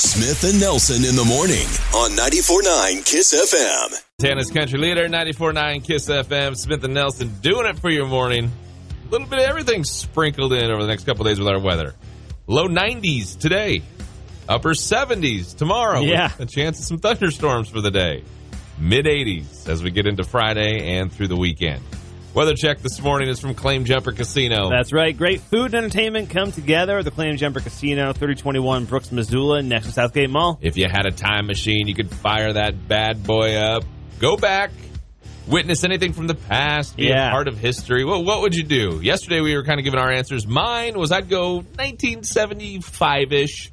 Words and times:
Smith 0.00 0.44
and 0.50 0.58
Nelson 0.58 1.04
in 1.04 1.14
the 1.14 1.24
morning 1.26 1.66
on 1.94 2.12
94.9 2.12 3.04
KISS 3.04 3.34
FM. 3.34 4.02
Montana's 4.18 4.50
country 4.50 4.78
leader, 4.78 5.06
94.9 5.08 5.84
KISS 5.84 6.08
FM. 6.08 6.56
Smith 6.56 6.82
and 6.84 6.94
Nelson 6.94 7.28
doing 7.42 7.66
it 7.66 7.78
for 7.78 7.90
your 7.90 8.06
morning. 8.06 8.50
A 9.06 9.10
little 9.10 9.26
bit 9.26 9.40
of 9.40 9.44
everything 9.44 9.84
sprinkled 9.84 10.54
in 10.54 10.70
over 10.70 10.80
the 10.80 10.88
next 10.88 11.04
couple 11.04 11.26
days 11.26 11.38
with 11.38 11.48
our 11.48 11.60
weather. 11.60 11.94
Low 12.46 12.66
90s 12.66 13.38
today. 13.38 13.82
Upper 14.48 14.70
70s 14.70 15.54
tomorrow. 15.54 16.00
Yeah. 16.00 16.32
A 16.38 16.46
chance 16.46 16.78
of 16.78 16.86
some 16.86 16.98
thunderstorms 16.98 17.68
for 17.68 17.82
the 17.82 17.90
day. 17.90 18.24
Mid 18.78 19.04
80s 19.04 19.68
as 19.68 19.82
we 19.82 19.90
get 19.90 20.06
into 20.06 20.24
Friday 20.24 20.96
and 20.96 21.12
through 21.12 21.28
the 21.28 21.36
weekend. 21.36 21.82
Weather 22.32 22.54
check 22.54 22.78
this 22.78 23.00
morning 23.02 23.28
is 23.28 23.40
from 23.40 23.54
Claim 23.54 23.84
Jumper 23.84 24.12
Casino. 24.12 24.70
That's 24.70 24.92
right. 24.92 25.16
Great 25.16 25.40
food 25.40 25.74
and 25.74 25.84
entertainment 25.84 26.30
come 26.30 26.52
together 26.52 26.98
at 26.98 27.04
the 27.04 27.10
Claim 27.10 27.36
Jumper 27.36 27.58
Casino, 27.58 28.12
3021 28.12 28.84
Brooks, 28.84 29.10
Missoula, 29.10 29.62
next 29.62 29.86
to 29.86 29.92
Southgate 29.92 30.30
Mall. 30.30 30.56
If 30.62 30.76
you 30.76 30.86
had 30.88 31.06
a 31.06 31.10
time 31.10 31.46
machine, 31.48 31.88
you 31.88 31.94
could 31.94 32.08
fire 32.08 32.52
that 32.52 32.86
bad 32.86 33.24
boy 33.24 33.56
up, 33.56 33.82
go 34.20 34.36
back, 34.36 34.70
witness 35.48 35.82
anything 35.82 36.12
from 36.12 36.28
the 36.28 36.36
past, 36.36 36.96
be 36.96 37.06
Yeah. 37.08 37.28
a 37.28 37.30
part 37.32 37.48
of 37.48 37.58
history. 37.58 38.04
Well, 38.04 38.22
what 38.22 38.42
would 38.42 38.54
you 38.54 38.62
do? 38.62 39.00
Yesterday 39.02 39.40
we 39.40 39.56
were 39.56 39.64
kind 39.64 39.80
of 39.80 39.84
giving 39.84 39.98
our 39.98 40.12
answers. 40.12 40.46
Mine 40.46 40.96
was 40.96 41.10
I'd 41.10 41.28
go 41.28 41.56
1975 41.78 43.32
ish. 43.32 43.72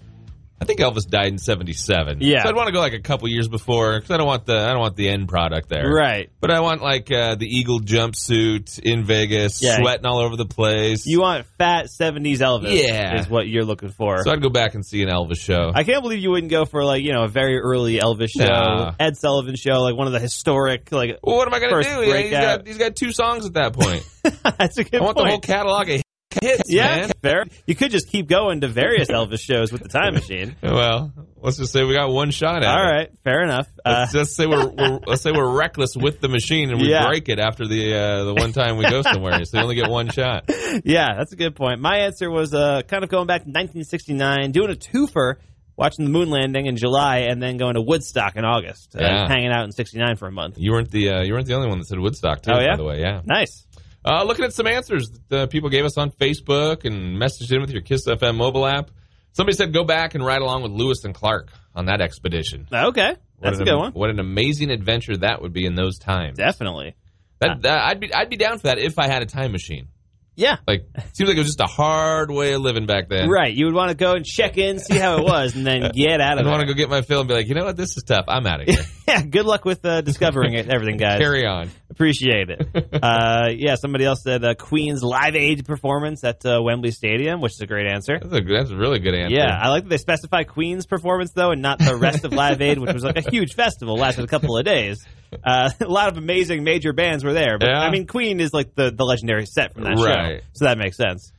I 0.60 0.66
think 0.66 0.80
Elvis 0.80 1.08
died 1.08 1.28
in 1.28 1.38
77. 1.38 2.18
Yeah. 2.22 2.42
So 2.44 2.50
I'd 2.50 2.56
want 2.56 2.68
to 2.68 2.74
go 2.74 2.80
like 2.80 2.94
a 2.94 3.00
couple 3.00 3.28
years 3.30 3.48
before 3.48 3.96
because 3.98 4.10
I 4.12 4.18
don't 4.18 4.26
want 4.26 4.46
the 4.48 4.58
I 4.58 4.70
don't 4.70 4.80
want 4.80 4.96
the 4.96 5.08
end 5.08 5.28
product 5.30 5.70
there. 5.70 5.88
Right. 5.88 6.32
But 6.40 6.50
I 6.52 6.62
want 6.62 6.82
like 6.82 7.12
uh, 7.12 7.36
the 7.36 7.46
Eagle 7.46 7.80
jumpsuit 7.80 8.80
in 8.80 9.04
Vegas, 9.04 9.62
Yeah. 9.62 9.78
sweating 9.78 10.06
all 10.06 10.20
over 10.20 10.36
the 10.36 10.46
place. 10.48 11.06
You 11.06 11.22
want 11.22 11.46
fat 11.58 11.86
70s 11.88 12.40
Elvis. 12.40 12.72
Yeah. 12.82 13.20
Is 13.20 13.30
what 13.30 13.48
you're 13.48 13.66
looking 13.66 13.90
for. 13.90 14.24
so 14.24 14.32
I'd 14.32 14.42
go 14.42 14.50
back 14.50 14.74
and 14.76 14.86
see 14.86 15.04
an 15.04 15.10
Elvis 15.10 15.40
show. 15.40 15.72
I 15.74 15.84
can't 15.84 16.02
believe 16.02 16.20
you 16.24 16.32
wouldn't 16.32 16.52
go 16.52 16.66
for 16.66 16.84
like, 16.84 17.04
you 17.04 17.14
know, 17.14 17.24
a 17.24 17.28
very 17.28 17.60
early 17.60 18.00
Elvis 18.00 18.30
show, 18.30 18.46
Nah. 18.46 18.94
Ed 19.00 19.16
Sullivan 19.18 19.56
show, 19.56 19.82
like 19.82 19.96
one 19.96 20.08
of 20.08 20.14
the 20.14 20.20
historic, 20.20 20.92
like, 20.92 21.20
well, 21.22 21.38
what 21.38 21.48
am 21.48 21.54
I 21.54 21.60
going 21.60 21.84
to 21.84 21.90
do? 21.90 22.04
Yeah, 22.10 22.18
he's 22.22 22.32
got 22.32 22.68
he's 22.68 22.78
got 22.78 22.96
two 22.96 23.12
songs 23.12 23.46
at 23.46 23.54
that 23.54 23.74
point. 23.74 24.04
that's 24.58 24.78
a 24.78 24.84
good 24.84 25.02
I 25.02 25.04
want 25.04 25.18
point. 25.18 25.28
the 25.28 25.32
whole 25.32 25.40
catalog 25.40 25.90
of 25.90 26.02
hits, 26.42 26.64
yeah, 26.72 27.08
fair. 27.22 27.46
You 27.66 27.76
could 27.76 27.92
just 27.92 28.10
keep 28.10 28.28
going 28.28 28.62
to 28.62 28.68
various 28.68 29.10
Elvis 29.10 29.40
shows 29.42 29.72
with 29.72 29.82
the 29.84 29.90
time 29.90 30.14
machine. 30.16 30.56
Well, 30.62 31.12
let's 31.42 31.58
just 31.58 31.72
say 31.74 31.84
we 31.84 31.94
got 31.94 32.10
one 32.10 32.32
shot 32.32 32.64
at 32.64 32.70
All 32.70 32.84
it. 32.88 32.92
right, 32.92 33.10
fair 33.24 33.44
enough. 33.44 33.68
Uh, 33.86 34.00
Let's 34.02 34.14
just 34.14 34.36
say 34.36 34.46
we're, 34.48 34.68
we're 34.68 35.00
let's 35.08 35.22
say 35.22 35.32
we're 35.32 35.58
reckless 35.58 35.96
with 35.96 36.20
the 36.22 36.28
machine 36.30 36.70
and 36.72 36.82
we 36.82 36.90
Yeah. 36.90 37.08
break 37.08 37.30
it 37.30 37.40
after 37.40 37.68
the 37.68 37.94
uh, 37.96 38.24
the 38.26 38.34
one 38.34 38.52
time 38.54 38.78
we 38.78 38.90
go 38.90 39.02
somewhere. 39.02 39.44
so 39.46 39.58
you 39.58 39.64
only 39.64 39.76
get 39.76 39.90
one 39.90 40.10
shot. 40.10 40.50
yeah, 40.84 41.16
that's 41.18 41.34
a 41.34 41.38
good 41.38 41.56
point. 41.56 41.80
My 41.80 42.00
answer 42.00 42.30
was 42.30 42.54
uh, 42.54 42.82
kind 42.88 43.04
of 43.04 43.10
going 43.10 43.28
back 43.28 43.42
to 43.44 43.50
1969, 43.50 44.52
doing 44.52 44.72
a 44.72 44.76
twofer, 44.76 45.36
watching 45.76 46.06
the 46.06 46.12
moon 46.12 46.30
landing 46.30 46.66
in 46.66 46.76
July, 46.76 47.20
and 47.30 47.42
then 47.42 47.58
going 47.58 47.76
to 47.76 47.82
Woodstock 47.82 48.36
in 48.36 48.44
August, 48.46 48.96
uh, 48.96 49.28
hanging 49.28 49.52
out 49.52 49.64
in 49.66 49.72
69 49.72 50.16
for 50.18 50.28
a 50.28 50.32
month. 50.32 50.56
You 50.58 50.72
weren't 50.72 50.90
the 50.92 51.10
uh, 51.10 51.22
you 51.22 51.34
weren't 51.34 51.46
the 51.48 51.54
only 51.54 51.68
one 51.70 51.78
that 51.80 51.86
said 51.86 52.00
Woodstock 52.00 52.42
too. 52.42 52.52
Oh, 52.54 52.60
yeah? 52.60 52.72
By 52.72 52.78
the 52.78 52.84
way, 52.84 53.00
yeah. 53.02 53.22
Nice. 53.26 53.66
Uh, 54.08 54.24
looking 54.24 54.46
at 54.46 54.54
some 54.54 54.68
answers 54.68 55.10
that 55.28 55.38
uh, 55.40 55.48
people 55.48 55.70
gave 55.70 55.84
us 55.84 55.98
on 55.98 56.12
Facebook 56.12 56.86
and 56.86 57.22
messaged 57.22 57.52
in 57.52 57.60
with 57.60 57.72
your 57.72 57.82
Kiss 57.82 58.08
FM 58.08 58.38
mobile 58.38 58.66
app. 58.66 58.90
Somebody 59.34 59.58
said 59.58 59.74
go 59.74 59.84
back 59.84 60.16
and 60.16 60.26
ride 60.26 60.42
along 60.42 60.64
with 60.64 60.72
Lewis 60.72 61.04
and 61.04 61.14
Clark 61.14 61.50
on 61.76 61.86
that 61.88 62.00
expedition. 62.00 62.68
Okay, 62.72 63.16
that's 63.42 63.60
a 63.60 63.66
good 63.66 63.76
one. 63.76 63.92
What 63.92 64.10
an 64.10 64.20
amazing 64.20 64.72
adventure 64.72 65.18
that 65.18 65.42
would 65.42 65.52
be 65.52 65.66
in 65.66 65.76
those 65.76 66.00
times. 66.00 66.38
Definitely. 66.38 66.96
That, 67.40 67.64
that 67.64 67.80
I'd 67.86 68.00
be 68.00 68.14
I'd 68.14 68.30
be 68.30 68.38
down 68.38 68.58
for 68.60 68.68
that 68.68 68.80
if 68.80 68.98
I 68.98 69.08
had 69.08 69.22
a 69.24 69.26
time 69.26 69.52
machine. 69.52 69.90
Yeah. 70.38 70.58
Like 70.68 70.86
seems 71.14 71.28
like 71.28 71.36
it 71.36 71.40
was 71.40 71.48
just 71.48 71.60
a 71.62 71.66
hard 71.66 72.30
way 72.30 72.54
of 72.54 72.62
living 72.62 72.86
back 72.86 73.10
then. 73.10 73.28
Right. 73.28 73.54
You 73.54 73.66
would 73.66 73.74
want 73.74 73.90
to 73.90 73.98
go 73.98 74.14
and 74.14 74.24
check 74.24 74.58
in, 74.60 74.78
see 74.78 74.98
how 74.98 75.18
it 75.18 75.24
was, 75.24 75.56
and 75.56 75.66
then 75.66 75.92
get 75.96 76.22
out 76.22 76.34
of 76.38 76.40
it. 76.40 76.42
I'd 76.42 76.46
of 76.46 76.52
want 76.52 76.62
to 76.62 76.68
go 76.68 76.74
get 76.78 76.90
my 76.90 77.02
fill 77.02 77.22
and 77.22 77.28
be 77.28 77.34
like, 77.34 77.48
you 77.48 77.56
know 77.56 77.66
what, 77.66 77.76
this 77.76 77.98
is 77.98 78.04
tough. 78.04 78.26
I'm 78.28 78.46
out 78.46 78.62
of 78.62 78.68
here. 78.70 78.84
yeah. 79.08 79.24
Good 79.24 79.46
luck 79.48 79.66
with 79.66 79.84
uh, 79.84 80.02
discovering 80.02 80.54
it, 80.54 80.70
everything, 80.70 80.98
guys. 81.00 81.20
Carry 81.20 81.46
on. 81.46 81.72
Appreciate 81.98 82.52
it. 82.52 82.62
uh, 83.02 83.48
yeah. 83.56 83.74
Somebody 83.74 84.06
else 84.06 84.22
said 84.22 84.46
uh, 84.46 84.54
Queen's 84.54 85.02
Live 85.02 85.36
Aid 85.36 85.66
performance 85.66 86.24
at 86.24 86.46
uh, 86.46 86.62
Wembley 86.62 86.92
Stadium, 86.92 87.42
which 87.42 87.54
is 87.54 87.62
a 87.62 87.66
great 87.66 87.88
answer. 87.88 88.20
That's 88.22 88.32
a 88.36 88.42
that's 88.42 88.70
a 88.70 88.78
really 88.78 89.00
good 89.00 89.16
answer. 89.16 89.36
Yeah, 89.36 89.58
I 89.60 89.70
like 89.70 89.86
that 89.86 89.90
they 89.90 89.98
specify 89.98 90.44
Queen's 90.44 90.86
performance 90.86 91.32
though, 91.32 91.50
and 91.50 91.64
not 91.64 91.80
the 91.80 91.96
rest 91.96 92.24
of 92.24 92.34
Live 92.34 92.62
Aid, 92.62 92.78
which 92.78 92.94
was 92.94 93.04
like 93.04 93.18
a 93.18 93.28
huge 93.32 93.56
festival, 93.56 93.96
lasted 93.98 94.24
a 94.26 94.28
couple 94.28 94.56
of 94.56 94.64
days. 94.64 95.04
Uh, 95.44 95.72
a 95.80 95.86
lot 95.88 96.08
of 96.10 96.18
amazing 96.18 96.64
major 96.64 96.94
bands 96.94 97.24
were 97.24 97.34
there, 97.34 97.58
but 97.58 97.68
Yeah. 97.68 97.80
I 97.80 97.90
mean, 97.90 98.06
Queen 98.06 98.40
is 98.40 98.54
like 98.54 98.76
the, 98.76 98.92
the 98.92 99.04
legendary 99.04 99.48
set 99.48 99.74
from 99.74 99.84
that 99.86 99.96
Right. 99.98 100.42
show, 100.42 100.48
so 100.54 100.66
that 100.66 100.78
makes 100.78 100.98
sense. 100.98 101.34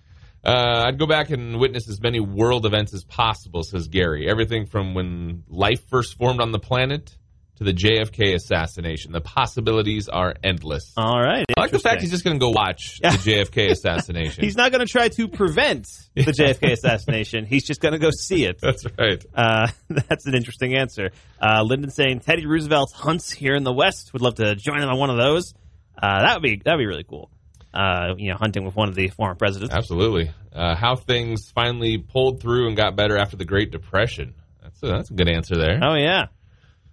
Uh, 0.45 0.85
I'd 0.87 0.99
go 0.99 1.07
back 1.07 1.31
and 1.31 1.59
witness 1.59 1.89
as 1.89 2.01
many 2.01 2.21
world 2.21 2.65
events 2.67 2.95
as 2.95 3.05
possible, 3.05 3.63
says 3.63 3.89
Gary. 3.89 4.29
Everything 4.31 4.67
from 4.67 4.95
when 4.95 5.43
life 5.49 5.83
first 5.89 6.17
formed 6.17 6.41
on 6.41 6.53
the 6.53 6.59
planet 6.61 7.17
to 7.59 7.65
the 7.65 7.73
JFK 7.73 8.35
assassination. 8.35 9.13
The 9.13 9.21
possibilities 9.21 10.09
are 10.09 10.35
endless. 10.43 10.93
All 10.97 11.21
right, 11.21 11.45
I 11.57 11.61
like 11.61 11.73
the 11.73 11.79
fact 11.79 12.01
he's 12.01 12.11
just 12.11 12.25
going 12.25 12.39
to 12.39 12.41
go 12.41 12.51
watch 12.51 13.01
the 13.01 13.09
JFK 13.09 13.71
assassination. 13.71 14.45
He's 14.45 14.57
not 14.57 14.73
going 14.73 14.85
to 14.87 14.91
try 14.91 15.09
to 15.09 15.29
prevent 15.29 15.87
the 16.15 16.33
JFK 16.33 16.73
assassination. 16.73 17.45
He's 17.45 17.65
just 17.65 17.81
going 17.81 17.93
to 17.93 17.99
go 17.99 18.11
see 18.11 18.45
it. 18.45 18.59
That's 18.63 18.85
right. 18.99 19.25
Uh, 19.35 19.69
that's 19.89 20.27
an 20.27 20.35
interesting 20.35 20.77
answer. 20.77 21.11
Uh, 21.41 21.63
Lyndon 21.63 21.91
saying 21.91 22.21
Teddy 22.21 22.47
Roosevelt's 22.47 22.93
hunts 22.93 23.31
here 23.31 23.55
in 23.55 23.65
the 23.65 23.73
West. 23.73 24.13
Would 24.13 24.23
love 24.23 24.37
to 24.37 24.55
join 24.55 24.83
him 24.83 24.89
on 24.89 24.99
one 24.99 25.11
of 25.11 25.17
those. 25.17 25.55
Uh, 26.01 26.23
that 26.23 26.35
would 26.35 26.43
be 26.43 26.61
that 26.65 26.73
would 26.73 26.79
be 26.79 26.87
really 26.87 27.05
cool. 27.05 27.31
Uh, 27.75 28.15
you 28.17 28.31
know, 28.31 28.37
hunting 28.37 28.65
with 28.65 28.77
one 28.77 28.89
of 28.89 28.95
the 28.95 29.09
former 29.09 29.35
presidents. 29.35 29.75
Absolutely. 29.75 30.31
Uh, 30.53 30.75
how 30.75 30.97
things 30.97 31.51
finally 31.55 31.99
pulled 31.99 32.41
through 32.41 32.69
and 32.69 32.77
got 32.77 32.97
better 32.97 33.17
after 33.19 33.37
the 33.37 33.45
Great 33.45 33.71
Depression. 33.71 34.35
That's 34.63 34.83
a, 34.83 34.87
that's 34.87 35.11
a 35.11 35.15
good 35.15 35.29
answer 35.29 35.57
there. 35.57 35.81
Oh 35.83 35.95
yeah, 35.95 36.27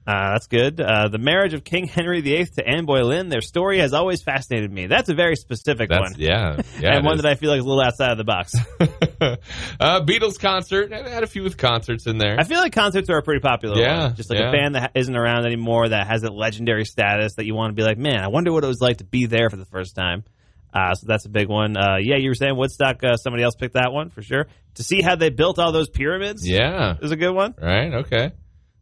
uh, 0.07 0.33
that's 0.33 0.47
good. 0.47 0.79
Uh, 0.79 1.07
the 1.07 1.17
marriage 1.17 1.53
of 1.53 1.63
King 1.63 1.87
Henry 1.87 2.21
VIII 2.21 2.45
to 2.57 2.67
Anne 2.67 2.85
Boleyn. 2.85 3.29
Their 3.29 3.41
story 3.41 3.79
has 3.79 3.93
always 3.93 4.21
fascinated 4.21 4.71
me. 4.71 4.85
That's 4.85 5.09
a 5.09 5.15
very 5.15 5.35
specific 5.35 5.89
That's 5.89 6.11
one, 6.11 6.13
yeah, 6.19 6.61
yeah. 6.79 6.95
and 6.95 7.05
one 7.05 7.15
is. 7.15 7.23
that 7.23 7.31
I 7.31 7.35
feel 7.35 7.49
like 7.49 7.59
is 7.59 7.65
a 7.65 7.67
little 7.67 7.83
outside 7.83 8.11
of 8.11 8.17
the 8.17 8.23
box. 8.23 8.53
uh, 8.79 10.01
Beatles 10.01 10.39
concert. 10.39 10.93
I 10.93 11.09
had 11.09 11.23
a 11.23 11.27
few 11.27 11.41
with 11.43 11.57
concerts 11.57 12.05
in 12.05 12.17
there. 12.19 12.39
I 12.39 12.43
feel 12.43 12.59
like 12.59 12.73
concerts 12.73 13.09
are 13.09 13.17
a 13.17 13.23
pretty 13.23 13.41
popular 13.41 13.79
Yeah, 13.79 14.07
one. 14.07 14.15
Just 14.15 14.29
like 14.29 14.39
yeah. 14.39 14.49
a 14.49 14.51
band 14.51 14.75
that 14.75 14.81
ha- 14.81 14.91
isn't 14.93 15.15
around 15.15 15.45
anymore 15.47 15.89
that 15.89 16.07
has 16.07 16.23
a 16.23 16.29
legendary 16.31 16.85
status 16.85 17.35
that 17.35 17.45
you 17.45 17.55
want 17.55 17.71
to 17.71 17.75
be 17.75 17.83
like, 17.83 17.97
man, 17.97 18.23
I 18.23 18.27
wonder 18.27 18.51
what 18.53 18.63
it 18.63 18.67
was 18.67 18.81
like 18.81 18.97
to 18.97 19.05
be 19.05 19.25
there 19.25 19.49
for 19.49 19.57
the 19.57 19.65
first 19.65 19.95
time. 19.95 20.23
Uh, 20.71 20.93
so 20.93 21.07
that's 21.07 21.25
a 21.25 21.29
big 21.29 21.47
one. 21.47 21.77
Uh, 21.77 21.95
yeah, 22.01 22.17
you 22.17 22.29
were 22.29 22.35
saying 22.35 22.55
Woodstock. 22.57 23.01
Uh, 23.03 23.15
somebody 23.15 23.43
else 23.43 23.55
picked 23.55 23.75
that 23.75 23.93
one 23.93 24.09
for 24.09 24.21
sure. 24.21 24.47
To 24.75 24.83
see 24.83 25.01
how 25.01 25.15
they 25.15 25.29
built 25.29 25.57
all 25.57 25.71
those 25.71 25.87
pyramids 25.89 26.47
yeah. 26.47 26.95
is 27.01 27.11
a 27.11 27.15
good 27.15 27.31
one. 27.33 27.55
Right. 27.59 27.93
Okay. 27.93 28.33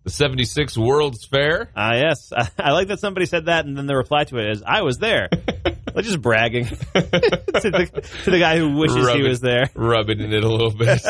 The 0.04 0.10
76 0.10 0.78
World's 0.78 1.26
Fair. 1.26 1.70
Uh, 1.76 1.92
yes, 1.96 2.34
I, 2.36 2.50
I 2.60 2.72
like 2.74 2.90
that 2.90 3.00
somebody 3.00 3.26
said 3.26 3.46
that, 3.46 3.66
and 3.66 3.78
then 3.78 3.86
the 3.86 3.96
reply 3.96 4.26
to 4.26 4.38
it 4.38 4.50
is, 4.52 4.64
"I 4.66 4.82
was 4.82 4.98
there." 4.98 5.30
like 5.96 6.04
just 6.06 6.22
bragging 6.22 6.66
to, 6.66 6.76
the, 6.94 8.10
to 8.26 8.32
the 8.32 8.40
guy 8.40 8.58
who 8.58 8.76
wishes 8.78 9.10
he 9.12 9.22
was 9.22 9.40
there. 9.40 9.70
Rubbing 9.76 10.20
in 10.20 10.34
it 10.34 10.44
a 10.44 10.48
little 10.50 10.72
bit. 10.76 11.02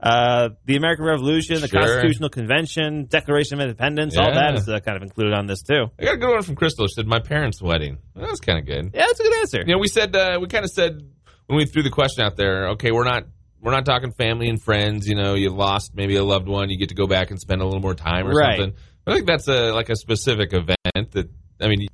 Uh, 0.00 0.50
the 0.64 0.76
American 0.76 1.04
Revolution, 1.04 1.60
the 1.60 1.68
Sure. 1.68 1.80
Constitutional 1.82 2.30
Convention, 2.30 3.06
Declaration 3.06 3.58
of 3.58 3.62
Independence, 3.62 4.16
all 4.16 4.32
that 4.32 4.54
is 4.54 4.68
uh, 4.68 4.78
kind 4.80 4.96
of 4.96 5.02
included 5.02 5.34
on 5.34 5.46
this 5.46 5.62
too. 5.62 5.86
I 5.98 6.04
got 6.04 6.14
a 6.14 6.18
good 6.18 6.30
one 6.30 6.42
from 6.42 6.54
Crystal. 6.54 6.86
She 6.86 6.94
said, 6.94 7.06
My 7.06 7.18
parents' 7.20 7.60
wedding. 7.60 7.98
That 8.14 8.30
was 8.30 8.40
kind 8.40 8.58
of 8.58 8.66
good. 8.66 8.92
Yeah, 8.94 9.06
that's 9.06 9.20
a 9.20 9.22
good 9.24 9.34
answer. 9.40 9.60
You 9.66 9.74
know, 9.74 9.78
we 9.78 9.88
said, 9.88 10.14
uh, 10.14 10.38
we 10.40 10.46
kind 10.46 10.64
of 10.64 10.70
said 10.70 11.00
when 11.46 11.56
we 11.58 11.66
threw 11.66 11.82
the 11.82 11.90
question 11.90 12.24
out 12.24 12.36
there, 12.36 12.68
okay, 12.70 12.92
we're 12.92 13.04
not. 13.04 13.24
We're 13.60 13.72
not 13.72 13.84
talking 13.84 14.12
family 14.12 14.48
and 14.48 14.62
friends. 14.62 15.08
You 15.08 15.14
know, 15.16 15.34
you 15.34 15.50
lost 15.50 15.92
maybe 15.94 16.16
a 16.16 16.24
loved 16.24 16.48
one. 16.48 16.70
You 16.70 16.78
get 16.78 16.90
to 16.90 16.94
go 16.94 17.06
back 17.06 17.30
and 17.30 17.40
spend 17.40 17.60
a 17.60 17.64
little 17.64 17.80
more 17.80 17.94
time 17.94 18.26
or 18.26 18.32
Right. 18.34 18.58
something. 18.58 18.76
I 19.06 19.14
think 19.14 19.26
that's 19.26 19.48
a 19.48 19.72
like 19.72 19.88
a 19.88 19.96
specific 19.96 20.52
event 20.52 21.12
that 21.12 21.28
I 21.60 21.68
mean, 21.68 21.88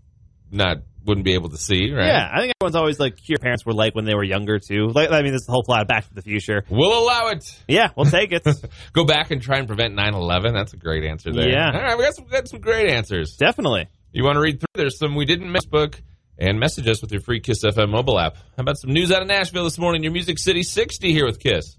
not 0.50 0.78
wouldn't 1.06 1.24
be 1.24 1.34
able 1.34 1.50
to 1.50 1.56
see. 1.58 1.92
Right? 1.92 2.06
Yeah, 2.06 2.28
I 2.32 2.40
think 2.40 2.52
everyone's 2.60 2.76
always 2.76 2.98
like, 2.98 3.28
your 3.28 3.38
parents 3.38 3.64
were 3.66 3.74
like 3.74 3.94
when 3.94 4.04
they 4.06 4.14
were 4.14 4.24
younger 4.24 4.58
too. 4.58 4.88
Like, 4.88 5.10
I 5.10 5.20
mean, 5.22 5.32
this 5.32 5.42
is 5.42 5.46
the 5.46 5.52
whole 5.52 5.62
plot 5.62 5.82
of 5.82 5.88
Back 5.88 6.08
to 6.08 6.14
the 6.14 6.22
Future. 6.22 6.64
We'll 6.70 6.98
allow 6.98 7.28
it. 7.28 7.44
Yeah, 7.68 7.90
we'll 7.94 8.06
take 8.06 8.32
it. 8.32 8.42
Go 8.94 9.04
back 9.04 9.30
and 9.30 9.42
try 9.42 9.58
and 9.58 9.66
prevent 9.66 9.94
9-11. 9.94 10.54
That's 10.54 10.72
a 10.72 10.78
great 10.78 11.04
answer 11.04 11.30
there. 11.32 11.48
Yeah. 11.50 11.70
All 11.74 11.82
right, 11.82 11.98
we 11.98 12.04
got 12.04 12.14
some, 12.14 12.24
got 12.26 12.48
some 12.48 12.60
great 12.60 12.88
answers. 12.90 13.36
Definitely. 13.38 13.88
You 14.12 14.24
want 14.24 14.36
to 14.36 14.40
read 14.40 14.60
through? 14.60 14.66
There's 14.82 14.98
some 14.98 15.14
we 15.14 15.26
didn't 15.26 15.52
miss 15.52 15.66
book 15.66 16.00
and 16.38 16.58
message 16.58 16.88
us 16.88 17.00
with 17.00 17.12
your 17.12 17.20
free 17.20 17.40
Kiss 17.40 17.64
FM 17.64 17.90
mobile 17.90 18.18
app. 18.18 18.36
How 18.36 18.60
about 18.60 18.78
some 18.78 18.92
news 18.92 19.10
out 19.12 19.22
of 19.22 19.28
Nashville 19.28 19.64
this 19.64 19.78
morning? 19.78 20.02
Your 20.02 20.12
Music 20.12 20.38
City 20.38 20.62
60 20.62 21.12
here 21.12 21.26
with 21.26 21.40
Kiss. 21.40 21.76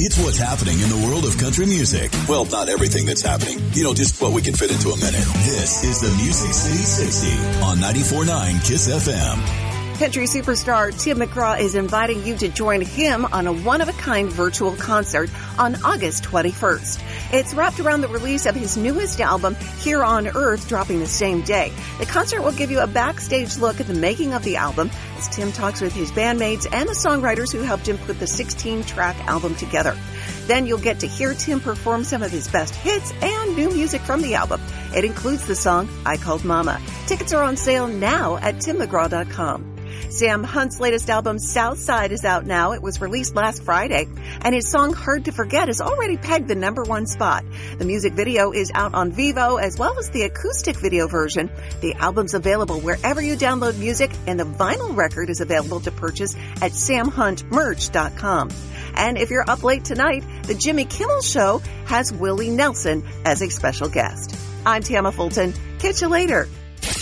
It's 0.00 0.18
what's 0.18 0.38
happening 0.38 0.78
in 0.80 0.88
the 0.88 1.06
world 1.08 1.24
of 1.24 1.38
country 1.38 1.66
music. 1.66 2.12
Well, 2.28 2.44
not 2.44 2.68
everything 2.68 3.06
that's 3.06 3.22
happening. 3.22 3.58
You 3.72 3.84
know, 3.84 3.94
just 3.94 4.20
what 4.20 4.32
we 4.32 4.42
can 4.42 4.54
fit 4.54 4.70
into 4.70 4.90
a 4.90 4.96
minute. 4.96 5.24
This 5.44 5.84
is 5.84 6.00
the 6.00 6.10
Music 6.22 6.52
City 6.52 6.84
60 6.84 7.62
on 7.62 7.78
94.9 7.78 8.64
KISS 8.66 8.88
FM. 8.88 9.67
Country 9.98 10.26
superstar 10.26 10.96
Tim 10.96 11.18
McGraw 11.18 11.58
is 11.58 11.74
inviting 11.74 12.24
you 12.24 12.36
to 12.36 12.46
join 12.46 12.80
him 12.82 13.24
on 13.24 13.48
a 13.48 13.52
one-of-a-kind 13.52 14.30
virtual 14.30 14.76
concert 14.76 15.28
on 15.58 15.74
August 15.82 16.22
21st. 16.22 17.02
It's 17.32 17.52
wrapped 17.52 17.80
around 17.80 18.02
the 18.02 18.08
release 18.08 18.46
of 18.46 18.54
his 18.54 18.76
newest 18.76 19.20
album, 19.20 19.56
Here 19.80 20.04
on 20.04 20.28
Earth, 20.28 20.68
dropping 20.68 21.00
the 21.00 21.08
same 21.08 21.42
day. 21.42 21.72
The 21.98 22.06
concert 22.06 22.42
will 22.42 22.52
give 22.52 22.70
you 22.70 22.78
a 22.78 22.86
backstage 22.86 23.58
look 23.58 23.80
at 23.80 23.88
the 23.88 23.94
making 23.94 24.34
of 24.34 24.44
the 24.44 24.54
album 24.54 24.88
as 25.16 25.26
Tim 25.30 25.50
talks 25.50 25.80
with 25.80 25.92
his 25.92 26.12
bandmates 26.12 26.72
and 26.72 26.88
the 26.88 26.92
songwriters 26.92 27.50
who 27.50 27.62
helped 27.62 27.88
him 27.88 27.98
put 27.98 28.20
the 28.20 28.26
16-track 28.26 29.16
album 29.26 29.56
together. 29.56 29.98
Then 30.46 30.68
you'll 30.68 30.78
get 30.78 31.00
to 31.00 31.08
hear 31.08 31.34
Tim 31.34 31.58
perform 31.58 32.04
some 32.04 32.22
of 32.22 32.30
his 32.30 32.46
best 32.46 32.76
hits 32.76 33.12
and 33.20 33.56
new 33.56 33.70
music 33.70 34.02
from 34.02 34.22
the 34.22 34.36
album. 34.36 34.60
It 34.94 35.04
includes 35.04 35.48
the 35.48 35.56
song 35.56 35.88
I 36.06 36.18
Called 36.18 36.44
Mama. 36.44 36.80
Tickets 37.08 37.32
are 37.32 37.42
on 37.42 37.56
sale 37.56 37.88
now 37.88 38.36
at 38.36 38.58
timmcgraw.com. 38.58 39.77
Sam 40.10 40.42
Hunt's 40.42 40.80
latest 40.80 41.10
album, 41.10 41.38
Southside, 41.38 42.12
is 42.12 42.24
out 42.24 42.46
now. 42.46 42.72
It 42.72 42.82
was 42.82 43.00
released 43.00 43.34
last 43.34 43.62
Friday, 43.62 44.08
and 44.42 44.54
his 44.54 44.70
song 44.70 44.92
Hard 44.92 45.26
to 45.26 45.32
Forget 45.32 45.68
has 45.68 45.80
already 45.80 46.16
pegged 46.16 46.48
the 46.48 46.54
number 46.54 46.82
one 46.82 47.06
spot. 47.06 47.44
The 47.78 47.84
music 47.84 48.14
video 48.14 48.52
is 48.52 48.70
out 48.74 48.94
on 48.94 49.12
Vevo 49.12 49.60
as 49.60 49.78
well 49.78 49.98
as 49.98 50.10
the 50.10 50.22
acoustic 50.22 50.76
video 50.76 51.06
version. 51.06 51.50
The 51.80 51.94
album's 51.94 52.34
available 52.34 52.80
wherever 52.80 53.20
you 53.20 53.36
download 53.36 53.78
music, 53.78 54.10
and 54.26 54.40
the 54.40 54.44
vinyl 54.44 54.96
record 54.96 55.30
is 55.30 55.40
available 55.40 55.80
to 55.80 55.90
purchase 55.90 56.34
at 56.62 56.72
samhuntmerch.com. 56.72 58.50
And 58.94 59.18
if 59.18 59.30
you're 59.30 59.48
up 59.48 59.62
late 59.62 59.84
tonight, 59.84 60.24
the 60.44 60.54
Jimmy 60.54 60.84
Kimmel 60.84 61.22
Show 61.22 61.58
has 61.86 62.12
Willie 62.12 62.50
Nelson 62.50 63.04
as 63.24 63.42
a 63.42 63.50
special 63.50 63.88
guest. 63.88 64.34
I'm 64.66 64.82
Tama 64.82 65.12
Fulton. 65.12 65.54
Catch 65.78 66.02
you 66.02 66.08
later. 66.08 66.48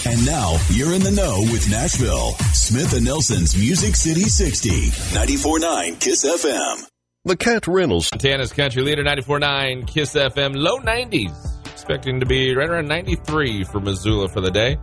And 0.08 0.24
now 0.24 0.56
you're 0.70 0.94
in 0.94 1.02
the 1.02 1.10
know 1.10 1.40
with 1.50 1.68
Nashville. 1.68 2.34
Smith 2.52 2.92
and 2.92 3.04
Nelson's 3.04 3.56
Music 3.56 3.96
City 3.96 4.22
60, 4.22 4.90
94.9 4.90 5.98
KISS 5.98 6.24
FM. 6.24 6.86
The 7.24 7.36
Cat 7.36 7.66
Reynolds. 7.66 8.12
Montana's 8.12 8.52
country 8.52 8.82
leader, 8.82 9.02
94.9 9.02 9.88
KISS 9.88 10.14
FM, 10.14 10.54
low 10.54 10.78
90s. 10.78 11.66
Expecting 11.66 12.20
to 12.20 12.26
be 12.26 12.54
right 12.54 12.68
around 12.68 12.86
93 12.86 13.64
for 13.64 13.80
Missoula 13.80 14.28
for 14.28 14.40
the 14.40 14.52
day. 14.52 14.76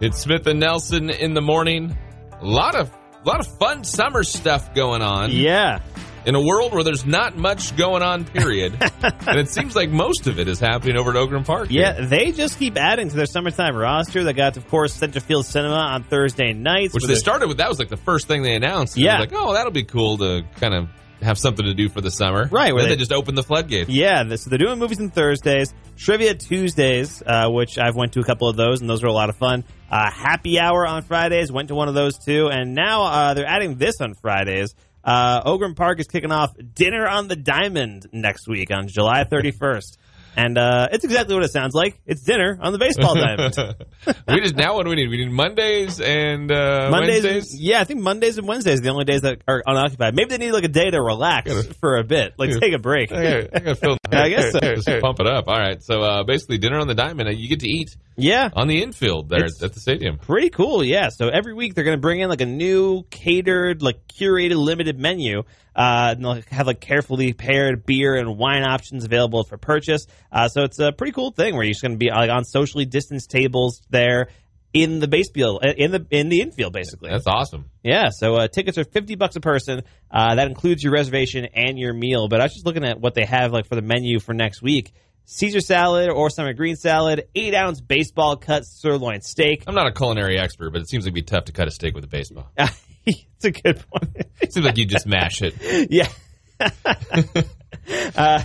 It's 0.00 0.18
Smith 0.18 0.46
and 0.46 0.60
Nelson 0.60 1.10
in 1.10 1.34
the 1.34 1.42
morning. 1.42 1.94
A 2.40 2.46
lot 2.46 2.74
of, 2.74 2.90
a 3.22 3.28
lot 3.28 3.40
of 3.40 3.58
fun 3.58 3.84
summer 3.84 4.22
stuff 4.24 4.74
going 4.74 5.02
on. 5.02 5.30
Yeah. 5.30 5.80
In 6.26 6.34
a 6.34 6.40
world 6.40 6.72
where 6.72 6.82
there's 6.82 7.04
not 7.04 7.36
much 7.36 7.76
going 7.76 8.02
on, 8.02 8.24
period. 8.24 8.76
and 9.02 9.38
it 9.38 9.48
seems 9.48 9.76
like 9.76 9.90
most 9.90 10.26
of 10.26 10.38
it 10.38 10.48
is 10.48 10.58
happening 10.58 10.96
over 10.96 11.10
at 11.10 11.16
Ogren 11.16 11.44
Park. 11.44 11.68
here. 11.68 11.82
Yeah, 11.82 12.06
they 12.06 12.32
just 12.32 12.58
keep 12.58 12.76
adding 12.78 13.10
to 13.10 13.16
their 13.16 13.26
summertime 13.26 13.76
roster. 13.76 14.24
They 14.24 14.32
got, 14.32 14.56
of 14.56 14.66
course, 14.68 14.98
Centerfield 14.98 15.44
Cinema 15.44 15.74
on 15.74 16.04
Thursday 16.04 16.52
nights. 16.52 16.94
Which 16.94 17.04
they 17.04 17.14
started 17.16 17.48
with, 17.48 17.58
that 17.58 17.68
was 17.68 17.78
like 17.78 17.88
the 17.90 17.96
first 17.98 18.26
thing 18.26 18.42
they 18.42 18.54
announced. 18.54 18.96
Yeah. 18.96 19.18
Like, 19.18 19.32
oh, 19.34 19.52
that'll 19.52 19.70
be 19.72 19.84
cool 19.84 20.16
to 20.18 20.42
kind 20.56 20.74
of 20.74 20.88
have 21.22 21.38
something 21.38 21.64
to 21.64 21.74
do 21.74 21.88
for 21.88 22.00
the 22.00 22.10
summer. 22.10 22.48
Right, 22.50 22.74
where 22.74 22.82
they, 22.82 22.90
they- 22.90 22.96
just 22.96 23.12
opened 23.12 23.36
the 23.38 23.42
floodgates. 23.42 23.88
Yeah, 23.90 24.24
so 24.36 24.50
they're 24.50 24.58
doing 24.58 24.78
movies 24.78 25.00
on 25.00 25.10
Thursdays, 25.10 25.72
Trivia 25.96 26.34
Tuesdays, 26.34 27.22
uh, 27.24 27.48
which 27.50 27.78
I've 27.78 27.96
went 27.96 28.12
to 28.14 28.20
a 28.20 28.24
couple 28.24 28.48
of 28.48 28.56
those, 28.56 28.80
and 28.80 28.90
those 28.90 29.02
were 29.02 29.08
a 29.08 29.12
lot 29.12 29.30
of 29.30 29.36
fun. 29.36 29.64
Uh, 29.90 30.10
happy 30.10 30.58
Hour 30.58 30.86
on 30.86 31.02
Fridays, 31.02 31.52
went 31.52 31.68
to 31.68 31.74
one 31.74 31.88
of 31.88 31.94
those 31.94 32.18
too, 32.18 32.48
and 32.50 32.74
now 32.74 33.04
uh, 33.04 33.34
they're 33.34 33.46
adding 33.46 33.76
this 33.76 34.00
on 34.00 34.14
Fridays. 34.14 34.74
Uh, 35.04 35.42
Ogren 35.44 35.74
Park 35.74 36.00
is 36.00 36.06
kicking 36.06 36.32
off 36.32 36.54
Dinner 36.74 37.06
on 37.06 37.28
the 37.28 37.36
Diamond 37.36 38.06
next 38.12 38.48
week 38.48 38.70
on 38.70 38.88
July 38.88 39.24
31st. 39.30 39.98
And 40.36 40.58
uh, 40.58 40.88
it's 40.90 41.04
exactly 41.04 41.34
what 41.36 41.44
it 41.44 41.52
sounds 41.52 41.74
like. 41.74 42.00
It's 42.06 42.22
dinner 42.24 42.58
on 42.60 42.72
the 42.72 42.78
baseball 42.78 43.14
diamond. 43.14 43.54
we 44.26 44.40
just 44.40 44.56
now 44.56 44.74
what 44.74 44.82
do 44.82 44.90
we 44.90 44.96
need? 44.96 45.08
We 45.08 45.18
need 45.18 45.30
Mondays 45.30 46.00
and 46.00 46.50
uh, 46.50 46.88
Mondays, 46.90 47.22
Wednesdays. 47.22 47.60
yeah, 47.60 47.80
I 47.80 47.84
think 47.84 48.00
Mondays 48.00 48.36
and 48.36 48.48
Wednesdays 48.48 48.80
are 48.80 48.82
the 48.82 48.88
only 48.88 49.04
days 49.04 49.20
that 49.20 49.42
are 49.46 49.62
unoccupied. 49.64 50.16
Maybe 50.16 50.30
they 50.30 50.38
need 50.38 50.50
like 50.50 50.64
a 50.64 50.68
day 50.68 50.90
to 50.90 51.00
relax 51.00 51.52
for 51.80 51.98
a 51.98 52.02
bit, 52.02 52.34
like 52.36 52.50
take 52.58 52.72
a 52.72 52.80
break. 52.80 53.12
I 53.12 53.22
gotta, 53.22 53.56
I 53.56 53.58
gotta 53.60 53.74
fill. 53.76 53.96
I 54.22 54.28
guess 54.28 54.52
so. 54.52 54.58
Just 54.74 54.88
pump 55.00 55.20
it 55.20 55.26
up. 55.26 55.48
All 55.48 55.58
right. 55.58 55.82
So 55.82 56.02
uh, 56.02 56.24
basically, 56.24 56.58
dinner 56.58 56.78
on 56.78 56.86
the 56.88 56.94
diamond. 56.94 57.28
uh, 57.28 57.32
You 57.32 57.48
get 57.48 57.60
to 57.60 57.68
eat 57.68 57.96
Yeah, 58.16 58.48
on 58.54 58.68
the 58.68 58.82
infield 58.82 59.28
there 59.28 59.40
It's- 59.44 59.62
at 59.62 59.72
the 59.74 59.80
stadium. 59.80 60.18
Pretty 60.18 60.50
cool, 60.50 60.82
yeah. 60.84 61.08
So 61.10 61.28
every 61.28 61.54
week 61.54 61.74
they're 61.74 61.84
going 61.84 61.96
to 61.96 62.00
bring 62.00 62.20
in 62.20 62.28
like 62.28 62.40
a 62.40 62.46
new 62.46 63.02
catered, 63.10 63.82
like 63.82 64.06
curated, 64.08 64.56
limited 64.56 64.98
menu. 64.98 65.42
Uh, 65.76 66.14
and 66.14 66.24
they'll 66.24 66.40
have 66.50 66.66
like 66.68 66.80
carefully 66.80 67.32
paired 67.32 67.84
beer 67.84 68.14
and 68.14 68.38
wine 68.38 68.62
options 68.62 69.04
available 69.04 69.42
for 69.42 69.58
purchase. 69.58 70.06
Uh, 70.30 70.46
so 70.48 70.62
it's 70.62 70.78
a 70.78 70.92
pretty 70.92 71.12
cool 71.12 71.32
thing 71.32 71.54
where 71.54 71.64
you're 71.64 71.72
just 71.72 71.82
going 71.82 71.92
to 71.92 71.98
be 71.98 72.10
like 72.10 72.30
on 72.30 72.44
socially 72.44 72.84
distanced 72.84 73.28
tables 73.30 73.82
there 73.90 74.28
in 74.74 74.98
the 74.98 75.06
baseball 75.08 75.60
in 75.60 75.92
the 75.92 76.04
in 76.10 76.28
the 76.28 76.40
infield, 76.40 76.72
basically. 76.72 77.08
That's 77.08 77.28
awesome. 77.28 77.70
Yeah, 77.82 78.08
so 78.10 78.34
uh, 78.34 78.48
tickets 78.48 78.76
are 78.76 78.84
fifty 78.84 79.14
bucks 79.14 79.36
a 79.36 79.40
person. 79.40 79.82
Uh, 80.10 80.34
that 80.34 80.48
includes 80.48 80.82
your 80.82 80.92
reservation 80.92 81.46
and 81.54 81.78
your 81.78 81.94
meal. 81.94 82.28
But 82.28 82.40
I 82.40 82.44
was 82.44 82.52
just 82.52 82.66
looking 82.66 82.84
at 82.84 83.00
what 83.00 83.14
they 83.14 83.24
have 83.24 83.52
like 83.52 83.66
for 83.66 83.76
the 83.76 83.82
menu 83.82 84.18
for 84.18 84.34
next 84.34 84.60
week: 84.60 84.92
Caesar 85.26 85.60
salad 85.60 86.10
or 86.10 86.28
summer 86.28 86.52
green 86.52 86.74
salad, 86.74 87.28
eight 87.36 87.54
ounce 87.54 87.80
baseball 87.80 88.36
cut 88.36 88.64
sirloin 88.66 89.20
steak. 89.22 89.62
I'm 89.66 89.76
not 89.76 89.86
a 89.86 89.92
culinary 89.92 90.38
expert, 90.38 90.70
but 90.70 90.82
it 90.82 90.88
seems 90.88 91.04
like 91.04 91.12
it'd 91.12 91.26
be 91.26 91.30
tough 91.30 91.44
to 91.44 91.52
cut 91.52 91.68
a 91.68 91.70
steak 91.70 91.94
with 91.94 92.04
a 92.04 92.08
baseball. 92.08 92.50
it's 93.06 93.44
a 93.44 93.52
good 93.52 93.82
point. 93.88 94.26
It 94.40 94.52
seems 94.52 94.66
like 94.66 94.76
you 94.76 94.86
just 94.86 95.06
mash 95.06 95.40
it. 95.40 95.54
yeah. 95.90 96.08
uh, 98.16 98.42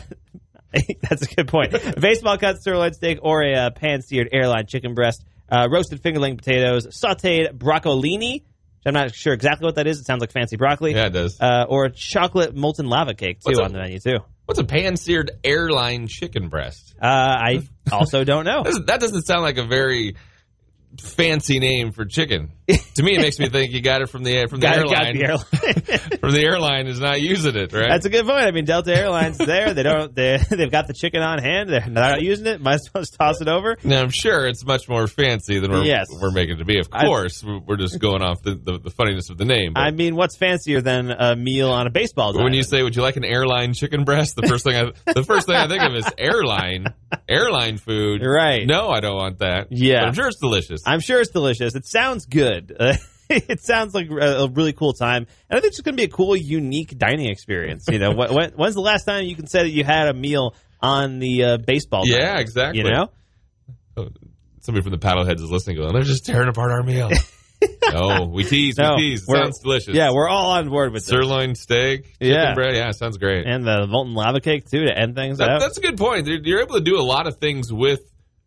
that's 1.01 1.23
a 1.23 1.35
good 1.35 1.47
point. 1.47 1.73
Baseball 1.99 2.37
cut 2.37 2.61
sirloin 2.61 2.93
steak 2.93 3.19
or 3.23 3.43
a 3.43 3.55
uh, 3.55 3.69
pan 3.71 4.01
seared 4.01 4.29
airline 4.31 4.67
chicken 4.67 4.93
breast, 4.93 5.25
uh, 5.51 5.67
roasted 5.69 6.01
fingerling 6.01 6.37
potatoes, 6.37 6.87
sauteed 6.87 7.53
broccolini. 7.57 8.43
I'm 8.85 8.93
not 8.93 9.13
sure 9.13 9.33
exactly 9.33 9.65
what 9.65 9.75
that 9.75 9.87
is. 9.87 9.99
It 9.99 10.05
sounds 10.05 10.21
like 10.21 10.31
fancy 10.31 10.55
broccoli. 10.55 10.93
Yeah, 10.93 11.07
it 11.07 11.13
does. 11.13 11.39
Uh, 11.39 11.65
or 11.67 11.85
a 11.85 11.91
chocolate 11.91 12.55
molten 12.55 12.87
lava 12.87 13.13
cake 13.13 13.39
too 13.39 13.49
What's 13.49 13.59
a- 13.59 13.63
on 13.63 13.73
the 13.73 13.79
menu 13.79 13.99
too. 13.99 14.19
What's 14.45 14.59
a 14.59 14.63
pan-seared 14.63 15.29
airline 15.43 16.07
chicken 16.07 16.47
breast? 16.49 16.95
Uh, 16.99 17.05
I 17.05 17.67
also 17.91 18.23
don't 18.23 18.45
know. 18.45 18.63
That 18.87 18.99
doesn't 18.99 19.21
sound 19.23 19.43
like 19.43 19.57
a 19.57 19.63
very 19.63 20.15
fancy 20.99 21.59
name 21.59 21.91
for 21.91 22.05
chicken. 22.05 22.51
to 22.95 23.03
me, 23.03 23.15
it 23.15 23.21
makes 23.21 23.39
me 23.39 23.49
think 23.49 23.71
you 23.71 23.81
got 23.81 24.01
it 24.01 24.09
from 24.09 24.23
the 24.23 24.45
from 24.47 24.59
the 24.59 24.67
Got 24.67 24.77
airline. 24.77 25.17
the 25.17 25.23
airline. 25.23 26.09
from 26.19 26.31
the 26.31 26.41
airline 26.43 26.87
is 26.87 26.99
not 26.99 27.19
using 27.21 27.55
it, 27.55 27.73
right? 27.73 27.89
That's 27.89 28.05
a 28.05 28.09
good 28.09 28.25
point. 28.25 28.43
I 28.43 28.51
mean, 28.51 28.65
Delta 28.65 28.95
Airlines 28.95 29.37
there. 29.39 29.73
They 29.73 29.83
don't. 29.83 30.13
They 30.13 30.37
they've 30.49 30.71
got 30.71 30.87
the 30.87 30.93
chicken 30.93 31.21
on 31.23 31.39
hand. 31.39 31.69
They're 31.69 31.87
not 31.87 32.21
using 32.21 32.45
it. 32.45 32.61
Might 32.61 32.75
as 32.75 32.89
well 32.93 33.01
just 33.01 33.15
toss 33.15 33.41
it 33.41 33.47
over. 33.47 33.75
now, 33.83 34.01
I'm 34.01 34.11
sure 34.11 34.45
it's 34.45 34.63
much 34.65 34.87
more 34.87 35.07
fancy 35.07 35.59
than 35.59 35.71
we're 35.71 35.83
Yes. 35.83 36.07
we're 36.21 36.31
making 36.31 36.55
it 36.55 36.59
to 36.59 36.65
be. 36.65 36.77
Of 36.79 36.89
course, 36.91 37.43
we're 37.43 37.59
we're 37.59 37.77
just 37.77 37.99
going 37.99 38.21
off 38.21 38.41
the, 38.43 38.55
the, 38.55 38.77
the 38.79 38.89
funniness 38.91 39.29
of 39.29 39.37
the 39.37 39.45
name. 39.45 39.73
But 39.73 39.81
I 39.81 39.91
mean, 39.91 40.15
what's 40.15 40.37
fancier 40.37 40.81
than 40.81 41.09
a 41.09 41.35
meal 41.35 41.71
on 41.71 41.87
a 41.87 41.89
baseball? 41.89 42.33
when 42.35 42.53
you 42.53 42.63
say, 42.63 42.83
"Would 42.83 42.95
you 42.95 43.01
like 43.01 43.15
an 43.17 43.25
airline 43.25 43.73
chicken 43.73 44.03
breast?" 44.03 44.35
The 44.35 44.47
first 44.47 44.63
thing 44.63 44.75
I 44.75 45.11
the 45.13 45.23
first 45.23 45.47
thing 45.47 45.55
I 45.55 45.67
think 45.67 45.81
of 45.83 45.95
is 45.95 46.05
airline 46.17 46.85
airline 47.27 47.77
food. 47.77 48.21
Right. 48.23 48.67
No, 48.67 48.89
I 48.89 48.99
don't 48.99 49.15
want 49.15 49.39
that. 49.39 49.67
Yeah. 49.71 50.01
But 50.01 50.07
I'm 50.09 50.13
sure 50.13 50.27
it's 50.27 50.39
delicious. 50.39 50.81
I'm 50.89 50.99
sure 50.99 51.19
it's 51.21 51.31
delicious. 51.31 51.75
It 51.75 51.85
sounds 51.85 52.25
good. 52.25 52.75
Uh, 53.31 53.35
it 53.47 53.61
sounds 53.61 53.93
like 53.93 54.09
a, 54.09 54.15
a 54.15 54.49
really 54.49 54.73
cool 54.73 54.91
time, 54.91 55.27
and 55.51 55.57
I 55.59 55.61
think 55.61 55.65
it's 55.73 55.81
going 55.81 55.93
to 55.95 56.01
be 56.01 56.05
a 56.05 56.11
cool, 56.11 56.35
unique 56.35 56.97
dining 56.97 57.29
experience. 57.29 57.85
You 57.87 57.99
know, 57.99 58.09
when, 58.09 58.33
when, 58.33 58.51
when's 58.55 58.73
the 58.73 58.81
last 58.81 59.03
time 59.03 59.23
you 59.25 59.35
can 59.35 59.45
say 59.45 59.61
that 59.61 59.69
you 59.69 59.83
had 59.83 60.07
a 60.07 60.15
meal 60.15 60.55
on 60.81 61.19
the 61.19 61.43
uh, 61.43 61.57
baseball? 61.57 62.01
Yeah, 62.07 62.39
exactly. 62.39 62.81
You 62.81 62.89
know, 62.89 63.11
Somebody 64.61 64.83
from 64.83 64.91
the 64.91 64.97
paddleheads 64.97 65.41
is 65.43 65.51
listening. 65.51 65.77
Going, 65.77 65.93
they're 65.93 66.01
just 66.01 66.25
tearing 66.25 66.49
apart 66.49 66.71
our 66.71 66.81
meal. 66.83 67.09
no, 67.93 68.29
we 68.33 68.43
tease. 68.43 68.77
No, 68.77 68.95
we 68.95 69.01
tease. 69.11 69.21
It 69.27 69.31
sounds 69.31 69.59
delicious. 69.59 69.95
yeah, 69.95 70.09
we're 70.11 70.27
all 70.27 70.51
on 70.51 70.67
board 70.69 70.91
with 70.91 71.03
this. 71.03 71.09
sirloin 71.09 71.55
steak, 71.55 72.05
chicken 72.19 72.27
Yeah. 72.33 72.53
bread. 72.55 72.75
Yeah, 72.75 72.91
sounds 72.91 73.17
great. 73.17 73.45
and 73.45 73.63
the 73.63 73.87
molten 73.87 74.13
lava 74.15 74.41
cake 74.41 74.69
too 74.69 74.85
to 74.85 74.97
end 74.97 75.15
things 75.15 75.37
That- 75.37 75.49
out. 75.49 75.59
that's 75.61 75.77
a 75.77 75.81
good 75.81 75.97
point. 75.97 76.27
You're, 76.27 76.39
you're 76.43 76.61
able 76.61 76.75
to 76.75 76.81
do 76.81 76.97
a 76.99 77.03
lot 77.03 77.27
of 77.27 77.37
things 77.37 77.71
with 77.71 78.01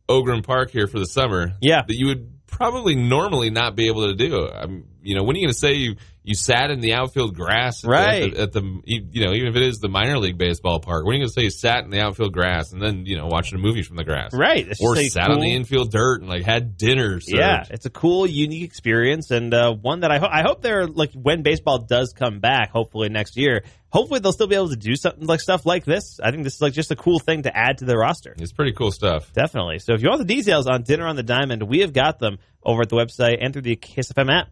Ogren 0.09 0.43
Park 0.43 0.71
here 0.71 0.87
for 0.87 0.99
the 0.99 1.07
summer. 1.07 1.53
Yeah. 1.61 1.83
that 1.87 1.95
you 1.95 2.09
would 2.09 2.32
probably 2.53 2.95
normally 2.95 3.51
not 3.51 3.75
be 3.75 3.89
able 3.89 4.07
to 4.07 4.15
do. 4.15 4.49
I'm, 4.49 4.85
you 5.03 5.17
know, 5.17 5.23
when 5.25 5.37
are 5.37 5.39
you 5.39 5.47
going 5.47 5.53
to 5.55 5.59
say 5.59 5.75
you 5.75 5.97
you 6.25 6.37
sat 6.37 6.71
in 6.71 6.79
the 6.79 6.93
outfield 6.93 7.35
grass, 7.35 7.79
at 7.79 7.83
the- 7.83 7.89
Right. 7.89 8.35
At 8.37 8.53
the, 8.53 8.63
you 8.85 9.25
know, 9.27 9.33
even 9.33 9.49
if 9.49 9.57
it 9.57 9.63
is 9.63 9.79
the 9.79 9.89
minor 9.89 10.19
league 10.19 10.39
baseball 10.39 10.79
park, 10.79 11.05
when 11.05 11.15
are 11.15 11.17
you 11.17 11.21
going 11.23 11.29
to 11.31 11.33
say 11.33 11.43
you 11.43 11.51
sat 11.51 11.83
in 11.83 11.91
the 11.91 12.01
outfield 12.01 12.33
grass 12.33 12.73
and 12.73 12.81
then 12.81 13.05
you 13.07 13.17
know 13.17 13.27
watching 13.27 13.59
a 13.59 13.61
movie 13.61 13.83
from 13.83 13.97
the 13.97 14.05
grass, 14.05 14.33
Right. 14.33 14.67
It's 14.69 14.81
Or 14.81 14.95
sat 14.97 15.31
on 15.33 15.41
the 15.41 15.51
infield 15.53 15.91
dirt 15.91 16.21
and 16.21 16.29
like 16.31 16.45
had 16.45 16.77
dinner. 16.77 17.19
Served. 17.21 17.37
Yeah, 17.39 17.65
it's 17.71 17.87
a 17.87 17.91
cool, 17.91 18.27
unique 18.27 18.63
experience, 18.63 19.31
and 19.33 19.53
uh, 19.53 19.75
one 19.75 20.01
that 20.01 20.13
I 20.13 20.19
hope 20.19 20.31
I 20.33 20.43
hope 20.43 20.63
they're 20.63 20.87
like 20.87 21.13
when 21.15 21.43
baseball 21.43 21.79
does 21.79 22.13
come 22.17 22.39
back, 22.39 22.71
hopefully 22.71 23.09
next 23.09 23.37
year. 23.37 23.65
Hopefully 23.91 24.21
they'll 24.21 24.33
still 24.33 24.47
be 24.47 24.55
able 24.55 24.71
to 24.71 24.77
do 24.77 24.97
something 24.97 25.27
like 25.27 25.41
stuff 25.41 25.67
like 25.67 25.85
this. 25.85 26.19
I 26.23 26.31
think 26.31 26.45
this 26.45 26.55
is 26.55 26.63
like 26.63 26.73
just 26.73 26.91
a 26.93 26.97
cool 26.97 27.19
thing 27.19 27.43
to 27.43 27.55
add 27.55 27.79
to 27.79 27.85
the 27.85 27.95
roster. 27.99 28.35
it's 28.39 28.51
pretty 28.53 28.73
cool 28.73 28.91
stuff. 28.91 29.31
Definitely. 29.35 29.81
So 29.81 29.93
if 29.93 30.03
you 30.03 30.09
want 30.09 30.27
the 30.27 30.35
details 30.35 30.67
on 30.67 30.83
Dinner 30.85 31.07
on 31.07 31.15
the 31.17 31.23
Diamond, 31.23 31.65
we 31.65 31.81
have 31.81 31.93
got 31.93 32.19
them 32.19 32.39
over 32.63 32.81
at 32.83 32.89
the 32.89 32.97
website 32.97 33.37
and 33.43 33.53
through 33.53 33.63
the 33.63 33.77
Kiss 33.77 34.11
FM 34.11 34.31
app. 34.33 34.49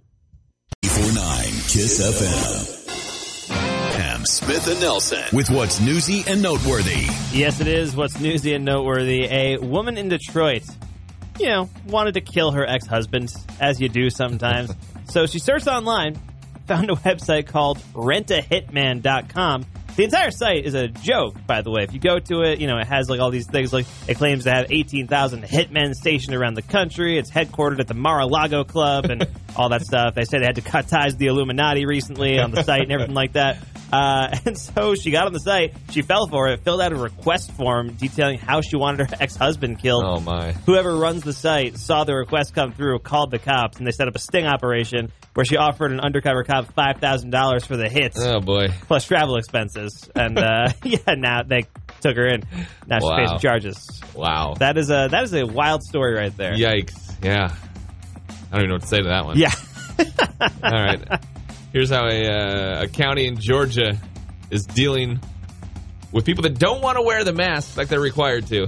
94.9 1.01 1.73
KISS 1.73 2.01
FM. 2.21 3.51
Pam 3.97 4.27
Smith 4.27 4.69
and 4.69 4.81
Nelson 4.81 5.25
with 5.33 5.49
what's 5.49 5.81
newsy 5.81 6.23
and 6.27 6.43
noteworthy. 6.43 7.07
Yes, 7.33 7.59
it 7.63 7.69
is. 7.69 7.97
What's 7.97 8.21
newsy 8.21 8.53
and 8.53 8.67
noteworthy? 8.67 9.25
A 9.25 9.57
woman 9.57 9.97
in 9.97 10.11
Detroit, 10.11 10.65
you 11.39 11.47
know, 11.47 11.71
wanted 11.87 12.15
to 12.15 12.21
kill 12.21 12.51
her 12.51 12.67
ex 12.67 12.87
husband, 12.87 13.33
as 13.59 13.81
you 13.81 13.89
do 13.89 14.11
sometimes. 14.11 14.75
so 15.09 15.25
she 15.25 15.39
searched 15.39 15.69
online, 15.69 16.21
found 16.67 16.91
a 16.91 16.97
website 16.97 17.47
called 17.47 17.79
rentahitman.com. 17.95 19.65
The 19.97 20.05
entire 20.05 20.31
site 20.31 20.65
is 20.65 20.75
a 20.75 20.89
joke, 20.89 21.35
by 21.47 21.63
the 21.63 21.71
way. 21.71 21.83
If 21.83 21.93
you 21.93 22.01
go 22.01 22.19
to 22.19 22.43
it, 22.43 22.61
you 22.61 22.67
know, 22.67 22.79
it 22.79 22.87
has 22.87 23.11
like 23.11 23.21
all 23.21 23.31
these 23.31 23.47
things 23.47 23.73
like 23.73 23.87
it 24.09 24.17
claims 24.17 24.45
to 24.45 24.51
have 24.51 24.67
18,000 24.71 25.43
hitmen 25.43 25.95
stationed 25.95 26.35
around 26.35 26.55
the 26.55 26.63
country. 26.63 27.19
It's 27.19 27.31
headquartered 27.31 27.81
at 27.81 27.89
the 27.89 27.95
Mar-a-Lago 27.95 28.65
Club 28.65 29.07
and 29.07 29.27
all 29.57 29.69
that 29.71 29.83
stuff. 29.83 30.15
They 30.15 30.25
say 30.25 30.39
they 30.39 30.47
had 30.47 30.57
to 30.57 30.63
cut 30.63 30.89
ties 30.89 31.13
with 31.13 31.19
the 31.19 31.27
Illuminati 31.27 31.85
recently 31.87 32.39
on 32.39 32.51
the 32.51 32.63
site 32.63 32.83
and 32.83 32.93
everything 32.93 33.15
like 33.15 33.33
that. 33.33 33.59
Uh, 33.93 34.37
and 34.47 34.57
so 34.59 34.95
she 34.95 35.11
got 35.11 35.27
on 35.27 35.33
the 35.33 35.41
site. 35.41 35.75
She 35.91 36.03
fell 36.03 36.27
for 36.29 36.49
it, 36.49 36.61
filled 36.63 36.81
out 36.81 36.93
a 36.93 36.97
request 36.97 37.53
form 37.53 37.95
detailing 37.95 38.39
how 38.39 38.61
she 38.61 38.77
wanted 38.77 39.09
her 39.11 39.17
ex 39.21 39.37
husband 39.37 39.79
killed. 39.81 40.05
Oh 40.07 40.21
my. 40.21 40.53
Whoever 40.53 40.95
runs 40.97 41.23
the 41.23 41.33
site 41.33 41.77
saw 41.79 42.05
the 42.05 42.15
request 42.15 42.55
come 42.55 42.73
through, 42.73 42.99
called 43.01 43.31
the 43.31 43.39
cops, 43.39 43.79
and 43.79 43.87
they 43.87 43.91
set 43.93 44.09
up 44.09 44.15
a 44.15 44.19
sting 44.21 44.47
operation 44.47 45.11
where 45.35 45.45
she 45.45 45.57
offered 45.57 45.93
an 45.93 46.01
undercover 46.01 46.43
cop 46.45 46.73
five 46.75 46.99
thousand 46.99 47.31
dollars 47.31 47.65
for 47.65 47.77
the 47.77 47.89
hits 47.89 48.19
Oh 48.21 48.41
boy. 48.41 48.69
plus 48.87 49.05
travel 49.07 49.37
expenses. 49.37 50.09
And 50.15 50.39
uh, 50.39 50.71
yeah, 50.85 50.99
now 51.17 51.43
they 51.43 51.67
took 52.01 52.17
her 52.17 52.27
in. 52.29 52.43
Now 52.87 52.99
she's 52.99 53.09
Wow. 53.09 53.17
facing 53.25 53.39
charges. 53.39 54.01
Wow. 54.15 54.55
That 54.59 54.77
is 54.79 54.91
a 54.91 55.09
that 55.11 55.25
is 55.25 55.35
a 55.35 55.45
wild 55.47 55.83
story 55.83 56.15
right 56.15 56.37
there. 56.37 56.53
Yikes. 56.55 57.17
Yeah. 57.23 57.55
I 58.53 58.57
don't 58.57 58.61
even 58.63 58.69
know 58.69 58.75
what 58.75 58.83
to 58.83 58.89
say 58.89 58.99
to 58.99 59.05
that 59.09 59.25
one. 59.25 59.39
Yeah. 59.39 59.53
All 60.63 60.73
right. 60.73 61.01
Here's 61.73 61.91
how 61.91 62.07
a, 62.09 62.27
uh, 62.27 62.83
a 62.83 62.89
county 62.89 63.27
in 63.27 63.39
Georgia 63.39 63.97
is 64.51 64.65
dealing 64.67 65.21
with 66.11 66.25
people 66.25 66.43
that 66.43 66.59
don't 66.59 66.83
want 66.83 66.97
to 66.97 67.03
wear 67.03 67.23
the 67.23 67.33
mask 67.33 67.77
like 67.77 67.89
they're 67.89 68.01
required 68.01 68.47
to. 68.49 68.67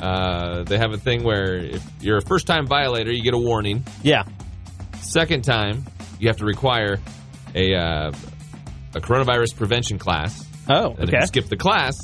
Uh, 0.00 0.64
they 0.64 0.76
have 0.76 0.92
a 0.92 0.98
thing 0.98 1.22
where 1.22 1.54
if 1.56 1.82
you're 2.00 2.18
a 2.18 2.22
first 2.22 2.46
time 2.48 2.66
violator, 2.66 3.12
you 3.12 3.22
get 3.22 3.34
a 3.34 3.38
warning. 3.38 3.84
Yeah. 4.02 4.24
Second 5.00 5.44
time, 5.44 5.84
you 6.18 6.28
have 6.28 6.38
to 6.38 6.44
require 6.44 6.98
a, 7.54 7.74
uh, 7.74 8.12
a 8.94 9.00
coronavirus 9.00 9.56
prevention 9.56 9.98
class. 9.98 10.44
Oh, 10.68 10.90
And 10.90 11.04
if 11.04 11.08
okay. 11.10 11.18
you 11.20 11.26
skip 11.26 11.46
the 11.46 11.56
class, 11.56 11.94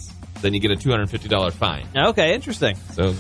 then 0.43 0.55
you 0.55 0.61
get 0.61 0.71
a 0.71 0.77
$250 0.77 1.53
fine. 1.53 1.87
Okay, 1.97 2.35
interesting. 2.35 2.77
So, 2.95 3.15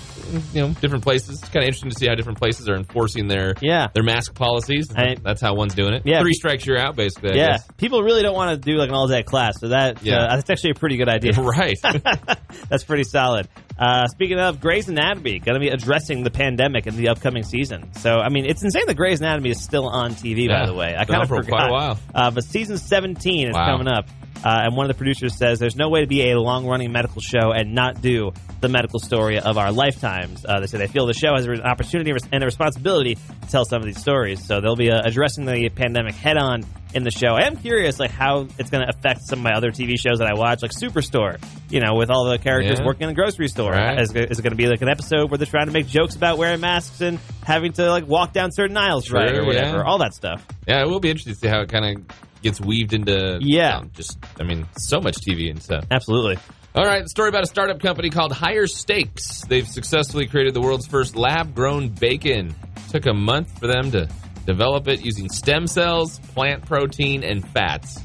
you 0.53 0.61
know, 0.63 0.69
different 0.81 1.05
places. 1.05 1.41
It's 1.41 1.49
kind 1.49 1.59
of 1.65 1.69
interesting 1.69 1.91
to 1.91 1.97
see 1.99 2.07
how 2.07 2.15
different 2.15 2.39
places 2.39 2.69
are 2.69 2.77
enforcing 2.77 3.29
their 3.29 3.55
Yeah. 3.61 3.89
their 3.93 4.03
mask 4.03 4.35
policies. 4.35 4.89
I- 4.97 5.17
That's 5.23 5.41
how 5.41 5.55
one's 5.55 5.75
doing 5.75 5.95
it. 5.95 6.03
Yeah. 6.05 6.21
Three 6.21 6.35
strikes, 6.35 6.65
you're 6.67 6.79
out, 6.79 6.97
basically. 6.97 7.33
I 7.33 7.35
Yeah, 7.37 7.47
guess. 7.53 7.67
people 7.77 8.03
really 8.03 8.23
don't 8.23 8.35
want 8.35 8.51
to 8.51 8.57
do 8.71 8.77
like 8.79 8.89
an 8.89 8.95
all 8.95 9.07
day 9.09 9.23
class, 9.23 9.55
so 9.61 9.69
that 9.69 10.03
Yeah. 10.05 10.17
uh, 10.25 10.37
that's 10.37 10.51
actually 10.51 10.71
a 10.71 10.75
pretty 10.75 10.97
good 10.97 11.09
idea. 11.09 11.33
right. 11.41 11.77
that's 12.69 12.85
pretty 12.85 13.05
solid. 13.05 13.49
Uh, 13.79 14.07
speaking 14.09 14.39
of 14.39 14.61
Grey's 14.61 14.89
Anatomy, 14.89 15.39
going 15.39 15.55
to 15.55 15.61
be 15.61 15.69
addressing 15.69 16.23
the 16.23 16.31
pandemic 16.31 16.87
in 16.87 16.97
the 16.97 17.09
upcoming 17.09 17.43
season. 17.43 17.93
So, 17.95 18.19
I 18.19 18.29
mean, 18.29 18.45
it's 18.45 18.63
insane 18.63 18.85
that 18.87 18.97
Grey's 18.97 19.21
Anatomy 19.21 19.51
is 19.51 19.63
still 19.63 19.89
on 19.89 20.13
TV. 20.13 20.49
Yeah. 20.49 20.61
By 20.61 20.67
the 20.67 20.75
way, 20.75 20.95
I 20.99 21.05
kind 21.07 21.23
of 21.23 21.29
for 21.29 21.43
forgot. 21.43 21.49
quite 21.49 21.69
a 21.69 21.73
while. 21.73 21.99
Uh, 22.15 22.31
but 22.31 22.45
season 22.45 22.77
seventeen 22.77 23.49
is 23.49 23.55
Wow. 23.55 23.67
coming 23.67 23.89
up. 23.89 24.07
Uh, 24.45 24.63
and 24.65 24.77
one 24.77 24.87
of 24.87 24.89
the 24.89 24.99
producers 24.99 25.37
says 25.37 25.59
there's 25.59 25.77
no 25.77 25.89
way 25.89 26.01
to 26.01 26.07
be 26.07 26.31
a 26.31 26.39
long 26.41 26.67
running 26.67 26.93
medical 26.93 27.21
show 27.21 27.53
and 27.53 27.75
not 27.75 28.01
do 28.01 28.33
the 28.61 28.69
medical 28.69 28.99
story 28.99 29.39
of 29.39 29.59
our 29.59 29.71
lifetimes. 29.73 30.45
Uh, 30.47 30.61
they 30.61 30.67
say 30.67 30.79
they 30.79 30.87
feel 30.87 31.07
the 31.07 31.13
show 31.15 31.35
has 31.35 31.47
an 31.47 31.61
opportunity 31.63 32.13
and 32.33 32.43
a 32.43 32.47
responsibility 32.47 33.15
to 33.17 33.49
tell 33.51 33.65
some 33.65 33.81
of 33.81 33.87
these 33.87 34.01
stories. 34.01 34.45
So 34.47 34.61
they'll 34.61 34.77
be 34.77 34.91
uh, 34.91 35.01
addressing 35.05 35.45
the 35.47 35.69
pandemic 35.71 36.15
head 36.15 36.37
on 36.37 36.65
in 36.93 37.05
the 37.05 37.11
show. 37.11 37.29
I 37.35 37.47
am 37.47 37.57
curious, 37.57 38.01
like 38.01 38.11
how 38.11 38.49
it's 38.59 38.69
going 38.71 38.85
to 38.85 38.89
affect 38.89 39.21
some 39.23 39.39
of 39.41 39.45
my 39.45 39.53
other 39.53 39.71
TV 39.71 39.99
shows 39.99 40.19
that 40.19 40.29
I 40.29 40.35
watch, 40.35 40.61
like 40.63 40.73
Superstore. 40.73 41.39
You 41.71 41.81
know, 41.81 41.95
with 41.95 42.11
all 42.11 42.25
the 42.29 42.39
characters 42.39 42.79
Yeah. 42.81 42.85
working 42.87 43.05
in 43.05 43.11
a 43.11 43.15
grocery 43.15 43.47
store. 43.49 43.71
Right. 43.73 44.01
Is, 44.01 44.11
is 44.15 44.39
it 44.39 44.43
going 44.43 44.51
to 44.51 44.57
be 44.57 44.67
like 44.67 44.83
an 44.83 44.89
episode 44.89 45.31
where 45.31 45.39
they're 45.39 45.47
trying 45.47 45.67
to 45.67 45.73
make 45.73 45.87
jokes 45.87 46.17
about 46.17 46.37
wearing 46.39 46.61
masks 46.61 47.01
and 47.01 47.19
having 47.45 47.73
to 47.75 47.89
like 47.91 48.07
walk 48.09 48.33
down 48.33 48.51
certain 48.53 48.77
aisles, 48.77 49.11
right, 49.13 49.35
or 49.37 49.45
whatever? 49.45 49.77
yeah. 49.79 49.83
All 49.85 49.99
that 49.99 50.15
stuff. 50.15 50.45
yeah, 50.67 50.83
it 50.83 50.89
will 50.89 50.99
be 50.99 51.11
interesting 51.11 51.35
to 51.35 51.39
see 51.39 51.47
how 51.49 51.61
it 51.61 51.69
kind 51.69 51.85
of 51.99 52.07
gets 52.43 52.61
weaved 52.61 52.93
into. 52.93 53.39
Yeah. 53.41 53.79
um, 53.79 53.91
just, 53.95 54.19
I 54.41 54.45
mean, 54.45 54.67
so 54.79 55.01
much 55.01 55.17
TV 55.17 55.51
and 55.51 55.63
stuff. 55.63 55.85
Absolutely. 55.91 56.39
All 56.75 56.85
right, 56.85 57.09
story 57.09 57.29
about 57.31 57.43
a 57.43 57.47
startup 57.47 57.81
company 57.81 58.11
called 58.11 58.33
Higher 58.33 58.67
Steaks. 58.69 59.41
They've 59.43 59.67
successfully 59.67 60.27
created 60.29 60.55
the 60.55 60.61
world's 60.61 60.87
first 60.87 61.17
lab 61.17 61.55
grown 61.55 61.89
bacon. 61.89 62.55
Took 62.91 63.07
a 63.07 63.13
month 63.15 63.59
for 63.59 63.67
them 63.67 63.91
to 63.91 64.09
develop 64.47 64.87
it 64.87 65.05
using 65.05 65.29
stem 65.29 65.67
cells, 65.67 66.19
plant 66.35 66.65
protein, 66.67 67.25
and 67.25 67.47
fats, 67.49 68.01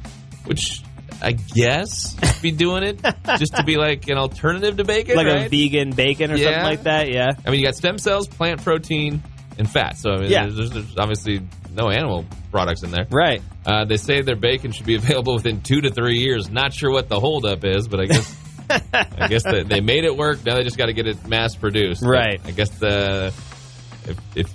which 0.46 0.82
I 1.22 1.34
guess 1.34 2.16
be 2.42 2.52
doing 2.52 2.84
it 2.84 3.00
just 3.38 3.56
to 3.56 3.64
be 3.64 3.78
like 3.78 4.08
an 4.10 4.18
alternative 4.18 4.78
to 4.78 4.84
bacon, 4.84 5.16
Like 5.16 5.28
right? 5.28 5.46
a 5.46 5.50
vegan 5.50 5.92
bacon 5.92 6.32
or 6.32 6.38
something 6.38 6.64
like 6.64 6.84
that. 6.84 7.10
Yeah. 7.12 7.28
I 7.46 7.52
mean, 7.52 7.60
you 7.60 7.66
got 7.68 7.76
stem 7.76 7.98
cells, 8.00 8.28
plant 8.28 8.64
protein, 8.64 9.22
and 9.60 9.70
fat. 9.70 9.98
So 9.98 10.12
I 10.12 10.18
mean, 10.22 10.32
Yeah. 10.32 10.48
there's, 10.50 10.72
there's 10.72 10.98
obviously 10.98 11.42
no 11.74 11.90
animal 11.90 12.26
products 12.52 12.82
in 12.84 12.90
there. 12.92 13.06
Right. 13.12 13.42
Uh, 13.66 13.86
they 13.86 13.98
say 13.98 14.22
their 14.22 14.36
bacon 14.36 14.72
should 14.72 14.86
be 14.86 14.96
available 15.02 15.34
within 15.36 15.62
two 15.62 15.82
to 15.82 15.90
three 15.90 16.20
years. 16.20 16.50
Not 16.50 16.74
sure 16.74 16.92
what 16.92 17.10
the 17.10 17.20
holdup 17.20 17.64
is, 17.66 17.88
but 17.88 18.00
I 18.00 18.06
guess 18.06 18.36
I 18.70 19.28
guess 19.28 19.44
they, 19.44 19.64
they 19.64 19.82
made 19.82 20.04
it 20.06 20.16
work. 20.16 20.44
Now 20.46 20.56
they 20.56 20.64
just 20.64 20.78
got 20.78 20.88
to 20.88 20.94
get 20.94 21.08
it 21.08 21.28
mass 21.28 21.56
produced. 21.56 22.02
Right. 22.04 22.40
I 22.46 22.52
guess 22.52 22.70
the 22.80 23.34
if, 24.08 24.18
if 24.36 24.54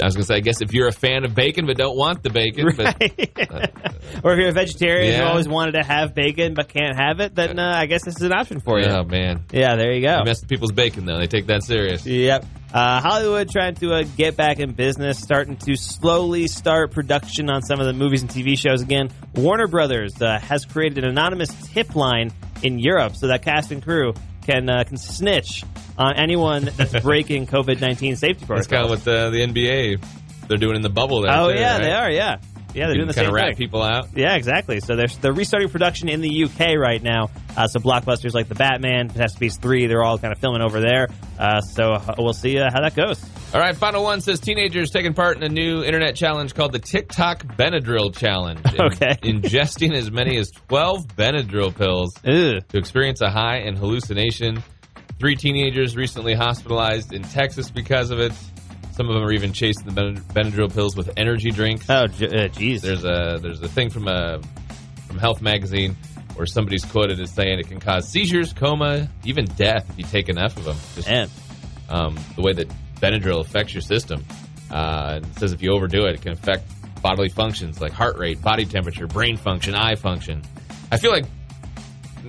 I 0.00 0.04
was 0.04 0.14
gonna 0.14 0.24
say, 0.26 0.34
I 0.36 0.40
guess 0.40 0.60
if 0.60 0.74
you're 0.74 0.88
a 0.88 0.92
fan 0.92 1.24
of 1.24 1.34
bacon 1.34 1.64
but 1.66 1.78
don't 1.78 1.96
want 1.96 2.22
the 2.22 2.28
bacon, 2.30 2.68
but 2.76 2.96
Right. 3.00 3.74
or 4.24 4.32
if 4.32 4.38
you're 4.38 4.48
a 4.48 4.52
vegetarian 4.52 5.18
who 5.20 5.26
always 5.26 5.48
wanted 5.48 5.72
to 5.72 5.82
have 5.82 6.14
bacon 6.14 6.52
but 6.54 6.68
can't 6.68 6.96
have 6.98 7.20
it, 7.20 7.34
then 7.34 7.58
uh, 7.58 7.72
I 7.74 7.86
guess 7.86 8.04
this 8.04 8.16
is 8.16 8.22
an 8.22 8.32
option 8.32 8.60
for 8.60 8.78
you. 8.78 8.86
oh 8.86 9.04
man, 9.04 9.44
Yeah, 9.52 9.76
there 9.76 9.92
you 9.92 10.02
go. 10.02 10.18
you 10.18 10.24
mess 10.24 10.40
with 10.42 10.50
people's 10.50 10.72
bacon 10.72 11.06
though. 11.06 11.18
They 11.18 11.26
take 11.26 11.46
that 11.46 11.62
serious. 11.64 12.04
Yep. 12.06 12.44
Uh, 12.72 13.00
Hollywood 13.00 13.48
trying 13.50 13.74
to 13.76 13.92
uh, 13.94 14.02
get 14.16 14.36
back 14.36 14.58
in 14.58 14.72
business, 14.72 15.18
starting 15.18 15.56
to 15.58 15.76
slowly 15.76 16.46
start 16.46 16.90
production 16.90 17.48
on 17.48 17.62
some 17.62 17.80
of 17.80 17.86
the 17.86 17.92
movies 17.92 18.22
and 18.22 18.30
TV 18.30 18.58
shows 18.58 18.82
again. 18.82 19.08
Warner 19.34 19.66
Brothers 19.66 20.20
uh, 20.20 20.38
has 20.40 20.64
created 20.64 21.04
an 21.04 21.10
anonymous 21.10 21.48
tip 21.72 21.94
line 21.94 22.32
in 22.62 22.78
Europe 22.78 23.16
so 23.16 23.28
that 23.28 23.42
cast 23.42 23.70
and 23.70 23.82
crew 23.82 24.12
can 24.42 24.68
uh, 24.68 24.84
can 24.84 24.96
snitch 24.96 25.62
on 25.96 26.16
anyone 26.16 26.64
that's 26.76 27.00
breaking 27.02 27.46
COVID 27.46 27.80
nineteen 27.80 28.16
safety 28.16 28.44
That's 28.46 28.66
protocols. 28.66 28.66
kind 28.66 28.84
of 28.84 28.90
what 28.90 29.04
the, 29.04 29.30
the 29.30 29.46
NBA 29.46 30.04
they're 30.48 30.58
doing 30.58 30.76
in 30.76 30.82
the 30.82 30.90
bubble. 30.90 31.22
There 31.22 31.32
oh 31.32 31.50
too, 31.52 31.58
yeah, 31.58 31.74
right? 31.74 31.82
they 31.82 31.92
are. 31.92 32.10
Yeah, 32.10 32.36
yeah, 32.76 32.86
they're 32.86 32.94
doing 32.96 33.08
the 33.08 33.14
kind 33.14 33.26
same 33.26 33.28
of 33.28 33.34
rat 33.34 33.46
thing. 33.48 33.56
people 33.56 33.82
out. 33.82 34.08
Yeah, 34.14 34.34
exactly. 34.36 34.80
So 34.80 34.94
they're, 34.96 35.06
they're 35.20 35.32
restarting 35.32 35.68
production 35.70 36.08
in 36.08 36.20
the 36.20 36.44
UK 36.44 36.76
right 36.76 37.02
now. 37.02 37.30
Uh, 37.56 37.66
so 37.66 37.80
blockbusters 37.80 38.34
like 38.34 38.48
The 38.48 38.54
Batman, 38.54 39.08
Fantastic 39.08 39.40
Beasts 39.40 39.58
3, 39.58 39.86
they're 39.86 40.02
all 40.04 40.18
kind 40.18 40.32
of 40.32 40.38
filming 40.38 40.62
over 40.62 40.80
there. 40.80 41.08
Uh, 41.38 41.60
so 41.60 41.92
uh, 41.94 42.14
we'll 42.18 42.32
see 42.34 42.58
uh, 42.58 42.68
how 42.72 42.82
that 42.82 42.94
goes. 42.94 43.18
All 43.54 43.60
right, 43.60 43.74
final 43.76 44.02
one 44.02 44.20
says 44.20 44.40
teenagers 44.40 44.90
taking 44.90 45.14
part 45.14 45.36
in 45.36 45.42
a 45.42 45.48
new 45.48 45.82
internet 45.82 46.16
challenge 46.16 46.54
called 46.54 46.72
the 46.72 46.78
TikTok 46.78 47.44
Benadryl 47.56 48.14
Challenge. 48.14 48.60
Okay. 48.78 49.16
ingesting 49.22 49.94
as 49.94 50.10
many 50.10 50.36
as 50.36 50.50
12 50.68 51.06
Benadryl 51.16 51.74
pills 51.74 52.12
Ugh. 52.26 52.62
to 52.68 52.78
experience 52.78 53.20
a 53.22 53.30
high 53.30 53.58
and 53.58 53.76
hallucination. 53.78 54.62
Three 55.18 55.34
teenagers 55.34 55.96
recently 55.96 56.34
hospitalized 56.34 57.12
in 57.14 57.22
Texas 57.22 57.70
because 57.70 58.10
of 58.10 58.18
it. 58.20 58.32
Some 58.96 59.08
of 59.08 59.14
them 59.14 59.22
are 59.24 59.32
even 59.32 59.52
chasing 59.52 59.84
the 59.84 59.92
Ben- 59.92 60.16
Benadryl 60.32 60.72
pills 60.72 60.96
with 60.96 61.10
energy 61.18 61.50
drinks. 61.50 61.84
Oh, 61.90 62.04
uh, 62.04 62.08
jeez. 62.08 62.80
There's 62.80 63.04
a 63.04 63.38
there's 63.42 63.60
a 63.60 63.68
thing 63.68 63.90
from 63.90 64.08
a 64.08 64.40
from 65.06 65.18
Health 65.18 65.42
Magazine 65.42 65.94
where 66.34 66.46
somebody's 66.46 66.84
quoted 66.84 67.20
as 67.20 67.30
saying 67.30 67.58
it 67.58 67.68
can 67.68 67.78
cause 67.78 68.08
seizures, 68.08 68.54
coma, 68.54 69.10
even 69.24 69.44
death 69.56 69.88
if 69.90 69.98
you 69.98 70.04
take 70.04 70.30
enough 70.30 70.56
of 70.56 70.64
them. 70.64 70.76
Just 70.94 71.08
Man. 71.08 71.28
um, 71.90 72.18
the 72.36 72.42
way 72.42 72.54
that 72.54 72.68
Benadryl 72.96 73.40
affects 73.40 73.74
your 73.74 73.82
system. 73.82 74.24
Uh, 74.70 75.20
it 75.22 75.38
says 75.38 75.52
if 75.52 75.62
you 75.62 75.72
overdo 75.72 76.06
it, 76.06 76.14
it 76.14 76.22
can 76.22 76.32
affect 76.32 76.64
bodily 77.02 77.28
functions 77.28 77.80
like 77.82 77.92
heart 77.92 78.16
rate, 78.16 78.40
body 78.40 78.64
temperature, 78.64 79.06
brain 79.06 79.36
function, 79.36 79.74
eye 79.74 79.94
function. 79.94 80.42
I 80.90 80.96
feel 80.96 81.10
like 81.10 81.26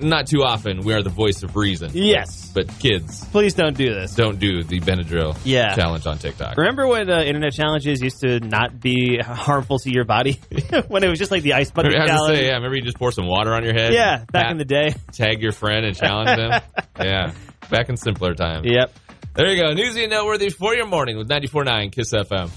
not 0.02 0.26
too 0.26 0.42
often 0.42 0.80
we 0.82 0.92
are 0.94 1.02
the 1.02 1.10
voice 1.10 1.42
of 1.42 1.56
reason. 1.56 1.90
Yes. 1.94 2.50
But 2.54 2.68
kids 2.78 3.24
Please 3.26 3.54
don't 3.54 3.76
do 3.76 3.92
this. 3.94 4.14
don't 4.14 4.38
do 4.38 4.62
the 4.62 4.80
Benadryl 4.80 5.36
Yeah. 5.44 5.74
challenge 5.74 6.06
on 6.06 6.18
TikTok. 6.18 6.56
Remember 6.56 6.86
when 6.86 7.10
uh, 7.10 7.20
internet 7.22 7.52
challenges 7.52 8.00
used 8.00 8.20
to 8.20 8.40
not 8.40 8.80
be 8.80 9.18
harmful 9.18 9.78
to 9.80 9.90
your 9.92 10.04
body? 10.04 10.40
when 10.88 11.04
it 11.04 11.08
was 11.08 11.18
just 11.18 11.30
like 11.30 11.42
the 11.42 11.54
ice 11.54 11.70
bucket 11.70 11.92
have 11.94 12.02
to 12.06 12.08
challenge? 12.08 12.38
say, 12.38 12.46
yeah, 12.46 12.54
remember 12.54 12.76
you 12.76 12.82
just 12.82 12.98
pour 12.98 13.12
some 13.12 13.26
water 13.26 13.52
on 13.54 13.64
your 13.64 13.74
head? 13.74 13.92
Yeah, 13.92 14.24
back 14.32 14.44
Pat- 14.44 14.50
in 14.52 14.58
the 14.58 14.64
day. 14.64 14.94
Tag 15.12 15.42
your 15.42 15.52
friend 15.52 15.84
and 15.86 15.96
challenge 15.96 16.36
them. 16.36 16.60
yeah, 17.00 17.32
back 17.70 17.88
in 17.88 17.96
simpler 17.96 18.34
times. 18.34 18.66
Yep. 18.68 18.92
There 19.34 19.52
you 19.52 19.62
go. 19.62 19.72
Newsy 19.72 20.02
and 20.04 20.10
noteworthy 20.10 20.50
for 20.50 20.74
your 20.74 20.86
morning 20.86 21.16
with 21.16 21.28
94.9 21.28 21.92
KISS 21.92 22.12
FM. 22.12 22.50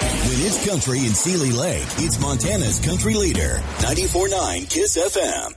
When 0.00 0.38
it's 0.46 0.66
country 0.66 0.98
in 1.00 1.12
Seeley 1.12 1.50
Lake, 1.50 1.82
it's 1.98 2.18
Montana's 2.20 2.80
country 2.80 3.14
leader. 3.14 3.58
94.9 3.80 4.70
KISS 4.70 4.96
FM. 4.96 5.52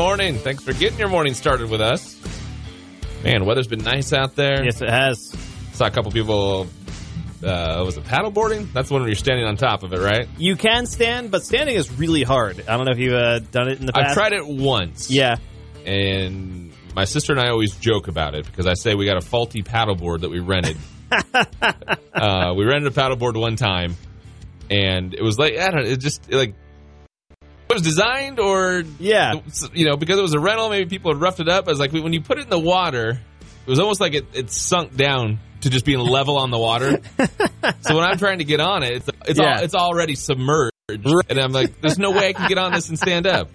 Morning. 0.00 0.38
Thanks 0.38 0.64
for 0.64 0.72
getting 0.72 0.98
your 0.98 1.10
morning 1.10 1.34
started 1.34 1.68
with 1.68 1.82
us. 1.82 2.18
Man, 3.22 3.44
weather's 3.44 3.66
been 3.66 3.84
nice 3.84 4.14
out 4.14 4.34
there. 4.34 4.64
Yes, 4.64 4.80
it 4.80 4.88
has. 4.88 5.36
Saw 5.74 5.88
a 5.88 5.90
couple 5.90 6.10
people. 6.10 6.68
Uh, 7.44 7.82
was 7.84 7.98
it 7.98 8.04
paddleboarding? 8.04 8.72
That's 8.72 8.88
the 8.88 8.94
one 8.94 9.02
where 9.02 9.10
you're 9.10 9.14
standing 9.14 9.44
on 9.44 9.58
top 9.58 9.82
of 9.82 9.92
it, 9.92 9.98
right? 9.98 10.26
You 10.38 10.56
can 10.56 10.86
stand, 10.86 11.30
but 11.30 11.44
standing 11.44 11.76
is 11.76 11.92
really 11.92 12.22
hard. 12.22 12.64
I 12.66 12.78
don't 12.78 12.86
know 12.86 12.92
if 12.92 12.98
you've 12.98 13.12
uh, 13.12 13.40
done 13.40 13.68
it 13.68 13.78
in 13.78 13.84
the 13.84 13.92
past. 13.92 14.08
I've 14.08 14.14
tried 14.14 14.32
it 14.32 14.46
once. 14.46 15.10
Yeah. 15.10 15.36
and 15.84 16.72
my 16.96 17.04
sister 17.04 17.34
and 17.34 17.40
I 17.42 17.50
always 17.50 17.76
joke 17.76 18.08
about 18.08 18.34
it 18.34 18.46
because 18.46 18.66
I 18.66 18.72
say 18.72 18.94
we 18.94 19.04
got 19.04 19.18
a 19.18 19.20
faulty 19.20 19.62
paddleboard 19.62 20.22
that 20.22 20.30
we 20.30 20.40
rented. 20.40 20.78
uh, 21.12 22.54
we 22.56 22.64
rented 22.64 22.90
a 22.90 22.98
paddleboard 22.98 23.38
one 23.38 23.56
time, 23.56 23.96
and 24.70 25.12
it 25.12 25.22
was 25.22 25.38
like 25.38 25.58
I 25.58 25.68
don't 25.68 25.84
know, 25.84 25.90
it 25.90 26.00
just 26.00 26.32
like 26.32 26.54
was 27.74 27.82
designed 27.82 28.38
or 28.40 28.82
Yeah. 28.98 29.34
you 29.72 29.86
know 29.88 29.96
because 29.96 30.18
it 30.18 30.22
was 30.22 30.34
a 30.34 30.40
rental. 30.40 30.68
Maybe 30.70 30.88
people 30.88 31.12
had 31.12 31.20
roughed 31.20 31.40
it 31.40 31.48
up. 31.48 31.66
I 31.68 31.70
was 31.70 31.80
like 31.80 31.92
when 31.92 32.12
you 32.12 32.20
put 32.20 32.38
it 32.38 32.44
in 32.44 32.50
the 32.50 32.58
water, 32.58 33.10
it 33.66 33.70
was 33.70 33.78
almost 33.80 34.00
like 34.00 34.14
it, 34.14 34.26
it 34.34 34.50
sunk 34.50 34.96
down 34.96 35.38
to 35.62 35.70
just 35.70 35.84
being 35.84 35.98
level 35.98 36.38
on 36.38 36.50
the 36.50 36.58
water. 36.58 37.00
so 37.82 37.94
when 37.94 38.04
I'm 38.04 38.16
trying 38.18 38.38
to 38.38 38.44
get 38.44 38.60
on 38.60 38.82
it, 38.82 38.92
it's 38.96 39.08
it's 39.26 39.38
Yeah. 39.38 39.56
all, 39.58 39.62
it's 39.64 39.74
already 39.74 40.14
submerged. 40.14 40.72
And 40.88 41.38
I'm 41.38 41.52
like, 41.52 41.80
there's 41.80 41.98
no 41.98 42.10
way 42.10 42.28
I 42.28 42.32
can 42.32 42.48
get 42.48 42.58
on 42.58 42.72
this 42.72 42.88
and 42.88 42.98
stand 42.98 43.26
up. 43.26 43.48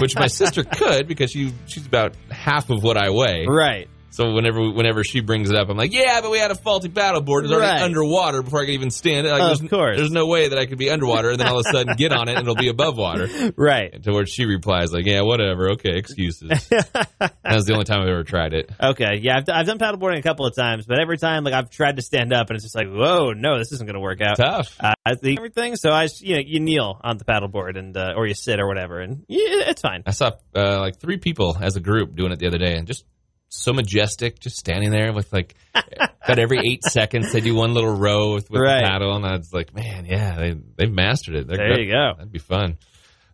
Which 0.00 0.14
my 0.14 0.28
sister 0.28 0.62
could 0.62 1.08
because 1.08 1.30
she 1.32 1.52
she's 1.66 1.86
about 1.86 2.14
half 2.30 2.70
of 2.70 2.82
what 2.82 2.96
I 2.96 3.10
weigh. 3.10 3.46
Right. 3.48 3.88
So 4.18 4.32
whenever 4.32 4.68
whenever 4.72 5.04
she 5.04 5.20
brings 5.20 5.48
it 5.48 5.54
up, 5.54 5.68
I'm 5.68 5.76
like, 5.76 5.92
yeah, 5.92 6.20
but 6.20 6.32
we 6.32 6.38
had 6.38 6.50
a 6.50 6.56
faulty 6.56 6.88
paddleboard. 6.88 7.44
It's 7.44 7.52
already 7.52 7.70
Right. 7.70 7.82
underwater 7.82 8.42
before 8.42 8.62
I 8.62 8.64
could 8.64 8.74
even 8.74 8.90
stand 8.90 9.28
it. 9.28 9.30
Like, 9.30 9.52
Of 9.52 9.58
there's, 9.60 9.70
course. 9.70 9.96
There's 9.96 10.10
no 10.10 10.26
way 10.26 10.48
that 10.48 10.58
I 10.58 10.66
could 10.66 10.76
be 10.76 10.90
underwater 10.90 11.30
and 11.30 11.38
then 11.38 11.46
all 11.46 11.60
of 11.60 11.64
a 11.64 11.70
sudden 11.72 11.94
get 11.94 12.10
on 12.12 12.28
it 12.28 12.32
and 12.32 12.40
it'll 12.42 12.56
be 12.56 12.66
above 12.66 12.96
water. 12.96 13.28
Right. 13.56 14.02
To 14.02 14.12
which 14.12 14.30
she 14.30 14.44
replies 14.44 14.92
like, 14.92 15.06
yeah, 15.06 15.20
whatever. 15.20 15.70
Okay, 15.74 15.96
excuses. 15.96 16.48
that 16.68 17.32
was 17.44 17.64
the 17.66 17.74
only 17.74 17.84
time 17.84 18.00
I've 18.00 18.08
ever 18.08 18.24
tried 18.24 18.54
it. 18.54 18.70
Okay. 18.80 19.20
Yeah, 19.22 19.36
I've, 19.36 19.44
I've 19.48 19.66
done 19.66 19.78
paddleboarding 19.78 20.18
a 20.18 20.22
couple 20.22 20.46
of 20.46 20.56
times, 20.56 20.84
but 20.84 20.98
every 21.00 21.16
time 21.16 21.44
like 21.44 21.54
I've 21.54 21.70
tried 21.70 21.94
to 21.96 22.02
stand 22.02 22.32
up 22.32 22.50
and 22.50 22.56
it's 22.56 22.64
just 22.64 22.74
like, 22.74 22.88
whoa, 22.88 23.34
no, 23.34 23.58
this 23.58 23.70
isn't 23.70 23.86
going 23.86 23.94
to 23.94 24.00
work 24.00 24.20
out. 24.20 24.36
Tough. 24.36 24.76
Uh, 24.80 24.94
I 25.06 25.14
think 25.14 25.38
everything. 25.38 25.76
So 25.76 25.90
I, 25.90 26.08
you 26.18 26.34
know, 26.34 26.42
you 26.44 26.58
kneel 26.58 27.00
on 27.04 27.18
the 27.18 27.24
paddleboard 27.24 27.78
and 27.78 27.96
uh, 27.96 28.14
or 28.16 28.26
you 28.26 28.34
sit 28.34 28.58
or 28.58 28.66
whatever, 28.66 28.98
and 29.00 29.24
yeah, 29.28 29.68
it's 29.70 29.82
fine. 29.82 30.02
I 30.06 30.10
saw 30.10 30.32
uh, 30.56 30.80
like 30.80 30.98
three 30.98 31.18
people 31.18 31.56
as 31.60 31.76
a 31.76 31.80
group 31.80 32.16
doing 32.16 32.32
it 32.32 32.40
the 32.40 32.48
other 32.48 32.58
day, 32.58 32.74
and 32.76 32.86
just 32.86 33.04
so 33.48 33.72
majestic, 33.72 34.38
just 34.40 34.56
standing 34.56 34.90
there 34.90 35.12
with 35.12 35.32
like 35.32 35.54
about 35.74 36.38
every 36.38 36.58
eight 36.58 36.82
seconds 36.84 37.32
they 37.32 37.40
do 37.40 37.54
one 37.54 37.72
little 37.74 37.94
row 37.96 38.34
with, 38.34 38.50
with 38.50 38.60
Right. 38.60 38.82
the 38.82 38.88
paddle, 38.88 39.16
and 39.16 39.24
I 39.26 39.36
was 39.36 39.52
like, 39.52 39.74
man, 39.74 40.04
yeah, 40.04 40.36
they 40.36 40.56
they've 40.76 40.92
mastered 40.92 41.34
it. 41.36 41.46
They're 41.48 41.56
There 41.56 41.76
good. 41.76 41.84
you 41.86 41.92
go. 41.92 42.12
That'd 42.16 42.32
be 42.32 42.38
fun. 42.38 42.76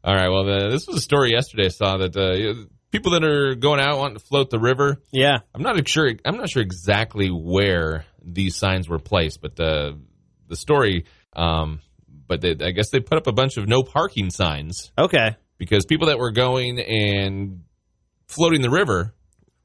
All 0.05 0.15
right, 0.15 0.29
well, 0.29 0.45
the, 0.45 0.69
this 0.71 0.87
was 0.87 0.97
a 0.99 1.01
story 1.01 1.31
yesterday 1.33 1.65
I 1.65 1.69
saw 1.69 1.97
that 1.97 2.15
uh, 2.17 2.67
people 2.91 3.13
that 3.13 3.25
are 3.25 3.55
going 3.55 3.81
out 3.81 3.99
wanting 3.99 4.19
to 4.19 4.25
float 4.25 4.51
the 4.51 4.59
river. 4.61 4.99
Yeah. 5.11 5.39
I'm 5.55 5.63
not 5.63 5.89
sure. 5.89 6.13
I'm 6.25 6.37
not 6.37 6.51
sure 6.51 6.63
exactly 6.63 7.29
where 7.29 8.05
these 8.23 8.55
signs 8.57 8.89
were 8.89 8.99
placed, 8.99 9.41
but 9.41 9.57
the 9.57 9.99
the 10.47 10.57
story. 10.57 11.07
Um, 11.35 11.81
but 12.27 12.41
they, 12.43 12.51
I 12.61 12.71
guess 12.71 12.91
they 12.91 13.01
put 13.01 13.19
up 13.19 13.27
a 13.27 13.33
bunch 13.33 13.57
of 13.57 13.67
no 13.67 13.83
parking 13.83 14.31
signs 14.31 14.93
Okay. 14.97 15.37
because 15.59 15.85
people 15.87 16.07
that 16.09 16.19
were 16.19 16.31
going 16.31 16.79
and 16.81 17.65
floating 18.29 18.63
the 18.63 18.71
river 18.71 19.15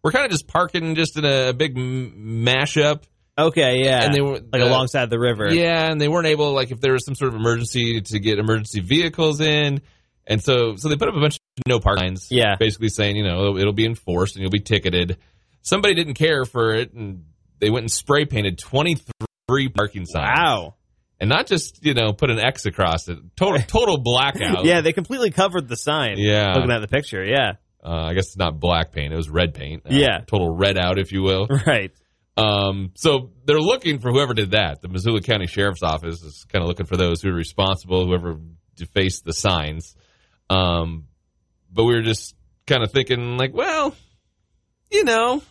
were 0.04 0.12
kind 0.12 0.26
of 0.26 0.32
just 0.32 0.48
parking 0.48 0.96
just 0.96 1.18
in 1.18 1.26
a 1.26 1.54
big 1.54 1.78
m- 1.78 2.46
mashup. 2.46 3.04
Okay. 3.38 3.84
Yeah. 3.84 4.04
And 4.04 4.14
they 4.14 4.22
were 4.22 4.40
like 4.52 4.62
uh, 4.62 4.66
alongside 4.66 5.10
the 5.10 5.20
river. 5.20 5.54
Yeah, 5.54 5.90
and 5.90 6.00
they 6.00 6.08
weren't 6.08 6.28
able 6.28 6.54
like 6.54 6.72
if 6.72 6.82
there 6.82 6.94
was 6.94 7.06
some 7.06 7.16
sort 7.16 7.30
of 7.30 7.36
emergency 7.36 8.02
to 8.02 8.20
get 8.20 8.38
emergency 8.40 8.82
vehicles 8.82 9.40
in. 9.40 9.82
And 10.28 10.44
so 10.44 10.76
so 10.76 10.90
they 10.90 10.96
put 10.96 11.08
up 11.08 11.16
a 11.16 11.20
bunch 11.20 11.36
of 11.36 11.40
no 11.68 11.80
park 11.80 12.00
signs. 12.00 12.28
Yeah. 12.30 12.56
Basically 12.60 12.90
saying, 12.90 13.16
you 13.16 13.24
know, 13.24 13.58
it'll 13.58 13.74
be 13.74 13.86
enforced 13.86 14.36
and 14.36 14.42
you'll 14.42 14.52
be 14.52 14.60
ticketed. 14.60 15.18
Somebody 15.62 15.96
didn't 15.96 16.16
care 16.16 16.46
for 16.46 16.74
it 16.74 16.94
and 16.94 17.26
they 17.60 17.70
went 17.70 17.84
and 17.84 17.92
spray 17.92 18.26
painted 18.26 18.58
23 18.60 19.70
parking 19.70 20.06
signs. 20.06 20.38
Wow. 20.38 20.76
And 21.22 21.30
not 21.30 21.48
just, 21.48 21.84
you 21.84 21.94
know, 21.94 22.14
put 22.14 22.30
an 22.30 22.40
X 22.40 22.66
across 22.66 23.10
it. 23.10 23.18
Total 23.36 23.62
total 23.68 23.98
blackout. 23.98 24.66
Yeah, 24.66 24.82
they 24.82 24.94
completely 24.94 25.32
covered 25.32 25.68
the 25.68 25.76
sign. 25.76 26.16
Yeah. 26.18 26.54
Looking 26.56 26.72
at 26.72 26.80
the 26.80 26.88
picture. 26.88 27.24
Yeah. 27.24 27.54
Uh, 27.84 28.06
I 28.08 28.14
guess 28.14 28.28
it's 28.28 28.38
not 28.38 28.60
black 28.60 28.92
paint; 28.92 29.14
it 29.14 29.16
was 29.16 29.30
red 29.30 29.54
paint. 29.54 29.84
Uh, 29.86 29.90
Yeah. 29.92 30.20
total 30.28 30.50
red 30.56 30.78
out, 30.78 31.00
if 31.00 31.12
you 31.12 31.22
will. 31.24 31.48
Right. 31.66 31.92
Um, 32.38 32.92
so 32.96 33.32
they're 33.46 33.60
looking 33.60 34.00
for 34.00 34.12
whoever 34.12 34.34
did 34.34 34.52
that. 34.52 34.82
The 34.82 34.88
Missoula 34.88 35.22
County 35.22 35.46
Sheriff's 35.48 35.84
Office 35.84 36.22
is 36.22 36.46
kind 36.52 36.62
of 36.64 36.70
looking 36.70 36.86
for 36.86 36.96
those 36.96 37.22
who 37.22 37.30
are 37.30 37.34
responsible, 37.34 38.06
whoever 38.06 38.38
defaced 38.76 39.26
the 39.26 39.34
signs. 39.34 39.94
Um, 40.50 41.08
but 41.72 41.84
we 41.84 41.96
were 41.96 42.02
just 42.02 42.36
kind 42.66 42.82
of 42.82 42.92
thinking, 42.94 43.38
like, 43.38 43.54
well, 43.54 43.94
you 44.90 45.04
know, 45.04 45.42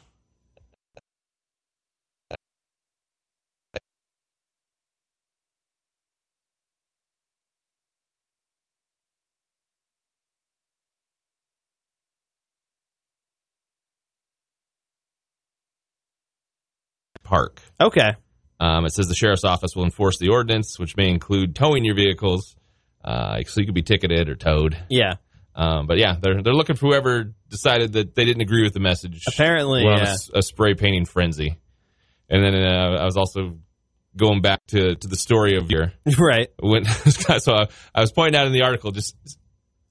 park. 17.29 17.61
Okay. 17.81 18.15
Um, 18.61 18.85
it 18.87 18.93
says 18.93 19.07
the 19.07 19.15
sheriff's 19.15 19.45
office 19.45 19.77
will 19.77 19.85
enforce 19.85 20.19
the 20.19 20.31
ordinance, 20.31 20.79
which 20.79 20.97
may 20.97 21.09
include 21.09 21.55
towing 21.55 21.85
your 21.85 21.95
vehicles, 21.95 22.57
uh, 23.05 23.41
so 23.43 23.61
you 23.61 23.67
could 23.67 23.75
be 23.75 23.83
ticketed 23.83 24.29
or 24.29 24.35
towed. 24.35 24.77
Yeah. 24.89 25.15
Um, 25.55 25.87
but 25.87 25.99
yeah, 25.99 26.17
they're 26.21 26.43
they're 26.43 26.55
looking 26.55 26.77
for 26.77 26.87
whoever 26.87 27.35
decided 27.49 27.93
that 27.95 28.15
they 28.15 28.25
didn't 28.25 28.43
agree 28.43 28.63
with 28.63 28.75
the 28.75 28.81
message. 28.81 29.25
Apparently, 29.27 29.83
on 29.85 30.01
a 30.01 30.15
yeah. 30.35 30.41
spray 30.41 30.75
painting 30.75 31.05
frenzy. 31.05 31.59
And 32.31 32.45
then 32.45 32.55
uh, 32.55 32.99
I 33.01 33.05
was 33.05 33.17
also 33.17 33.59
going 34.17 34.41
back 34.43 34.65
to, 34.69 34.95
to 34.95 35.09
the 35.09 35.17
story 35.17 35.57
of 35.57 35.71
your 35.71 35.93
Right. 36.19 36.49
when 36.61 36.85
so 37.45 37.55
I, 37.55 37.69
I 37.95 38.01
was 38.01 38.13
pointing 38.13 38.39
out 38.39 38.47
in 38.47 38.53
the 38.53 38.63
article 38.63 38.91
just 38.91 39.17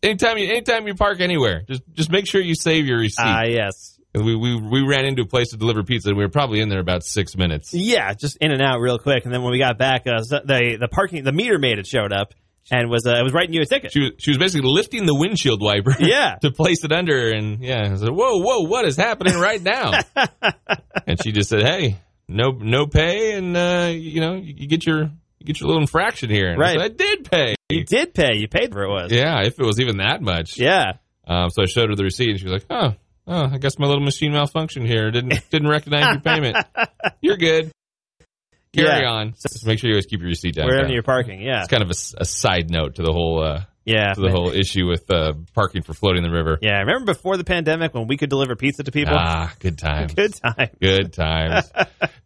anytime 0.03 0.37
you 0.37 0.49
anytime 0.49 0.87
you 0.87 0.95
park 0.95 1.19
anywhere, 1.19 1.63
just 1.67 1.83
just 1.93 2.11
make 2.11 2.27
sure 2.27 2.41
you 2.41 2.55
save 2.55 2.85
your 2.85 2.99
receipt. 2.99 3.23
Ah, 3.23 3.43
yes. 3.43 3.96
We, 4.25 4.35
we 4.35 4.55
we 4.61 4.81
ran 4.87 5.05
into 5.05 5.23
a 5.23 5.25
place 5.25 5.49
to 5.49 5.57
deliver 5.57 5.83
pizza 5.83 6.09
and 6.09 6.17
we 6.17 6.23
were 6.23 6.29
probably 6.29 6.61
in 6.61 6.69
there 6.69 6.79
about 6.79 7.03
six 7.03 7.35
minutes. 7.35 7.73
Yeah, 7.73 8.13
just 8.13 8.37
in 8.37 8.51
and 8.51 8.61
out 8.61 8.79
real 8.79 8.99
quick, 8.99 9.25
and 9.25 9.33
then 9.33 9.41
when 9.43 9.51
we 9.51 9.59
got 9.59 9.77
back, 9.77 10.07
uh, 10.07 10.21
the 10.21 10.77
the 10.79 10.87
parking 10.87 11.23
the 11.23 11.31
meter 11.31 11.57
maid 11.59 11.77
had 11.77 11.87
showed 11.87 12.11
up 12.13 12.33
and 12.69 12.89
was 12.89 13.05
uh, 13.05 13.19
was 13.23 13.33
writing 13.33 13.53
you 13.53 13.61
a 13.61 13.65
ticket. 13.65 13.91
She 13.93 13.99
was 14.01 14.11
she 14.17 14.31
was 14.31 14.37
basically 14.37 14.69
lifting 14.69 15.05
the 15.05 15.15
windshield 15.15 15.61
wiper. 15.61 15.95
Yeah. 15.99 16.35
to 16.41 16.51
place 16.51 16.83
it 16.83 16.91
under, 16.91 17.29
and 17.31 17.61
yeah, 17.63 17.89
I 17.91 17.95
said, 17.95 18.09
"Whoa, 18.09 18.39
whoa, 18.41 18.61
what 18.67 18.85
is 18.85 18.95
happening 18.97 19.35
right 19.37 19.61
now?" 19.61 19.91
and 21.07 21.21
she 21.23 21.31
just 21.31 21.49
said, 21.49 21.61
"Hey, 21.63 21.97
no, 22.27 22.51
no 22.51 22.85
pay, 22.87 23.33
and 23.37 23.55
uh, 23.55 23.89
you 23.93 24.21
know, 24.21 24.35
you, 24.35 24.53
you 24.57 24.67
get 24.67 24.85
your 24.85 25.03
you 25.39 25.45
get 25.45 25.59
your 25.59 25.67
little 25.67 25.81
infraction 25.81 26.29
here." 26.29 26.49
And 26.51 26.61
I 26.61 26.65
Right. 26.65 26.79
said, 26.79 26.91
I 26.91 26.93
did 26.95 27.31
pay. 27.31 27.55
You 27.69 27.83
did 27.83 28.13
pay. 28.13 28.35
You 28.37 28.47
paid 28.47 28.71
for 28.73 28.83
it 28.83 28.89
was. 28.89 29.11
Yeah, 29.11 29.41
if 29.45 29.59
it 29.59 29.65
was 29.65 29.79
even 29.79 29.97
that 29.97 30.21
much. 30.21 30.57
Yeah. 30.57 30.93
Um, 31.27 31.49
so 31.49 31.63
I 31.63 31.65
showed 31.65 31.89
her 31.89 31.95
the 31.95 32.03
receipt, 32.05 32.29
and 32.29 32.39
she 32.39 32.45
was 32.45 32.53
like, 32.53 32.65
"Oh, 32.69 32.95
oh, 33.27 33.49
I 33.53 33.57
guess 33.57 33.77
my 33.79 33.87
little 33.87 34.03
machine 34.03 34.31
malfunctioned 34.31 34.87
here. 34.87 35.11
Didn't 35.11 35.33
didn't 35.49 35.67
recognize 35.69 36.05
your 36.13 36.21
payment. 36.21 36.57
You're 37.21 37.37
good. 37.37 37.71
Carry 38.75 39.01
Yeah. 39.03 39.09
on. 39.11 39.33
Just 39.41 39.65
make 39.65 39.79
sure 39.79 39.89
you 39.89 39.95
always 39.95 40.05
keep 40.05 40.19
your 40.19 40.29
receipt 40.29 40.55
down." 40.55 40.65
Wherever 40.67 40.91
you're 40.91 41.03
parking. 41.03 41.41
Yeah. 41.41 41.59
It's 41.59 41.69
kind 41.69 41.83
of 41.83 41.89
a 41.89 42.25
side 42.25 42.69
note 42.69 42.95
to 42.95 43.01
the 43.03 43.11
whole 43.11 43.43
uh, 43.43 43.61
Yeah. 43.85 44.13
to 44.13 44.21
the 44.21 44.29
whole 44.29 44.49
issue 44.51 44.85
with 44.87 45.09
uh, 45.09 45.33
parking 45.55 45.81
for 45.83 45.93
floating 45.93 46.21
the 46.23 46.29
river. 46.29 46.59
Yeah. 46.61 46.79
Remember 46.79 47.13
before 47.13 47.37
the 47.37 47.43
pandemic 47.45 47.93
when 47.93 48.07
we 48.07 48.17
could 48.17 48.29
deliver 48.29 48.55
pizza 48.55 48.83
to 48.83 48.91
people? 48.91 49.15
Ah, 49.17 49.53
good 49.59 49.77
times. 49.87 50.13
Good 50.13 50.33
time. 50.35 50.69
Good 50.81 51.13
times. 51.13 51.71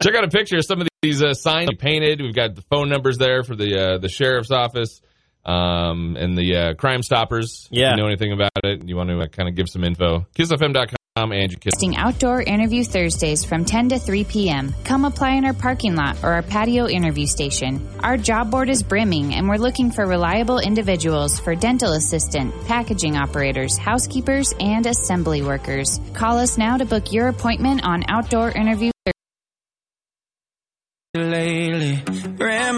Check 0.04 0.16
out 0.16 0.24
a 0.26 0.30
picture 0.30 0.58
of 0.58 0.66
some 0.66 0.82
of 0.82 0.88
these 1.02 1.22
uh, 1.24 1.34
signs 1.34 1.70
we 1.70 1.76
painted. 1.76 2.22
We've 2.22 2.36
got 2.36 2.56
the 2.56 2.64
phone 2.64 2.90
numbers 2.90 3.18
there 3.18 3.44
for 3.44 3.56
the 3.56 3.96
uh, 3.96 3.98
the 4.00 4.10
sheriff's 4.10 4.52
office 4.52 5.00
um, 5.46 6.16
and 6.18 6.38
the 6.38 6.56
uh, 6.56 6.74
Crime 6.76 7.04
Stoppers. 7.04 7.68
If 7.72 7.78
Yeah. 7.78 7.92
you 7.92 7.98
know 7.98 8.08
anything 8.08 8.32
about 8.34 8.52
it, 8.64 8.88
you 8.88 8.96
want 8.96 9.10
to 9.10 9.20
uh, 9.20 9.28
kind 9.28 9.50
of 9.50 9.56
give 9.56 9.70
some 9.70 9.84
info. 9.84 10.26
KissFM.com 10.36 10.96
and 11.16 11.52
you 11.52 11.58
kiss. 11.58 11.74
Hosting 11.76 11.98
outdoor 11.98 12.42
interview 12.42 12.84
Thursdays 12.86 13.44
from 13.44 13.66
10 13.66 13.90
to 13.90 14.00
3 14.00 14.24
p.m. 14.24 14.74
Come 14.86 15.04
apply 15.04 15.32
in 15.36 15.46
our 15.46 15.54
parking 15.54 15.96
lot 15.96 16.24
or 16.24 16.32
our 16.34 16.42
patio 16.42 16.88
interview 16.88 17.26
station. 17.26 17.86
Our 18.00 18.16
job 18.18 18.50
board 18.50 18.70
is 18.70 18.82
brimming 18.82 19.34
and 19.36 19.50
we're 19.50 19.58
looking 19.58 19.92
for 19.92 20.06
reliable 20.06 20.60
individuals 20.60 21.40
for 21.40 21.54
dental 21.54 21.94
assistant, 21.94 22.54
packaging 22.66 23.18
operators, 23.18 23.78
housekeepers, 23.78 24.54
and 24.60 24.86
assembly 24.86 25.42
workers. 25.42 26.00
Call 26.14 26.38
us 26.38 26.58
now 26.58 26.78
to 26.78 26.86
book 26.86 27.12
your 27.12 27.28
appointment 27.28 27.84
on 27.84 28.04
outdoor 28.08 28.52
interview 28.52 28.92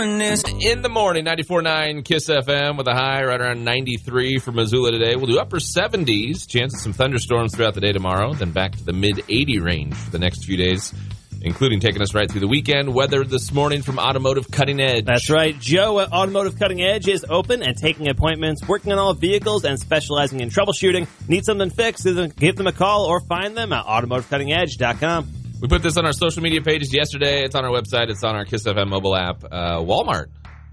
In 0.03 0.81
the 0.81 0.89
morning, 0.89 1.23
94.9 1.23 2.03
Kiss 2.03 2.27
FM 2.27 2.77
with 2.77 2.89
a 2.89 2.93
high 2.93 3.23
right 3.23 3.39
around 3.39 3.63
93 3.63 4.37
for 4.39 4.51
Missoula 4.51 4.91
today. 4.91 5.15
We'll 5.15 5.27
do 5.27 5.39
upper 5.39 5.59
70s, 5.59 6.45
chance 6.45 6.75
of 6.75 6.81
some 6.81 6.91
thunderstorms 6.91 7.55
throughout 7.55 7.73
the 7.73 7.79
day 7.79 7.93
tomorrow, 7.93 8.33
then 8.33 8.51
back 8.51 8.73
to 8.73 8.83
the 8.83 8.91
mid 8.91 9.23
80 9.29 9.59
range 9.59 9.95
for 9.95 10.11
the 10.11 10.19
next 10.19 10.43
few 10.43 10.57
days, 10.57 10.93
including 11.41 11.79
taking 11.79 12.01
us 12.01 12.13
right 12.13 12.29
through 12.29 12.41
the 12.41 12.49
weekend. 12.49 12.93
Weather 12.93 13.23
this 13.23 13.53
morning 13.53 13.81
from 13.81 13.97
Automotive 13.97 14.51
Cutting 14.51 14.81
Edge. 14.81 15.05
That's 15.05 15.29
right. 15.29 15.57
Joe 15.57 16.01
at 16.01 16.11
Automotive 16.11 16.59
Cutting 16.59 16.81
Edge 16.81 17.07
is 17.07 17.25
open 17.29 17.63
and 17.63 17.77
taking 17.77 18.09
appointments, 18.09 18.67
working 18.67 18.91
on 18.91 18.99
all 18.99 19.13
vehicles 19.13 19.63
and 19.63 19.79
specializing 19.79 20.41
in 20.41 20.49
troubleshooting. 20.49 21.07
Need 21.29 21.45
something 21.45 21.69
fixed? 21.69 22.03
Give 22.03 22.57
them 22.57 22.67
a 22.67 22.73
call 22.73 23.05
or 23.05 23.21
find 23.21 23.55
them 23.55 23.71
at 23.71 23.85
automotivecuttingedge.com. 23.85 25.42
We 25.63 25.69
put 25.69 25.82
this 25.82 25.95
on 25.95 26.06
our 26.06 26.12
social 26.12 26.43
media 26.43 26.62
pages 26.62 26.93
yesterday. 26.93 27.45
It's 27.45 27.56
on 27.56 27.63
our 27.63 27.71
website. 27.71 28.10
It's 28.10 28.21
on 28.21 28.36
our 28.36 28.43
Kiss 28.43 28.65
FM 28.65 28.89
mobile 28.89 29.15
app. 29.15 29.45
Uh, 29.45 29.78
Walmart. 29.78 30.26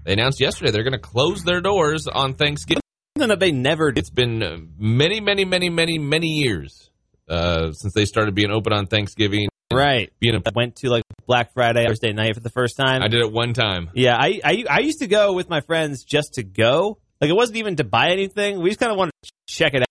They 0.03 0.11
announced 0.11 0.41
yesterday 0.41 0.71
they're 0.71 0.83
going 0.83 0.91
to 0.91 0.99
close 0.99 1.45
their 1.45 1.61
doors 1.61 2.07
on 2.07 2.33
Thanksgiving. 2.33 2.81
Something 3.17 3.29
that 3.29 3.39
they 3.39 3.53
never 3.53 3.93
did. 3.93 4.01
It's 4.01 4.09
been 4.09 4.43
uh, 4.43 4.57
many, 4.77 5.21
many, 5.21 5.45
many, 5.45 5.69
many, 5.69 5.97
many 5.97 6.27
years 6.27 6.91
uh, 7.29 7.71
since 7.71 7.93
they 7.93 8.03
started 8.03 8.35
being 8.35 8.51
open 8.51 8.73
on 8.73 8.87
Thanksgiving. 8.87 9.47
Right. 9.71 10.11
Being 10.19 10.35
a, 10.35 10.41
I 10.45 10.51
went 10.53 10.75
to 10.77 10.89
like 10.89 11.03
Black 11.25 11.53
Friday, 11.53 11.87
Thursday 11.87 12.11
night 12.11 12.33
for 12.33 12.41
the 12.41 12.49
first 12.49 12.75
time. 12.75 13.01
I 13.01 13.07
did 13.07 13.21
it 13.21 13.31
one 13.31 13.53
time. 13.53 13.91
Yeah, 13.93 14.17
I, 14.17 14.41
I 14.43 14.65
I 14.69 14.79
used 14.79 14.99
to 14.99 15.07
go 15.07 15.31
with 15.31 15.49
my 15.49 15.61
friends 15.61 16.03
just 16.03 16.33
to 16.33 16.43
go. 16.43 16.97
Like 17.21 17.29
it 17.29 17.35
wasn't 17.35 17.59
even 17.59 17.77
to 17.77 17.85
buy 17.85 18.09
anything. 18.09 18.59
We 18.59 18.69
just 18.69 18.81
kind 18.81 18.91
of 18.91 18.97
wanted 18.97 19.13
to 19.23 19.31
check 19.47 19.73
it 19.73 19.83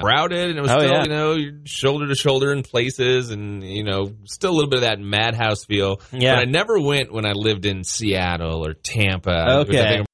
crowded 0.00 0.50
and 0.50 0.58
it 0.58 0.62
was 0.62 0.70
Oh, 0.70 0.78
still, 0.78 0.90
yeah. 0.90 1.02
you 1.04 1.08
know, 1.08 1.58
shoulder 1.64 2.08
to 2.08 2.14
shoulder 2.14 2.52
in 2.52 2.62
places 2.62 3.30
and, 3.30 3.62
you 3.62 3.84
know, 3.84 4.12
still 4.24 4.50
a 4.50 4.54
little 4.56 4.70
bit 4.70 4.78
of 4.78 4.82
that 4.82 4.98
madhouse 5.00 5.64
feel. 5.64 6.00
Yeah. 6.12 6.36
But 6.36 6.40
I 6.40 6.44
never 6.50 6.80
went 6.80 7.12
when 7.12 7.26
I 7.26 7.32
lived 7.32 7.66
in 7.66 7.84
Seattle 7.84 8.66
or 8.66 8.74
Tampa. 8.74 9.60
Okay. 9.66 10.04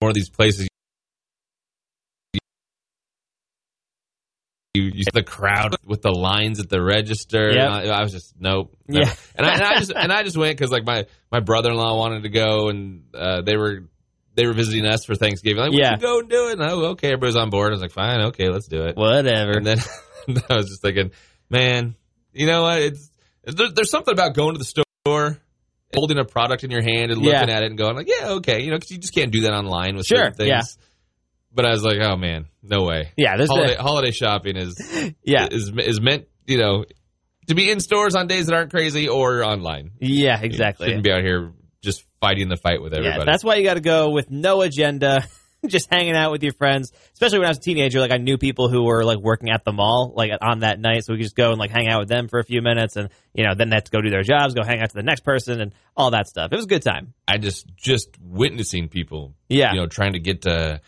more 0.00 0.10
of 0.10 0.14
these 0.14 0.28
places. 0.30 0.68
You, 4.74 4.82
you 4.92 5.04
see 5.04 5.10
the 5.12 5.22
crowd 5.22 5.76
with 5.84 6.02
the 6.02 6.10
lines 6.10 6.58
at 6.58 6.68
the 6.68 6.82
register. 6.82 7.50
Yep. 7.52 7.56
and 7.70 7.90
I, 7.92 7.98
I 7.98 8.02
was 8.02 8.10
just 8.10 8.34
nope. 8.38 8.74
never. 8.88 9.06
Yeah. 9.06 9.14
and 9.36 9.46
I, 9.46 9.52
and 9.54 9.62
I 9.62 9.78
just 9.78 9.92
and 9.94 10.12
I 10.12 10.22
just 10.24 10.36
went 10.36 10.58
because 10.58 10.72
like 10.72 10.84
my 10.84 11.06
my 11.30 11.38
brother 11.38 11.70
in 11.70 11.76
law 11.76 11.96
wanted 11.96 12.24
to 12.24 12.28
go 12.28 12.68
and 12.70 13.04
uh, 13.14 13.42
they 13.42 13.56
were 13.56 13.84
they 14.34 14.46
were 14.46 14.52
visiting 14.52 14.84
us 14.86 15.04
for 15.04 15.14
Thanksgiving. 15.14 15.62
Like, 15.62 15.72
Yeah. 15.72 15.96
go 15.96 16.20
and 16.20 16.28
do 16.28 16.48
it. 16.48 16.58
And 16.58 16.62
oh, 16.62 16.84
okay, 16.92 17.08
everybody's 17.08 17.36
on 17.36 17.50
board. 17.50 17.68
I 17.68 17.74
was 17.74 17.80
like, 17.82 17.92
fine, 17.92 18.20
okay, 18.26 18.48
let's 18.48 18.66
do 18.68 18.82
it. 18.84 18.96
Whatever. 18.96 19.52
And 19.52 19.66
then 19.66 19.78
I 20.50 20.56
was 20.56 20.68
just 20.68 20.82
thinking, 20.82 21.10
man, 21.50 21.94
you 22.32 22.46
know 22.46 22.62
what? 22.62 22.80
It's 22.82 23.10
there, 23.44 23.68
there's 23.74 23.90
something 23.90 24.12
about 24.12 24.34
going 24.34 24.54
to 24.54 24.58
the 24.58 24.64
store, 24.64 25.38
holding 25.94 26.18
a 26.18 26.24
product 26.24 26.64
in 26.64 26.70
your 26.70 26.82
hand 26.82 27.12
and 27.12 27.22
Yeah. 27.22 27.40
looking 27.40 27.54
at 27.54 27.62
it 27.62 27.66
and 27.70 27.78
going 27.78 27.94
like, 27.96 28.08
yeah, 28.08 28.30
okay, 28.30 28.62
you 28.62 28.70
know, 28.70 28.76
because 28.76 28.90
you 28.90 28.98
just 28.98 29.14
can't 29.14 29.30
do 29.30 29.42
that 29.42 29.52
online 29.52 29.96
with 29.96 30.06
Sure, 30.06 30.18
certain 30.18 30.34
things. 30.34 30.48
yeah. 30.48 30.62
But 31.52 31.66
I 31.66 31.70
was 31.70 31.84
like, 31.84 31.98
oh 32.00 32.16
man, 32.16 32.46
no 32.62 32.82
way. 32.82 33.12
yeah, 33.16 33.36
this 33.36 33.48
Holiday, 33.48 33.76
holiday 33.76 34.10
shopping 34.10 34.56
is 34.56 34.74
yeah, 35.22 35.46
is 35.50 35.70
is 35.78 36.00
meant, 36.00 36.26
you 36.46 36.58
know, 36.58 36.84
to 37.46 37.54
be 37.54 37.70
in 37.70 37.78
stores 37.78 38.16
on 38.16 38.26
days 38.26 38.46
that 38.46 38.54
aren't 38.56 38.70
crazy 38.72 39.08
or 39.08 39.44
online. 39.44 39.90
yeah, 40.00 40.40
You 40.40 40.46
exactly. 40.46 40.86
shouldn't 40.88 41.04
be 41.04 41.12
out 41.12 41.22
here 41.22 41.52
just 41.84 42.04
fighting 42.20 42.48
the 42.48 42.56
fight 42.56 42.82
with 42.82 42.94
everybody. 42.94 43.20
Yeah, 43.20 43.24
that's 43.24 43.44
why 43.44 43.56
you 43.56 43.64
got 43.64 43.74
to 43.74 43.80
go 43.80 44.10
with 44.10 44.30
no 44.30 44.62
agenda, 44.62 45.24
just 45.66 45.88
hanging 45.90 46.16
out 46.16 46.32
with 46.32 46.42
your 46.42 46.52
friends. 46.52 46.92
Especially 47.12 47.38
when 47.38 47.46
I 47.46 47.50
was 47.50 47.58
a 47.58 47.60
teenager, 47.60 48.00
like 48.00 48.12
I 48.12 48.16
knew 48.16 48.38
people 48.38 48.68
who 48.68 48.84
were 48.84 49.04
like 49.04 49.18
working 49.18 49.50
at 49.50 49.64
the 49.64 49.72
mall, 49.72 50.12
like 50.16 50.32
on 50.40 50.60
that 50.60 50.80
night, 50.80 51.04
so 51.04 51.12
we 51.12 51.18
could 51.18 51.24
just 51.24 51.36
go 51.36 51.50
and 51.50 51.58
like 51.58 51.70
hang 51.70 51.88
out 51.88 52.00
with 52.00 52.08
them 52.08 52.28
for 52.28 52.40
a 52.40 52.44
few 52.44 52.62
minutes, 52.62 52.96
and 52.96 53.10
you 53.34 53.44
know, 53.44 53.54
then 53.54 53.70
they 53.70 53.76
have 53.76 53.84
to 53.84 53.92
go 53.92 54.00
do 54.00 54.10
their 54.10 54.22
jobs, 54.22 54.54
go 54.54 54.64
hang 54.64 54.80
out 54.80 54.90
to 54.90 54.96
the 54.96 55.02
next 55.02 55.20
person, 55.20 55.60
and 55.60 55.72
all 55.96 56.10
that 56.10 56.26
stuff. 56.26 56.50
It 56.52 56.56
was 56.56 56.64
a 56.64 56.68
good 56.68 56.82
time. 56.82 57.14
I 57.28 57.38
just 57.38 57.66
just 57.76 58.08
witnessing 58.20 58.88
people 58.88 59.34
Yeah, 59.48 59.72
you 59.72 59.80
know, 59.80 59.86
trying 59.86 60.14
to 60.14 60.20
get 60.20 60.42
to 60.42 60.80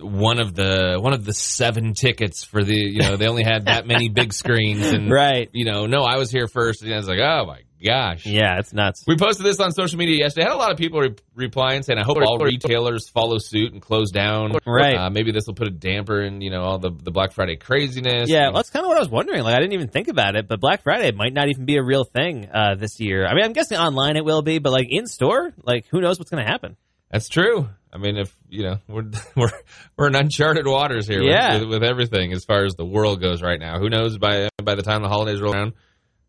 one 0.00 0.40
of 0.40 0.54
the 0.54 0.98
one 1.00 1.12
of 1.12 1.24
the 1.24 1.32
seven 1.32 1.94
tickets 1.94 2.44
for 2.44 2.64
the 2.64 2.74
you 2.74 3.02
know 3.02 3.16
they 3.16 3.26
only 3.26 3.44
had 3.44 3.66
that 3.66 3.86
many 3.86 4.08
big 4.08 4.32
screens 4.42 4.86
and 4.86 5.10
right. 5.10 5.50
you 5.52 5.64
know 5.64 5.86
no 5.86 6.02
I 6.02 6.16
was 6.16 6.30
here 6.30 6.48
first 6.48 6.82
and 6.82 6.92
I 6.92 6.96
was 6.96 7.08
like 7.08 7.20
oh 7.20 7.44
my 7.46 7.60
gosh 7.84 8.26
Yeah, 8.26 8.58
it's 8.58 8.72
nuts. 8.72 9.04
we 9.06 9.16
posted 9.16 9.44
this 9.46 9.58
on 9.60 9.72
social 9.72 9.98
media 9.98 10.16
yesterday 10.18 10.46
I 10.46 10.50
had 10.50 10.56
a 10.56 10.58
lot 10.58 10.70
of 10.70 10.76
people 10.76 11.00
re- 11.00 11.14
replying 11.34 11.82
saying 11.82 11.98
I 11.98 12.02
hope 12.04 12.18
all 12.22 12.38
retailers 12.38 13.08
follow 13.08 13.38
suit 13.38 13.72
and 13.72 13.80
close 13.80 14.10
down 14.10 14.52
Right. 14.66 14.96
uh, 14.96 15.10
maybe 15.10 15.32
this 15.32 15.44
will 15.46 15.54
put 15.54 15.66
a 15.66 15.70
damper 15.70 16.20
in 16.22 16.40
you 16.40 16.50
know 16.50 16.62
all 16.62 16.78
the 16.78 16.90
the 16.90 17.10
Black 17.10 17.32
Friday 17.32 17.56
craziness 17.56 18.28
Yeah, 18.28 18.44
well, 18.48 18.54
that's 18.54 18.70
kind 18.70 18.84
of 18.84 18.88
what 18.88 18.96
I 18.96 19.00
was 19.00 19.08
wondering. 19.08 19.42
Like, 19.42 19.54
I 19.54 19.58
didn't 19.58 19.72
even 19.74 19.88
think 19.88 20.08
about 20.08 20.36
it, 20.36 20.46
but 20.48 20.60
Black 20.60 20.82
Friday 20.82 21.10
might 21.12 21.32
not 21.32 21.48
even 21.48 21.64
be 21.64 21.76
a 21.76 21.82
real 21.82 22.04
thing 22.04 22.48
uh, 22.52 22.74
this 22.74 23.00
year. 23.00 23.26
I 23.26 23.34
mean, 23.34 23.44
I'm 23.44 23.52
guessing 23.52 23.78
online 23.78 24.16
it 24.16 24.24
will 24.24 24.42
be, 24.42 24.58
but 24.58 24.72
like 24.72 24.86
in 24.90 25.06
store, 25.06 25.52
like 25.62 25.86
who 25.90 26.00
knows 26.00 26.18
what's 26.18 26.30
going 26.30 26.44
to 26.44 26.50
happen? 26.50 26.76
That's 27.10 27.28
true. 27.28 27.68
I 27.92 27.98
mean, 27.98 28.16
if 28.18 28.36
you 28.48 28.62
know, 28.62 28.76
we're 28.88 29.04
we're 29.36 29.50
we're 29.96 30.06
in 30.08 30.14
uncharted 30.14 30.66
waters 30.66 31.08
here 31.08 31.22
Yeah. 31.22 31.54
with, 31.54 31.62
with, 31.62 31.70
with 31.80 31.82
everything 31.84 32.32
as 32.32 32.44
far 32.44 32.64
as 32.64 32.74
the 32.74 32.84
world 32.84 33.20
goes 33.20 33.42
right 33.42 33.58
now. 33.58 33.78
Who 33.78 33.88
knows 33.88 34.16
by 34.18 34.48
by 34.62 34.74
the 34.76 34.82
time 34.82 35.02
the 35.02 35.08
holidays 35.08 35.40
roll 35.40 35.54
around? 35.54 35.72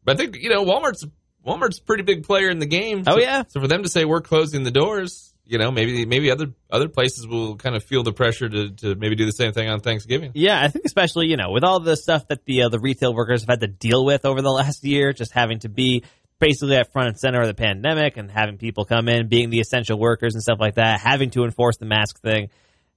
But 0.04 0.16
I 0.16 0.18
think 0.18 0.38
you 0.42 0.50
know, 0.50 0.64
Walmart's 0.66 1.06
Walmart's 1.46 1.80
a 1.80 1.84
pretty 1.84 2.04
big 2.04 2.24
player 2.24 2.50
in 2.50 2.60
the 2.60 2.66
game. 2.66 3.04
Oh, 3.08 3.18
yeah. 3.18 3.44
So 3.48 3.60
for 3.60 3.68
them 3.68 3.84
to 3.84 3.90
say 3.90 4.06
we're 4.06 4.22
closing 4.22 4.64
the 4.64 4.72
doors, 4.72 5.34
you 5.46 5.58
know, 5.58 5.72
maybe 5.72 6.06
maybe 6.06 6.32
other 6.32 6.54
other 6.70 6.88
places 6.88 7.28
will 7.28 7.58
kind 7.58 7.76
of 7.76 7.84
feel 7.84 8.04
the 8.04 8.14
pressure 8.14 8.48
to 8.48 8.70
to 8.70 8.96
maybe 8.96 9.16
do 9.16 9.26
the 9.26 9.32
same 9.32 9.52
thing 9.52 9.68
on 9.68 9.80
Thanksgiving. 9.80 10.32
Yeah, 10.34 10.62
I 10.62 10.70
think 10.70 10.86
especially 10.86 11.28
you 11.28 11.38
know 11.38 11.52
with 11.52 11.64
all 11.64 11.80
the 11.80 11.98
stuff 11.98 12.28
that 12.28 12.46
the 12.46 12.64
uh, 12.64 12.70
the 12.70 12.80
retail 12.80 13.14
workers 13.14 13.42
have 13.42 13.50
had 13.50 13.60
to 13.62 13.68
deal 13.68 14.06
with 14.06 14.26
over 14.26 14.42
the 14.42 14.52
last 14.52 14.84
year, 14.86 15.14
just 15.14 15.34
having 15.34 15.60
to 15.60 15.70
be 15.70 16.04
basically 16.40 16.76
at 16.76 16.92
front 16.92 17.10
and 17.10 17.20
center 17.20 17.42
of 17.42 17.48
the 17.48 17.54
pandemic 17.54 18.18
and 18.18 18.32
having 18.32 18.58
people 18.58 18.86
come 18.86 19.08
in, 19.08 19.28
being 19.28 19.50
the 19.50 19.60
essential 19.60 20.00
workers 20.00 20.34
and 20.36 20.42
stuff 20.42 20.58
like 20.60 20.76
that, 20.76 21.00
having 21.00 21.30
to 21.32 21.44
enforce 21.44 21.78
the 21.78 21.86
mask 21.86 22.20
thing. 22.22 22.50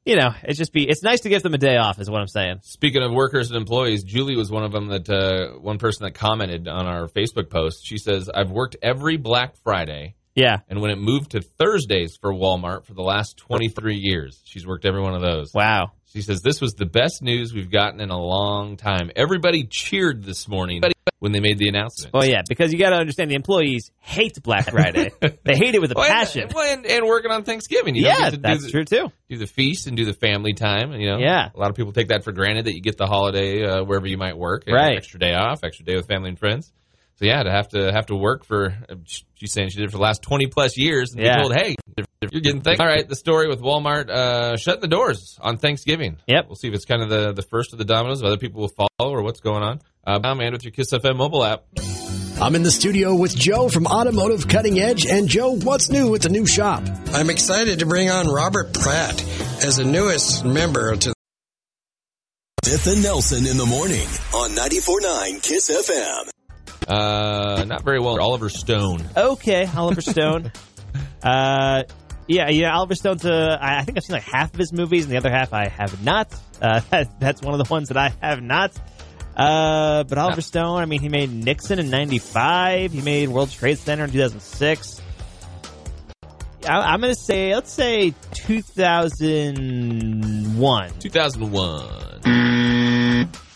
You 0.04 0.16
know, 0.16 0.34
it's 0.42 0.58
just 0.58 0.72
be 0.72 0.86
it's 0.86 1.02
nice 1.02 1.20
to 1.20 1.30
give 1.30 1.42
them 1.42 1.54
a 1.54 1.58
day 1.58 1.78
off, 1.78 1.98
is 1.98 2.10
what 2.10 2.20
I'm 2.20 2.28
saying. 2.28 2.60
Speaking 2.62 3.02
of 3.02 3.10
workers 3.10 3.50
and 3.50 3.56
employees, 3.56 4.04
Julie 4.04 4.36
was 4.36 4.50
one 4.50 4.62
of 4.62 4.70
them 4.70 4.88
that 4.88 5.08
uh, 5.08 5.58
one 5.58 5.78
person 5.78 6.04
that 6.04 6.12
commented 6.12 6.68
on 6.68 6.86
our 6.86 7.08
Facebook 7.08 7.48
post. 7.48 7.86
She 7.86 7.96
says, 7.96 8.28
"I've 8.28 8.50
worked 8.50 8.76
every 8.82 9.16
Black 9.16 9.56
Friday." 9.62 10.16
Yeah. 10.34 10.58
And 10.68 10.80
when 10.80 10.90
it 10.90 10.98
moved 10.98 11.30
to 11.30 11.40
Thursdays 11.40 12.18
for 12.20 12.32
Walmart 12.32 12.84
for 12.84 12.94
the 12.94 13.02
last 13.02 13.36
23 13.38 13.94
years, 13.94 14.42
she's 14.44 14.66
worked 14.66 14.84
every 14.84 15.00
one 15.00 15.14
of 15.14 15.22
those. 15.22 15.54
Wow. 15.54 15.92
She 16.12 16.22
says, 16.22 16.42
This 16.42 16.60
was 16.60 16.72
the 16.74 16.86
best 16.86 17.22
news 17.22 17.54
we've 17.54 17.70
gotten 17.70 18.00
in 18.00 18.10
a 18.10 18.18
long 18.18 18.76
time. 18.76 19.10
Everybody 19.14 19.64
cheered 19.70 20.24
this 20.24 20.48
morning 20.48 20.82
when 21.20 21.33
they 21.33 21.40
made 21.40 21.59
the 21.59 21.68
announcement. 21.68 22.12
Well, 22.12 22.24
yeah, 22.27 22.42
because 22.48 22.72
you 22.72 22.79
got 22.79 22.90
to 22.90 22.96
understand 22.96 23.31
the 23.31 23.35
employees 23.35 23.90
hate 23.98 24.42
Black 24.42 24.70
Friday. 24.70 25.11
they 25.20 25.57
hate 25.57 25.74
it 25.74 25.81
with 25.81 25.90
a 25.92 25.94
Well, 25.94 26.05
and- 26.05 26.12
passion. 26.12 26.48
well, 26.55 26.70
and, 26.70 26.85
and 26.85 27.07
working 27.07 27.31
on 27.31 27.44
Thanksgiving. 27.44 27.94
You 27.94 28.05
Yeah, 28.07 28.31
that's 28.31 28.64
the, 28.64 28.70
true 28.70 28.85
too. 28.85 29.11
Do 29.31 29.38
the 29.38 29.46
feast 29.46 29.87
and 29.87 29.96
do 29.96 30.05
the 30.05 30.12
family 30.12 30.53
time. 30.53 30.92
You 30.92 31.11
know, 31.11 31.18
Yeah. 31.18 31.48
A 31.55 31.59
lot 31.59 31.70
of 31.70 31.77
people 31.77 31.92
take 31.92 32.09
that 32.09 32.24
for 32.24 32.33
granted 32.33 32.66
that 32.66 32.74
you 32.74 32.83
get 32.83 32.98
the 32.98 33.07
holiday 33.07 33.64
uh, 33.64 33.85
wherever 33.85 34.07
you 34.07 34.18
might 34.18 34.37
work. 34.37 34.64
Right. 34.68 34.96
Extra 34.96 35.18
day 35.18 35.33
off, 35.35 35.64
extra 35.64 35.85
day 35.85 35.96
with 35.96 36.07
family 36.07 36.29
and 36.29 36.38
friends. 36.38 36.72
So 37.16 37.27
yeah, 37.27 37.42
to 37.44 37.50
have 37.50 37.68
to 37.68 37.92
have 37.92 38.07
to 38.07 38.16
work 38.16 38.44
for 38.44 38.77
uh, 38.88 38.94
she's 39.35 39.53
saying 39.53 39.68
she 39.70 39.79
did 39.79 39.85
it 39.85 39.90
for 39.92 39.98
the 39.98 40.03
last 40.03 40.22
twenty 40.22 40.46
plus 40.46 40.77
years 40.77 41.12
and 41.12 41.22
Yeah. 41.22 41.37
be 41.37 41.42
told, 41.42 41.55
hey, 41.55 41.74
you're 42.33 42.40
getting 42.40 42.61
things. 42.62 42.81
All 42.81 42.87
right, 42.87 43.09
the 43.09 43.14
story 43.14 43.48
with 43.48 43.61
Walmart 43.61 44.11
uh, 44.11 44.57
shutting 44.57 44.81
the 44.81 44.88
doors 44.88 45.38
on 45.40 45.59
Thanksgiving. 45.59 46.16
Yep. 46.27 46.46
We'll 46.48 46.57
see 46.57 46.68
if 46.68 46.74
it's 46.74 46.85
kind 46.87 47.03
of 47.03 47.09
the, 47.09 47.33
the 47.33 47.42
first 47.42 47.72
of 47.72 47.79
the 47.79 47.85
dominoes. 47.85 48.20
If 48.20 48.27
other 48.27 48.37
people 48.38 48.62
will 48.62 48.88
follow 48.98 49.12
or 49.12 49.22
what's 49.22 49.40
going 49.40 49.62
on. 49.62 49.81
Uh, 50.07 50.18
I'm 50.24 50.40
and 50.40 50.53
with 50.53 50.64
your 50.64 50.72
Kiss 50.72 50.92
FM 50.92 51.16
mobile 51.16 51.44
app. 51.44 51.64
I'm 52.40 52.57
in 52.57 52.64
the 52.64 52.70
studio 52.70 53.14
with 53.14 53.35
Joe 53.37 53.68
from 53.68 53.87
Automotive 53.87 54.48
Cutting 54.48 54.81
Edge. 54.81 55.07
And 55.07 55.29
Joe, 55.29 55.55
what's 55.55 55.88
new 55.88 56.14
at 56.16 56.22
the 56.22 56.29
new 56.31 56.46
shop? 56.46 56.83
I'm 57.12 57.31
excited 57.31 57.79
to 57.79 57.87
bring 57.87 58.11
on 58.11 58.27
Robert 58.29 58.74
Pratt 58.74 59.22
as 59.64 59.77
the 59.77 59.85
newest 59.85 60.44
member 60.44 60.96
to 60.96 61.14
Smith 62.64 62.87
and 62.88 63.03
Nelson 63.05 63.46
in 63.46 63.57
the 63.57 63.66
morning 63.66 64.07
on 64.35 64.50
94.9 64.50 65.42
Kiss 65.42 65.70
FM. 65.70 66.29
Uh, 66.88 67.64
not 67.66 67.83
very 67.83 68.01
well. 68.01 68.20
Oliver 68.20 68.49
Stone. 68.49 69.05
Okay, 69.16 69.68
Oliver 69.75 70.01
Stone. 70.01 70.53
uh, 71.23 71.85
yeah, 72.27 72.51
yeah, 72.51 72.75
Oliver 72.75 72.94
Stone's. 72.94 73.25
Uh, 73.25 73.57
I 73.61 73.79
I 73.79 73.85
think 73.85 73.99
I've 73.99 74.05
seen 74.05 74.14
like 74.14 74.25
half 74.25 74.53
of 74.53 74.59
his 74.59 74.73
movies, 74.73 75.05
and 75.05 75.12
the 75.12 75.18
other 75.18 75.31
half 75.31 75.53
I 75.53 75.68
have 75.68 76.03
not. 76.03 76.35
Uh, 76.61 76.81
that, 76.90 77.20
that's 77.20 77.42
one 77.42 77.55
of 77.55 77.66
the 77.66 77.73
ones 77.73 77.88
that 77.88 77.97
I 77.97 78.12
have 78.20 78.42
not. 78.42 78.73
Uh, 79.37 80.05
but 80.05 80.16
Oliver 80.16 80.42
Stone, 80.42 80.81
I 80.81 80.87
mean, 80.87 81.01
he 81.01 81.09
made 81.09 81.33
Nixon 81.33 81.79
in 81.79 81.90
'95. 81.90 82.92
He 82.92 83.03
made 83.03 83.29
World 83.29 83.51
Trade 83.51 83.79
Center 83.79 84.05
in 84.05 84.12
2006. 84.12 85.01
I'm 86.66 87.01
going 87.01 87.12
to 87.12 87.20
say, 87.20 87.55
let's 87.55 87.73
say 87.73 88.14
2001. 88.33 90.90
2001. 90.99 92.73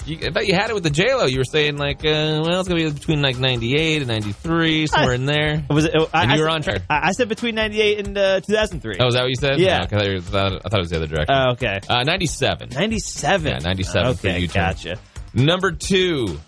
You, 0.09 0.19
I 0.27 0.31
thought 0.31 0.47
you 0.47 0.55
had 0.55 0.71
it 0.71 0.75
with 0.75 0.85
the 0.85 0.91
J 0.91 1.15
Lo. 1.15 1.27
You 1.27 1.39
were 1.39 1.45
saying 1.45 1.77
like, 1.77 1.99
uh, 1.99 2.41
well, 2.43 2.61
it's 2.61 2.69
gonna 2.69 2.83
be 2.83 2.91
between 2.91 3.21
like 3.21 3.39
'98 3.39 3.99
and 4.03 4.09
'93, 4.09 4.87
somewhere 4.87 5.13
in 5.15 5.27
there. 5.27 5.63
Was 5.69 5.85
it? 5.85 5.95
I, 6.15 6.23
And 6.23 6.33
I 6.33 6.37
you 6.37 6.43
were 6.43 6.49
on 6.49 6.63
track. 6.63 6.83
I, 6.89 7.09
I 7.09 7.13
said 7.13 7.29
between 7.29 7.55
'98 7.57 8.07
and 8.07 8.17
uh, 8.19 8.41
2003. 8.41 8.97
Oh, 9.01 9.07
is 9.09 9.15
that 9.15 9.21
what 9.21 9.29
you 9.29 9.35
said? 9.35 9.59
Yeah. 9.59 9.83
Okay, 9.85 9.97
I, 9.97 9.99
thought 9.99 10.07
you 10.09 10.17
I 10.17 10.21
thought 10.69 10.75
it 10.75 10.79
was 10.81 10.91
the 10.91 10.97
other 10.97 11.07
direction. 11.07 11.35
Oh, 11.35 11.51
okay. 11.53 11.81
uh, 11.89 12.03
'97. 12.05 12.71
97. 12.71 13.47
Yeah, 13.53 13.59
97 13.59 14.15
for 14.15 14.27
Okay, 14.29 14.39
you, 14.41 14.49
Tim. 14.49 14.63
gotcha. 14.63 14.99
Number 15.35 15.73
two, 15.73 16.41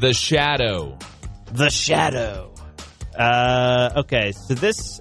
The 0.00 0.14
Shadow. 0.14 0.96
The 1.52 1.68
Shadow. 1.68 2.54
Uh, 3.18 3.90
okay, 3.98 4.32
so 4.32 4.54
this 4.54 5.00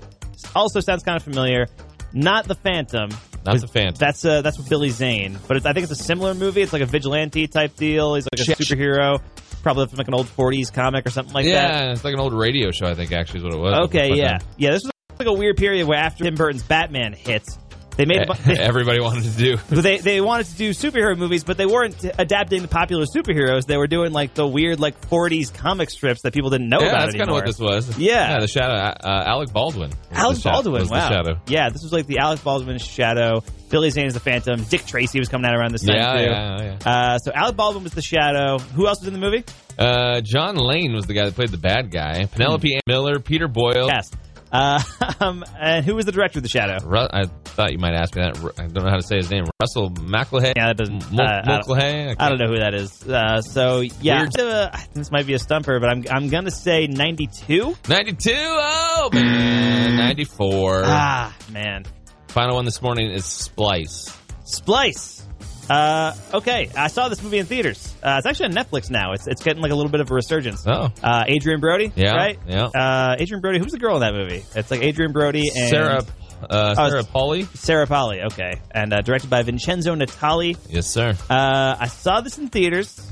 also 0.56 0.82
sounds 0.82 1.04
kind 1.04 1.16
of 1.16 1.24
familiar. 1.24 1.68
Not 2.12 2.46
the 2.46 2.56
Phantom. 2.56 3.10
Not 3.46 3.60
the 3.60 3.68
Phantom. 3.68 3.96
That's 3.98 4.24
uh, 4.24 4.42
that's 4.42 4.58
with 4.58 4.70
Billy 4.70 4.90
Zane, 4.90 5.38
but 5.48 5.58
it's, 5.58 5.66
I 5.66 5.74
think 5.74 5.84
it's 5.90 6.00
a 6.00 6.04
similar 6.04 6.34
movie. 6.34 6.62
It's 6.62 6.74
like 6.74 6.82
a 6.82 6.86
vigilante 6.86 7.48
type 7.48 7.76
deal. 7.76 8.16
He's 8.16 8.28
like 8.34 8.48
a 8.48 8.52
superhero, 8.52 9.22
probably 9.62 9.88
from 9.88 9.98
like 9.98 10.08
an 10.08 10.14
old 10.14 10.28
'40s 10.28 10.72
comic 10.72 11.06
or 11.06 11.10
something 11.10 11.34
like 11.34 11.46
that. 11.46 11.52
yeah, 11.52 11.92
it's 11.92 12.04
like 12.04 12.14
an 12.14 12.20
old 12.20 12.34
radio 12.34 12.72
show. 12.72 12.88
I 12.88 12.94
think 12.94 13.12
actually 13.12 13.40
is 13.40 13.44
what 13.44 13.54
it 13.54 13.60
was. 13.60 13.74
Okay, 13.90 14.12
uh, 14.12 14.16
yeah, 14.16 14.38
yeah. 14.58 14.72
This 14.72 14.84
was 14.84 14.92
like 15.20 15.28
a 15.28 15.34
weird 15.34 15.58
period 15.58 15.88
where 15.88 16.00
after 16.00 16.24
Tim 16.24 16.36
Burton's 16.36 16.64
Batman 16.64 17.14
hits, 17.14 17.58
they 17.98 18.06
made 18.06 18.28
a 18.30 18.34
they, 18.46 18.58
Everybody 18.58 19.00
wanted 19.00 19.24
to 19.24 19.38
do. 19.38 19.58
they 19.82 19.98
they 20.00 20.22
wanted 20.22 20.48
to 20.48 20.56
do 20.56 20.72
superhero 20.72 21.18
movies, 21.18 21.44
but 21.44 21.58
they 21.58 21.66
weren't 21.66 22.04
adapting 22.18 22.62
the 22.62 22.68
popular 22.68 23.06
superheroes. 23.06 23.66
They 23.66 23.78
were 23.78 23.88
doing 23.88 24.12
like 24.12 24.34
the 24.34 24.48
weird 24.48 24.80
like 24.80 25.00
'40s 25.02 25.54
comic 25.54 25.90
strips 25.90 26.22
that 26.24 26.34
people 26.34 26.50
didn't 26.50 26.70
know 26.70 26.80
Yeah, 26.82 26.90
about 26.90 27.00
that's 27.02 27.16
kind 27.16 27.30
of 27.30 27.34
what 27.36 27.46
this 27.46 27.60
was. 27.60 27.98
Yeah. 27.98 28.34
yeah, 28.34 28.40
The 28.40 28.48
Shadow. 28.48 28.74
Uh, 28.74 29.24
Alec 29.28 29.52
Baldwin. 29.54 29.92
Alec 30.12 30.42
Baldwin, 30.44 30.82
was 30.82 30.90
the 30.90 30.96
wow. 30.96 31.10
Shadow. 31.10 31.40
Yeah, 31.48 31.70
this 31.70 31.84
was 31.84 31.92
like 31.94 32.08
the 32.08 32.18
Alec 32.20 32.44
Baldwin 32.44 32.78
Shadow. 32.80 33.44
Billy 33.70 33.90
Zane 33.90 34.06
is 34.06 34.14
the 34.14 34.20
Phantom. 34.20 34.64
Dick 34.66 34.86
Tracy 34.86 35.18
was 35.20 35.30
coming 35.30 35.48
out 35.50 35.56
around 35.58 35.72
this 35.72 35.84
time 35.84 35.96
Yeah, 35.96 36.14
too. 36.14 36.24
yeah, 36.26 36.78
yeah. 36.86 36.92
Uh, 37.14 37.18
so 37.18 37.32
Alec 37.34 37.56
Baldwin 37.56 37.84
was 37.84 37.94
the 37.94 38.04
Shadow. 38.04 38.60
Who 38.60 38.88
else 38.88 39.00
was 39.00 39.08
in 39.08 39.14
the 39.14 39.20
movie? 39.20 39.44
Uh, 39.80 40.22
John 40.22 40.56
Lane 40.58 40.94
was 40.94 41.06
the 41.08 41.14
guy 41.14 41.26
that 41.26 41.34
played 41.34 41.50
the 41.50 41.58
bad 41.58 41.90
guy. 41.90 42.26
Penelope 42.26 42.72
Ann 42.72 42.82
Miller, 42.86 43.20
Peter 43.20 43.48
Boyle. 43.48 43.88
Yes. 43.88 44.12
Uh, 44.54 44.80
um, 45.20 45.44
and 45.60 45.84
who 45.84 45.96
was 45.96 46.06
the 46.06 46.12
director 46.12 46.38
of 46.40 46.44
The 46.44 46.50
Shadow? 46.50 46.78
Ru- 46.86 47.08
I 47.12 47.24
thought 47.44 47.72
you 47.72 47.80
might 47.80 47.96
ask 47.96 48.16
me 48.16 48.22
that. 48.22 48.38
I 48.60 48.68
don't 48.68 48.84
know 48.86 48.90
how 48.92 48.98
to 48.98 49.02
say 49.02 49.18
his 49.18 49.30
name. 49.32 49.46
Russell 49.60 49.90
McElhay. 49.90 50.54
Yeah, 50.56 50.68
that 50.68 50.78
doesn't. 50.78 51.12
Mul- 51.12 51.26
uh, 51.26 51.28
I 51.28 51.42
don't- 51.42 51.68
Mulcahy? 51.68 52.16
I 52.20 52.30
don't 52.30 52.38
know 52.38 52.48
who 52.48 52.60
that 52.60 52.74
is. 52.76 53.04
Uh, 53.08 53.42
so 53.42 53.82
yeah, 53.82 54.26
uh, 54.40 54.78
this 54.94 55.12
might 55.12 55.26
be 55.26 55.34
a 55.34 55.40
stumper, 55.40 55.80
but 55.80 55.90
I'm 55.90 56.04
I'm 56.10 56.30
gonna 56.30 56.52
say 56.52 56.88
92. 56.88 57.76
92. 57.90 58.32
Oh, 58.36 59.10
man. 59.12 59.98
94. 59.98 60.82
Ah, 60.86 61.36
man, 61.52 61.84
Final 62.28 62.56
one 62.56 62.66
this 62.66 62.82
morning 62.82 63.12
is 63.12 63.26
Splice. 63.26 64.16
Splice. 64.46 65.26
Uh, 65.70 66.14
okay, 66.34 66.70
I 66.78 66.88
saw 66.88 67.10
this 67.10 67.22
movie 67.24 67.38
in 67.40 67.46
theaters. 67.46 67.93
Uh, 68.04 68.16
it's 68.18 68.26
actually 68.28 68.48
on 68.48 68.52
Netflix 68.54 68.90
now. 68.92 69.14
It's 69.14 69.28
it's 69.28 69.42
getting 69.44 69.62
like 69.62 69.72
a 69.72 69.76
little 69.76 69.92
bit 69.92 70.02
of 70.02 70.12
a 70.12 70.14
resurgence. 70.14 70.66
Oh. 70.68 70.92
Uh, 71.02 71.24
Adrien 71.30 71.60
Brody, 71.62 71.92
Yeah, 71.96 72.16
right? 72.16 72.38
yeah. 72.48 72.66
Uh, 72.66 73.16
Adrien 73.20 73.42
Brody. 73.42 73.60
Who's 73.60 73.72
the 73.72 73.80
girl 73.80 73.96
in 73.96 74.02
that 74.02 74.14
movie? 74.14 74.44
It's 74.56 74.70
like 74.70 74.82
Adrien 74.84 75.12
Brody 75.14 75.50
and 75.56 75.70
Sarah, 75.70 76.04
uh, 76.50 76.76
Oh, 76.78 76.90
Sarah 76.90 77.04
Polley? 77.06 77.44
Sarah 77.54 77.88
Polley. 77.88 78.22
Okay, 78.24 78.60
and 78.72 78.92
uh, 78.94 79.02
directed 79.02 79.30
by 79.30 79.42
Vincenzo 79.44 79.96
Natali. 79.96 80.58
Yes, 80.70 80.88
sir. 80.88 81.16
Uh, 81.30 81.76
I 81.80 81.88
saw 81.88 82.20
this 82.22 82.38
in 82.38 82.50
theaters. 82.50 83.10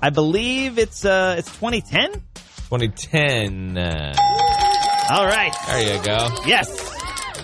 I 0.00 0.10
believe 0.10 0.78
it's 0.78 1.04
uh 1.04 1.34
it's 1.38 1.48
2010. 1.58 2.12
2010. 2.70 3.76
Uh, 3.76 4.14
All 5.10 5.26
right. 5.26 5.52
there 5.68 5.96
you 5.96 6.02
go. 6.04 6.28
Yes, 6.46 6.94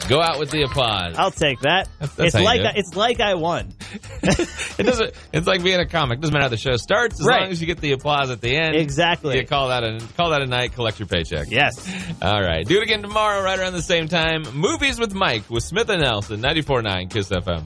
Go 0.08 0.20
out 0.20 0.38
with 0.38 0.50
the 0.50 0.62
applause. 0.62 1.14
I'll 1.16 1.30
take 1.30 1.60
that. 1.60 1.88
That's- 1.98 2.14
that's 2.16 2.34
it's 2.34 2.44
like 2.44 2.60
I, 2.60 2.72
it's 2.76 2.94
like 2.94 3.20
I 3.20 3.34
won. 3.34 3.72
It 4.76 4.86
doesn't. 4.86 5.14
It's 5.32 5.46
like 5.46 5.62
being 5.62 5.78
a 5.78 5.86
comic. 5.86 6.20
Doesn't 6.20 6.32
matter 6.32 6.44
how 6.44 6.48
the 6.48 6.56
show 6.56 6.76
starts, 6.76 7.20
as 7.20 7.26
Right. 7.26 7.42
long 7.42 7.52
as 7.52 7.60
you 7.60 7.66
get 7.68 7.80
the 7.80 7.92
applause 7.92 8.30
at 8.30 8.40
the 8.40 8.56
end. 8.56 8.74
Exactly. 8.74 9.38
You 9.38 9.46
call 9.46 9.68
that 9.68 9.84
a 9.84 10.00
call 10.16 10.30
that 10.30 10.42
a 10.42 10.46
night. 10.46 10.74
Collect 10.74 10.98
your 10.98 11.06
paycheck. 11.06 11.48
Yes. 11.50 11.74
All 12.22 12.40
right. 12.42 12.66
Do 12.66 12.78
it 12.78 12.82
again 12.82 13.02
tomorrow, 13.02 13.42
right 13.42 13.58
around 13.58 13.74
the 13.74 13.82
same 13.82 14.08
time. 14.08 14.42
Movies 14.52 14.98
with 14.98 15.14
Mike 15.14 15.48
with 15.48 15.62
Smith 15.62 15.88
and 15.90 16.02
Nelson, 16.02 16.40
94.9 16.42 17.08
Kiss 17.10 17.28
FM. 17.30 17.64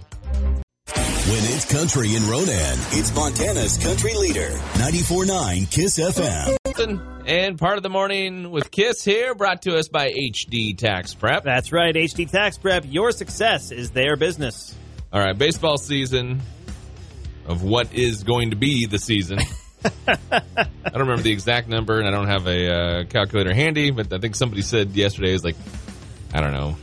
When 1.29 1.45
it's 1.45 1.71
country 1.71 2.15
in 2.15 2.27
Ronan, 2.27 2.79
it's 2.93 3.15
Montana's 3.15 3.77
country 3.79 4.15
leader. 4.15 4.49
94.9 4.79 5.71
Kiss 5.71 5.99
FM. 5.99 6.57
And 7.27 7.59
part 7.59 7.77
of 7.77 7.83
the 7.83 7.91
morning 7.91 8.51
with 8.51 8.71
Kiss 8.71 9.05
here, 9.05 9.35
brought 9.35 9.63
to 9.63 9.77
us 9.77 9.89
by 9.89 10.11
HD 10.11 10.77
Tax 10.77 11.15
Prep. 11.15 11.45
That's 11.45 11.73
right. 11.73 11.95
HD 11.95 12.31
Tax 12.31 12.57
Prep. 12.57 12.85
Your 12.87 13.13
success 13.13 13.71
is 13.71 13.91
their 13.91 14.17
business. 14.17 14.75
All 15.11 15.21
right, 15.21 15.37
baseball 15.37 15.79
season 15.79 16.43
of 17.47 17.63
what 17.63 17.95
is 17.95 18.25
going 18.25 18.51
to 18.51 18.57
be 18.57 18.85
the 18.85 18.99
season. 18.99 19.39
I 20.07 20.15
don't 20.85 21.01
remember 21.01 21.23
the 21.23 21.33
exact 21.33 21.67
number, 21.67 21.99
and 21.99 22.07
I 22.07 22.11
don't 22.11 22.27
have 22.27 22.47
a 22.47 22.71
uh, 22.71 23.05
calculator 23.05 23.55
handy, 23.55 23.91
but 23.91 24.13
I 24.13 24.19
think 24.19 24.35
somebody 24.35 24.61
said 24.61 24.91
yesterday 24.91 25.33
is 25.33 25.43
like, 25.43 25.57
I 26.35 26.43
don't 26.43 26.53
know, 26.53 26.77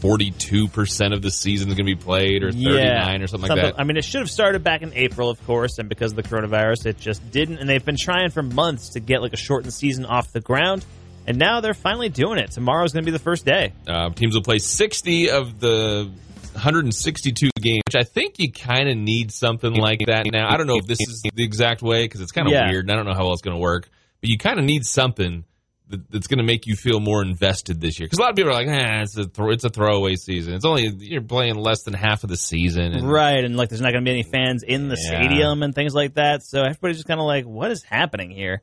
42% 0.00 1.12
of 1.12 1.22
the 1.22 1.30
season 1.32 1.68
is 1.68 1.74
going 1.74 1.86
to 1.86 1.96
be 1.96 2.00
played, 2.00 2.44
or 2.44 2.52
39 2.52 3.22
or 3.22 3.26
something, 3.26 3.50
like 3.50 3.60
that. 3.60 3.80
I 3.80 3.82
mean, 3.82 3.96
it 3.96 4.04
should 4.04 4.20
have 4.20 4.30
started 4.30 4.62
back 4.62 4.82
in 4.82 4.92
April, 4.92 5.28
of 5.28 5.44
course, 5.44 5.80
and 5.80 5.88
because 5.88 6.12
of 6.12 6.16
the 6.16 6.22
coronavirus, 6.22 6.86
it 6.86 6.98
just 6.98 7.32
didn't. 7.32 7.58
And 7.58 7.68
they've 7.68 7.84
been 7.84 7.96
trying 7.96 8.30
for 8.30 8.44
months 8.44 8.90
to 8.90 9.00
get 9.00 9.22
like 9.22 9.32
a 9.32 9.36
shortened 9.36 9.74
season 9.74 10.04
off 10.04 10.30
the 10.30 10.40
ground, 10.40 10.84
and 11.26 11.36
now 11.36 11.60
they're 11.60 11.74
finally 11.74 12.10
doing 12.10 12.38
it. 12.38 12.52
Tomorrow's 12.52 12.92
going 12.92 13.04
to 13.04 13.10
be 13.10 13.16
the 13.16 13.24
first 13.24 13.44
day. 13.44 13.72
Uh, 13.88 14.10
teams 14.10 14.36
will 14.36 14.42
play 14.42 14.58
60 14.58 15.30
of 15.30 15.58
the 15.58 16.12
162 16.56 17.50
games, 17.60 17.82
which 17.86 17.96
I 17.96 18.04
think 18.04 18.38
you 18.38 18.50
kind 18.50 18.88
of 18.88 18.96
need 18.96 19.30
something 19.32 19.74
like 19.74 20.00
that 20.06 20.26
now. 20.30 20.48
I 20.52 20.56
don't 20.56 20.66
know 20.66 20.76
if 20.78 20.86
this 20.86 21.00
is 21.00 21.22
the 21.34 21.44
exact 21.44 21.82
way 21.82 22.04
because 22.04 22.20
it's 22.20 22.32
kind 22.32 22.46
of 22.48 22.52
Yeah. 22.52 22.70
weird. 22.70 22.84
And 22.86 22.92
I 22.92 22.96
don't 22.96 23.06
know 23.06 23.14
how 23.14 23.24
well 23.24 23.32
it's 23.32 23.42
going 23.42 23.56
to 23.56 23.60
work, 23.60 23.88
but 24.20 24.30
you 24.30 24.38
kind 24.38 24.58
of 24.58 24.64
need 24.64 24.84
something 24.84 25.44
that, 25.88 26.10
that's 26.10 26.26
going 26.26 26.38
to 26.38 26.44
make 26.44 26.66
you 26.66 26.74
feel 26.74 26.98
more 26.98 27.22
invested 27.22 27.80
this 27.80 28.00
year. 28.00 28.06
Because 28.06 28.18
a 28.18 28.22
lot 28.22 28.30
of 28.30 28.36
people 28.36 28.50
are 28.50 28.54
like, 28.54 28.66
"Ah, 28.68 29.02
it's 29.02 29.16
a 29.16 29.24
throw, 29.24 29.50
it's 29.50 29.62
a 29.62 29.68
throwaway 29.68 30.16
season. 30.16 30.54
It's 30.54 30.64
only 30.64 30.88
you're 30.98 31.20
playing 31.20 31.54
less 31.54 31.82
than 31.84 31.94
half 31.94 32.24
of 32.24 32.30
the 32.30 32.36
season." 32.36 32.92
And 32.92 33.08
Right, 33.08 33.44
and 33.44 33.56
like 33.56 33.68
there's 33.68 33.80
not 33.80 33.92
going 33.92 34.04
to 34.04 34.08
be 34.08 34.12
any 34.12 34.24
fans 34.24 34.64
in 34.64 34.88
the 34.88 34.96
Yeah. 35.00 35.10
stadium 35.22 35.62
and 35.62 35.72
things 35.74 35.94
like 35.94 36.14
that. 36.14 36.42
So 36.42 36.62
everybody's 36.62 36.96
just 36.96 37.06
kind 37.06 37.20
of 37.20 37.26
like, 37.26 37.44
what 37.44 37.70
is 37.70 37.84
happening 37.84 38.30
here? 38.32 38.62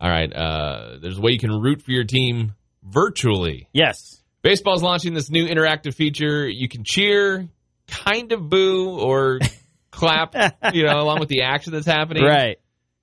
All 0.00 0.08
right, 0.08 0.32
uh, 0.32 0.98
there's 1.02 1.18
a 1.18 1.20
way 1.20 1.32
you 1.32 1.38
can 1.40 1.50
root 1.50 1.82
for 1.82 1.90
your 1.90 2.04
team 2.04 2.52
virtually. 2.84 3.66
Yes. 3.72 4.19
Baseball's 4.42 4.82
launching 4.82 5.14
this 5.14 5.30
new 5.30 5.46
interactive 5.46 5.94
feature. 5.94 6.48
You 6.48 6.68
can 6.68 6.82
cheer, 6.84 7.48
kind 7.86 8.32
of 8.32 8.48
boo, 8.48 8.98
or 8.98 9.38
clap, 9.90 10.34
you 10.72 10.84
know, 10.84 11.00
along 11.00 11.20
with 11.20 11.28
the 11.28 11.42
action 11.42 11.72
that's 11.72 11.86
happening. 11.86 12.24
Right. 12.24 12.58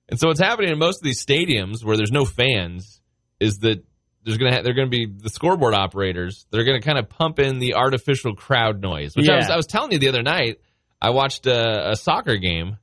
And 0.08 0.18
so 0.18 0.28
what's 0.28 0.40
happening 0.40 0.70
in 0.70 0.78
most 0.78 1.00
of 1.00 1.04
these 1.04 1.24
stadiums 1.24 1.84
where 1.84 1.96
there's 1.96 2.10
no 2.10 2.24
fans 2.24 3.00
is 3.40 3.58
that 3.58 3.84
there's 4.24 4.38
gonna 4.38 4.54
ha- 4.54 4.62
they're 4.62 4.74
gonna 4.74 4.88
be 4.88 5.06
the 5.06 5.30
scoreboard 5.30 5.74
operators. 5.74 6.46
They're 6.50 6.64
gonna 6.64 6.80
kind 6.80 6.98
of 6.98 7.08
pump 7.08 7.38
in 7.38 7.58
the 7.58 7.74
artificial 7.74 8.34
crowd 8.34 8.80
noise. 8.80 9.12
Which 9.14 9.28
I 9.28 9.36
was 9.36 9.50
I 9.50 9.56
was 9.56 9.66
telling 9.66 9.92
you 9.92 9.98
the 9.98 10.08
other 10.08 10.22
night. 10.22 10.60
I 11.00 11.10
watched 11.10 11.46
a, 11.46 11.92
a 11.92 11.96
soccer 11.96 12.36
game 12.36 12.76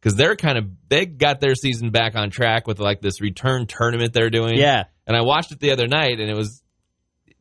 because 0.00 0.16
they're 0.16 0.36
kind 0.36 0.56
of 0.56 0.66
they 0.88 1.06
got 1.06 1.40
their 1.40 1.54
season 1.54 1.90
back 1.90 2.14
on 2.14 2.30
track 2.30 2.66
with 2.66 2.78
like 2.78 3.00
this 3.00 3.20
return 3.20 3.66
tournament 3.66 4.12
they're 4.12 4.30
doing. 4.30 4.56
Yeah. 4.56 4.84
And 5.06 5.16
I 5.16 5.22
watched 5.22 5.52
it 5.52 5.60
the 5.60 5.72
other 5.72 5.86
night, 5.86 6.20
and 6.20 6.30
it 6.30 6.36
was 6.36 6.62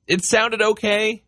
it 0.08 0.24
sounded 0.24 0.62
okay, 0.62 1.24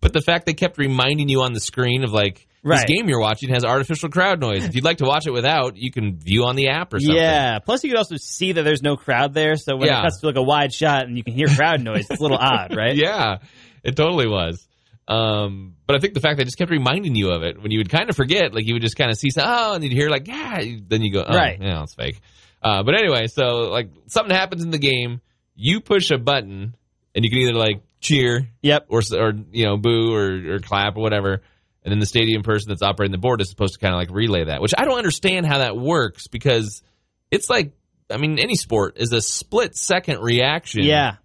but 0.00 0.12
the 0.12 0.20
fact 0.20 0.46
they 0.46 0.54
kept 0.54 0.78
reminding 0.78 1.28
you 1.28 1.42
on 1.42 1.52
the 1.52 1.60
screen 1.60 2.04
of 2.04 2.12
like 2.12 2.46
this 2.62 2.80
Right. 2.80 2.86
game 2.88 3.08
you're 3.08 3.20
watching 3.20 3.50
has 3.50 3.64
artificial 3.64 4.08
crowd 4.08 4.40
noise. 4.40 4.64
If 4.64 4.74
you'd 4.74 4.82
like 4.84 4.98
to 4.98 5.04
watch 5.04 5.26
it 5.26 5.30
without, 5.32 5.76
you 5.76 5.92
can 5.92 6.18
view 6.18 6.44
on 6.44 6.56
the 6.56 6.68
app 6.68 6.92
or 6.92 6.98
something. 6.98 7.16
Yeah. 7.16 7.60
Plus, 7.60 7.84
you 7.84 7.90
could 7.90 7.98
also 7.98 8.16
see 8.16 8.52
that 8.52 8.62
there's 8.62 8.82
no 8.82 8.96
crowd 8.96 9.34
there. 9.34 9.54
So 9.54 9.76
when 9.76 9.86
Yeah. 9.88 10.00
it 10.00 10.02
cuts 10.02 10.20
to 10.20 10.26
like 10.26 10.36
a 10.36 10.42
wide 10.42 10.72
shot 10.74 11.06
and 11.06 11.16
you 11.16 11.22
can 11.22 11.34
hear 11.34 11.46
crowd 11.46 11.80
noise, 11.84 12.06
it's 12.10 12.18
a 12.18 12.22
little 12.22 12.38
odd, 12.38 12.74
right? 12.76 12.96
Yeah, 12.96 13.36
it 13.84 13.94
totally 13.96 14.26
was. 14.26 14.66
Um, 15.06 15.74
but 15.86 15.94
I 15.94 16.00
think 16.00 16.14
the 16.14 16.20
fact 16.20 16.38
they 16.38 16.44
just 16.44 16.58
kept 16.58 16.72
reminding 16.72 17.14
you 17.14 17.30
of 17.30 17.44
it 17.44 17.62
when 17.62 17.70
you 17.70 17.78
would 17.78 17.88
kind 17.90 18.10
of 18.10 18.16
forget, 18.16 18.52
like 18.52 18.66
you 18.66 18.74
would 18.74 18.82
just 18.82 18.96
kind 18.96 19.10
of 19.12 19.16
see, 19.16 19.28
oh, 19.38 19.74
and 19.74 19.84
you'd 19.84 19.92
hear 19.92 20.10
like, 20.10 20.26
yeah, 20.26 20.60
then 20.88 21.02
you 21.02 21.12
go, 21.12 21.24
oh, 21.26 21.34
Right. 21.36 21.58
yeah, 21.62 21.82
it's 21.84 21.94
fake. 21.94 22.18
Uh, 22.60 22.82
but 22.82 22.98
anyway, 22.98 23.28
so 23.28 23.70
like 23.70 23.90
something 24.08 24.34
happens 24.34 24.64
in 24.64 24.70
the 24.70 24.78
game, 24.78 25.20
you 25.54 25.80
push 25.80 26.10
a 26.10 26.18
button, 26.18 26.74
and 27.14 27.24
you 27.24 27.30
can 27.30 27.38
either 27.38 27.54
like 27.54 27.82
cheer, 28.00 28.48
Yep. 28.62 28.86
or 28.88 29.00
or 29.18 29.32
you 29.52 29.64
know 29.64 29.76
boo 29.76 30.14
or, 30.14 30.54
or 30.54 30.58
clap 30.60 30.96
or 30.96 31.00
whatever, 31.02 31.42
and 31.84 31.92
then 31.92 31.98
the 31.98 32.06
stadium 32.06 32.42
person 32.42 32.68
that's 32.68 32.82
operating 32.82 33.12
the 33.12 33.18
board 33.18 33.40
is 33.40 33.48
supposed 33.50 33.74
to 33.74 33.80
kind 33.80 33.94
of 33.94 33.98
like 33.98 34.10
relay 34.10 34.44
that, 34.44 34.60
which 34.60 34.74
I 34.76 34.84
don't 34.84 34.98
understand 34.98 35.46
how 35.46 35.58
that 35.58 35.76
works 35.76 36.26
because 36.28 36.82
it's 37.30 37.48
like, 37.50 37.72
I 38.10 38.16
mean, 38.18 38.38
any 38.38 38.54
sport 38.56 38.98
is 38.98 39.12
a 39.12 39.20
split 39.20 39.76
second 39.76 40.20
reaction 40.20 40.82
Yeah. 40.84 41.16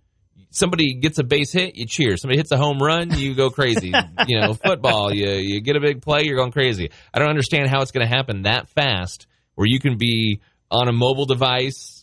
somebody 0.50 0.96
gets 0.96 1.20
a 1.20 1.24
base 1.24 1.52
hit, 1.54 1.76
you 1.76 1.86
cheer. 1.86 2.18
Somebody 2.18 2.38
hits 2.38 2.52
a 2.52 2.58
home 2.58 2.80
run, 2.80 3.12
you 3.18 3.36
go 3.36 3.50
crazy. 3.50 3.94
you 4.28 4.40
know, 4.40 4.54
football, 4.54 5.14
you 5.14 5.30
you 5.32 5.62
get 5.62 5.76
a 5.76 5.80
big 5.80 6.02
play, 6.02 6.24
you're 6.24 6.38
going 6.38 6.52
crazy. 6.52 6.90
I 7.14 7.20
don't 7.20 7.30
understand 7.30 7.70
how 7.70 7.82
it's 7.82 7.92
going 7.92 8.06
to 8.08 8.14
happen 8.14 8.44
that 8.44 8.68
fast, 8.70 9.28
where 9.56 9.68
you 9.68 9.80
can 9.80 9.98
be 9.98 10.42
on 10.70 10.88
a 10.88 10.92
mobile 10.94 11.26
device 11.26 12.01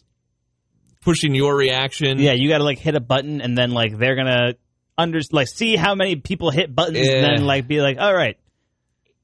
pushing 1.00 1.34
your 1.34 1.56
reaction. 1.56 2.18
Yeah. 2.18 2.32
You 2.32 2.48
got 2.48 2.58
to 2.58 2.64
like 2.64 2.78
hit 2.78 2.94
a 2.94 3.00
button 3.00 3.40
and 3.40 3.56
then 3.56 3.70
like 3.70 3.96
they're 3.98 4.14
going 4.14 4.26
to 4.26 4.56
under 4.96 5.20
like 5.32 5.48
see 5.48 5.76
how 5.76 5.94
many 5.94 6.16
people 6.16 6.50
hit 6.50 6.74
buttons 6.74 6.98
Yeah. 7.06 7.16
and 7.16 7.24
then 7.24 7.44
like 7.46 7.68
be 7.68 7.80
like, 7.80 7.98
all 7.98 8.14
right. 8.14 8.36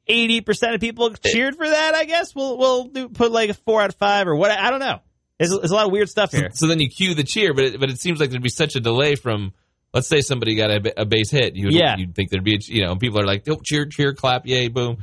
80% 0.08 0.74
of 0.74 0.80
people 0.80 1.10
eh. 1.10 1.28
cheered 1.30 1.56
for 1.56 1.68
that, 1.68 1.94
I 1.94 2.04
guess. 2.04 2.34
We'll 2.34 2.58
we'll 2.58 2.84
do, 2.84 3.08
put 3.08 3.32
like 3.32 3.50
a 3.50 3.54
4 3.54 3.82
out 3.82 3.88
of 3.90 3.96
5 3.96 4.28
or 4.28 4.36
what 4.36 4.50
I 4.50 4.70
don't 4.70 4.80
know. 4.80 5.00
There's, 5.38 5.50
there's 5.50 5.70
a 5.70 5.74
lot 5.74 5.86
of 5.86 5.92
weird 5.92 6.08
stuff 6.08 6.30
So, 6.30 6.38
here. 6.38 6.50
so 6.52 6.66
then 6.66 6.78
you 6.78 6.88
cue 6.88 7.14
the 7.14 7.24
cheer, 7.24 7.54
but 7.54 7.64
it, 7.64 7.80
but 7.80 7.90
it 7.90 7.98
seems 7.98 8.20
like 8.20 8.30
there'd 8.30 8.42
be 8.42 8.48
such 8.50 8.76
a 8.76 8.80
delay 8.80 9.14
from. 9.16 9.52
Let's 9.92 10.08
say 10.08 10.22
somebody 10.22 10.56
got 10.56 10.70
a, 10.72 11.02
a 11.02 11.04
base 11.04 11.30
hit. 11.30 11.54
You'd, 11.54 11.72
Yeah. 11.72 11.96
you'd 11.96 12.16
think 12.16 12.30
there'd 12.30 12.42
be, 12.42 12.56
a, 12.56 12.58
you 12.62 12.84
know, 12.84 12.96
people 12.96 13.20
are 13.20 13.24
like, 13.26 13.48
oh, 13.48 13.60
cheer, 13.62 13.86
cheer, 13.86 14.12
clap, 14.12 14.44
yay, 14.44 14.66
boom. 14.66 14.96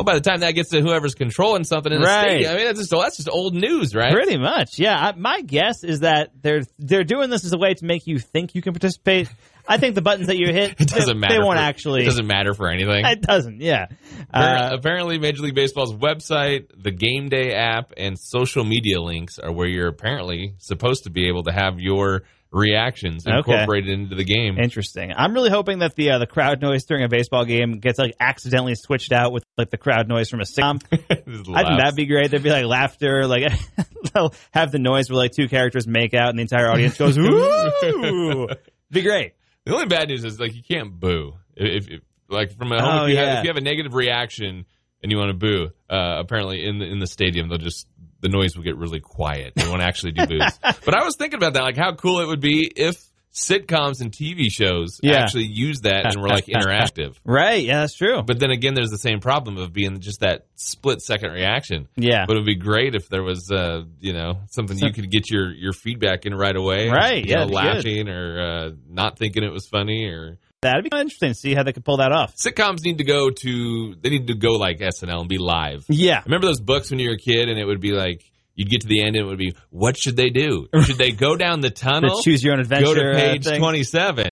Well, 0.00 0.04
by 0.04 0.14
the 0.14 0.22
time 0.22 0.40
that 0.40 0.52
gets 0.52 0.70
to 0.70 0.80
whoever's 0.80 1.14
controlling 1.14 1.64
something 1.64 1.92
in 1.92 2.00
the 2.00 2.06
Right. 2.06 2.22
stadium, 2.26 2.52
I 2.52 2.56
mean, 2.56 2.64
that's 2.66 2.78
just, 2.78 2.90
that's 2.90 3.16
just 3.18 3.28
old 3.28 3.54
news, 3.54 3.94
right? 3.94 4.12
Pretty 4.12 4.38
much, 4.38 4.78
yeah. 4.78 4.96
I, 4.98 5.12
my 5.14 5.42
guess 5.42 5.84
is 5.84 6.00
that 6.00 6.30
they're 6.40 6.62
they're 6.78 7.04
doing 7.04 7.28
this 7.28 7.44
as 7.44 7.52
a 7.52 7.58
way 7.58 7.74
to 7.74 7.84
make 7.84 8.06
you 8.06 8.18
think 8.18 8.54
you 8.54 8.62
can 8.62 8.72
participate. 8.72 9.28
I 9.68 9.76
think 9.76 9.94
the 9.94 10.00
buttons 10.02 10.28
that 10.28 10.38
you 10.38 10.50
hit, 10.52 10.76
It 10.80 10.88
doesn't 10.88 11.06
they, 11.06 11.14
matter. 11.14 11.34
They 11.34 11.38
won't 11.38 11.58
for- 11.58 11.62
actually. 11.62 12.02
It 12.02 12.06
doesn't 12.06 12.26
matter 12.26 12.54
for 12.54 12.68
anything. 12.70 13.04
It 13.04 13.20
doesn't. 13.20 13.60
Yeah. 13.60 13.86
Uh, 14.32 14.70
apparently, 14.72 15.18
Major 15.18 15.42
League 15.42 15.54
Baseball's 15.54 15.92
website, 15.94 16.68
the 16.82 16.90
Game 16.90 17.28
Day 17.28 17.52
app, 17.52 17.92
and 17.96 18.18
social 18.18 18.64
media 18.64 19.00
links 19.00 19.38
are 19.38 19.52
where 19.52 19.68
you're 19.68 19.88
apparently 19.88 20.54
supposed 20.58 21.04
to 21.04 21.10
be 21.10 21.28
able 21.28 21.42
to 21.44 21.52
have 21.52 21.78
your 21.78 22.22
reactions 22.52 23.26
Okay. 23.26 23.36
incorporated 23.38 23.90
into 23.90 24.14
the 24.16 24.24
game. 24.24 24.58
interesting. 24.58 25.12
I'm 25.16 25.32
really 25.34 25.50
hoping 25.50 25.78
that 25.80 25.94
the 25.94 26.10
uh, 26.12 26.18
the 26.18 26.26
crowd 26.26 26.60
noise 26.60 26.84
during 26.84 27.04
a 27.04 27.08
baseball 27.08 27.44
game 27.44 27.78
gets 27.78 27.98
like 27.98 28.14
accidentally 28.18 28.74
switched 28.74 29.12
out 29.12 29.32
with 29.32 29.44
like 29.56 29.70
the 29.70 29.76
crowd 29.76 30.08
noise 30.08 30.28
from 30.28 30.40
a 30.40 30.44
sitcom. 30.44 30.80
I 30.92 30.96
think 31.14 31.46
that'd 31.78 31.94
be 31.94 32.06
great. 32.06 32.30
There'd 32.30 32.42
be 32.42 32.50
like 32.50 32.64
laughter, 32.66 33.26
like 33.26 33.52
they'll 34.14 34.34
have 34.52 34.72
the 34.72 34.78
noise 34.80 35.08
where 35.08 35.16
like 35.18 35.32
two 35.32 35.48
characters 35.48 35.86
make 35.86 36.12
out 36.14 36.30
and 36.30 36.38
the 36.38 36.42
entire 36.42 36.68
audience 36.68 36.96
goes 36.98 37.16
ooh. 37.18 38.48
be 38.90 39.02
great. 39.02 39.34
the 39.64 39.72
only 39.74 39.86
bad 39.86 40.08
news 40.08 40.24
is 40.24 40.40
like 40.40 40.54
you 40.54 40.62
can't 40.62 40.98
boo. 40.98 41.34
If, 41.56 41.88
if 41.88 42.00
like 42.28 42.56
from 42.56 42.72
a 42.72 42.80
home, 42.80 43.00
Oh, 43.02 43.04
if, 43.04 43.10
you 43.10 43.16
have, 43.18 43.38
if 43.38 43.44
you 43.44 43.50
have 43.50 43.56
a 43.56 43.60
negative 43.60 43.94
reaction 43.94 44.64
and 45.02 45.12
you 45.12 45.18
want 45.18 45.30
to 45.30 45.34
boo, 45.34 45.70
uh, 45.88 46.16
apparently 46.18 46.64
in 46.64 46.78
the 46.78 46.86
in 46.86 46.98
the 46.98 47.06
stadium 47.06 47.48
they'll 47.48 47.58
just 47.58 47.86
the 48.20 48.28
noise 48.28 48.56
will 48.56 48.64
get 48.64 48.76
really 48.76 49.00
quiet. 49.00 49.54
They 49.56 49.68
won't 49.68 49.82
actually 49.82 50.12
do 50.12 50.26
boos. 50.26 50.58
but 50.62 50.94
I 50.94 51.04
was 51.04 51.16
thinking 51.16 51.36
about 51.38 51.54
that, 51.54 51.62
like 51.62 51.76
how 51.76 51.94
cool 51.94 52.20
it 52.20 52.26
would 52.28 52.40
be 52.40 52.70
if 52.74 53.02
sitcoms 53.32 54.00
and 54.00 54.10
TV 54.10 54.50
shows 54.50 54.98
Yeah. 55.02 55.18
actually 55.22 55.44
use 55.44 55.82
that 55.82 56.04
and 56.04 56.20
were 56.20 56.28
like 56.28 56.46
interactive. 56.48 57.14
Right. 57.24 57.64
Yeah, 57.64 57.80
that's 57.80 57.94
true. 57.94 58.22
But 58.22 58.40
then 58.40 58.50
again, 58.50 58.74
there's 58.74 58.90
the 58.90 58.98
same 58.98 59.20
problem 59.20 59.56
of 59.56 59.72
being 59.72 60.00
just 60.00 60.20
that 60.20 60.46
split 60.56 61.00
second 61.00 61.30
reaction. 61.32 61.86
Yeah. 61.96 62.26
But 62.26 62.36
it 62.36 62.40
would 62.40 62.46
be 62.46 62.56
great 62.56 62.94
if 62.96 63.08
there 63.08 63.22
was, 63.22 63.50
uh, 63.50 63.84
you 64.00 64.12
know, 64.12 64.40
something 64.50 64.76
you 64.78 64.92
could 64.92 65.10
get 65.10 65.30
your, 65.30 65.52
your 65.52 65.72
feedback 65.72 66.26
in 66.26 66.34
right 66.34 66.56
away. 66.56 66.88
Right, 66.88 67.24
You 67.24 67.30
yeah, 67.30 67.44
know, 67.44 67.52
laughing 67.52 68.08
or 68.08 68.40
uh, 68.40 68.70
not 68.88 69.16
thinking 69.16 69.44
it 69.44 69.52
was 69.52 69.66
funny 69.66 70.06
or. 70.06 70.38
That'd 70.62 70.84
be 70.84 70.90
kind 70.90 71.00
of 71.00 71.04
interesting 71.06 71.30
to 71.30 71.34
see 71.34 71.54
how 71.54 71.62
they 71.62 71.72
could 71.72 71.84
pull 71.84 71.98
that 71.98 72.12
off. 72.12 72.34
Sitcoms 72.36 72.84
need 72.84 72.98
to 72.98 73.04
go 73.04 73.30
to, 73.30 73.94
they 74.00 74.10
need 74.10 74.26
to 74.26 74.34
go 74.34 74.52
like 74.52 74.78
SNL 74.80 75.20
and 75.20 75.28
be 75.28 75.38
live. 75.38 75.84
Yeah. 75.88 76.20
Remember 76.26 76.46
those 76.46 76.60
books 76.60 76.90
when 76.90 76.98
you 76.98 77.08
were 77.08 77.14
a 77.14 77.18
kid 77.18 77.48
and 77.48 77.58
it 77.58 77.64
would 77.64 77.80
be 77.80 77.92
like, 77.92 78.22
you'd 78.54 78.68
get 78.68 78.82
to 78.82 78.86
the 78.88 79.00
end 79.02 79.16
and 79.16 79.24
it 79.24 79.28
would 79.28 79.38
be, 79.38 79.54
what 79.70 79.96
should 79.96 80.16
they 80.16 80.28
do? 80.28 80.68
Should 80.84 80.98
they 80.98 81.12
go 81.12 81.34
down 81.34 81.60
the 81.60 81.70
tunnel? 81.70 82.16
The 82.16 82.22
choose 82.24 82.44
your 82.44 82.52
own 82.52 82.60
adventure. 82.60 82.84
Go 82.84 82.94
to 82.94 83.10
uh, 83.12 83.14
page 83.14 83.44
thing. 83.44 83.58
27. 83.58 84.28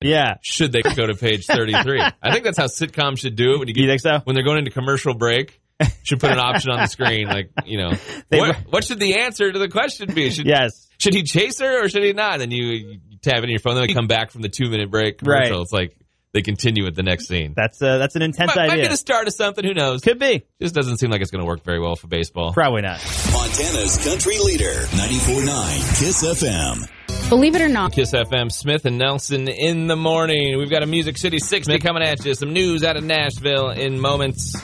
Yeah. 0.00 0.34
Should 0.42 0.70
they 0.70 0.82
go 0.82 1.06
to 1.08 1.14
page 1.14 1.46
33? 1.46 2.00
I 2.22 2.32
think 2.32 2.44
that's 2.44 2.58
how 2.58 2.66
sitcoms 2.66 3.18
should 3.18 3.34
do 3.34 3.54
it. 3.54 3.58
When 3.58 3.66
you, 3.68 3.74
get, 3.74 3.80
You 3.82 3.88
think 3.88 4.00
so? 4.00 4.20
When 4.22 4.34
they're 4.34 4.44
going 4.44 4.58
into 4.58 4.70
commercial 4.70 5.14
break, 5.14 5.60
should 6.04 6.20
put 6.20 6.30
an 6.30 6.38
option 6.38 6.70
on 6.70 6.80
the 6.82 6.86
screen, 6.86 7.26
like 7.26 7.50
you 7.66 7.78
know, 7.78 7.92
what, 8.28 8.56
what 8.70 8.84
should 8.84 9.00
the 9.00 9.16
answer 9.20 9.50
to 9.50 9.58
the 9.58 9.68
question 9.68 10.12
be? 10.14 10.30
Should, 10.30 10.46
Yes. 10.46 10.88
should 10.98 11.14
he 11.14 11.24
chase 11.24 11.58
her 11.58 11.84
or 11.84 11.88
should 11.88 12.04
he 12.04 12.12
not? 12.12 12.40
You, 12.48 12.64
you 12.64 13.13
tab 13.24 13.38
it 13.38 13.44
in 13.44 13.50
your 13.50 13.60
phone. 13.60 13.74
Then 13.74 13.86
they 13.86 13.92
come 13.94 14.06
back 14.06 14.30
from 14.30 14.42
the 14.42 14.48
two 14.48 14.70
minute 14.70 14.90
break 14.90 15.18
commercial. 15.18 15.56
Right. 15.56 15.62
It's 15.62 15.72
like 15.72 15.96
they 16.32 16.42
continue 16.42 16.84
with 16.84 16.96
the 16.96 17.02
next 17.02 17.28
scene. 17.28 17.54
That's 17.56 17.80
uh, 17.80 17.98
that's 17.98 18.16
an 18.16 18.22
intense 18.22 18.54
might, 18.54 18.66
might 18.66 18.72
idea. 18.72 18.84
be 18.84 18.88
the 18.88 18.96
start 18.96 19.28
of 19.28 19.34
something. 19.34 19.64
Who 19.64 19.72
knows? 19.72 20.02
Could 20.02 20.18
be. 20.18 20.44
Just 20.60 20.74
doesn't 20.74 20.98
seem 20.98 21.10
like 21.10 21.20
it's 21.20 21.30
going 21.30 21.42
to 21.42 21.46
work 21.46 21.62
very 21.62 21.80
well 21.80 21.96
for 21.96 22.08
baseball. 22.08 22.52
Probably 22.52 22.82
not. 22.82 23.00
Montana's 23.32 24.04
country 24.04 24.38
leader, 24.40 24.72
94.9 24.72 26.00
KISS 26.00 26.42
FM. 26.42 26.88
Believe 27.28 27.54
it 27.54 27.62
or 27.62 27.68
not, 27.68 27.92
Kiss 27.92 28.12
FM, 28.12 28.52
Smith 28.52 28.84
and 28.84 28.98
Nelson 28.98 29.48
in 29.48 29.86
the 29.86 29.96
morning. 29.96 30.58
We've 30.58 30.68
got 30.68 30.82
a 30.82 30.86
Music 30.86 31.16
City 31.16 31.38
60 31.38 31.78
coming 31.78 32.02
at 32.02 32.22
you. 32.24 32.34
Some 32.34 32.52
news 32.52 32.84
out 32.84 32.96
of 32.96 33.04
Nashville 33.04 33.70
in 33.70 33.98
moments. 33.98 34.54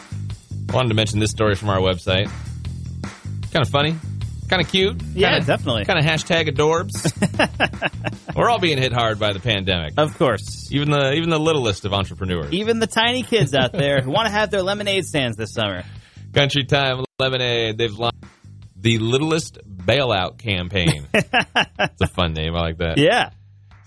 Wanted 0.69 0.91
to 0.91 0.95
mention 0.95 1.21
this 1.21 1.31
story 1.31 1.55
from 1.55 1.71
our 1.71 1.79
website. 1.79 2.31
Kind 3.53 3.65
of 3.65 3.69
funny, 3.69 3.97
kind 4.51 4.61
of 4.61 4.69
cute. 4.69 5.01
Yeah, 5.15 5.31
kinda, 5.31 5.47
definitely. 5.47 5.85
Kind 5.87 5.99
of 5.99 6.05
hashtag 6.05 6.49
adorbs. 6.49 8.35
We're 8.37 8.51
all 8.51 8.59
being 8.59 8.79
hit 8.79 8.93
hard 8.93 9.19
by 9.19 9.33
the 9.33 9.41
pandemic. 9.41 9.95
Of 9.97 10.19
course. 10.19 10.71
Even 10.73 10.91
the 10.91 11.13
even 11.13 11.31
the 11.31 11.39
littlest 11.39 11.85
of 11.85 11.95
entrepreneurs. 11.95 12.53
Even 12.53 12.81
the 12.81 12.87
tiny 12.87 13.23
kids 13.23 13.55
out 13.55 13.73
there 13.73 14.01
who 14.01 14.11
want 14.11 14.27
to 14.27 14.33
have 14.33 14.51
their 14.51 14.63
lemonade 14.63 15.07
stands 15.07 15.37
this 15.37 15.55
summer. 15.55 15.85
Country 16.35 16.65
Time 16.65 17.05
Lemonade. 17.19 17.79
They've 17.79 17.93
launched 17.93 18.25
the 18.77 18.99
littlest 18.99 19.59
bailout 19.67 20.39
campaign. 20.39 21.07
it's 21.15 22.03
a 22.03 22.07
fun 22.09 22.33
name. 22.35 22.55
I 22.55 22.61
like 22.61 22.79
that. 22.79 22.99
Yeah. 22.99 23.31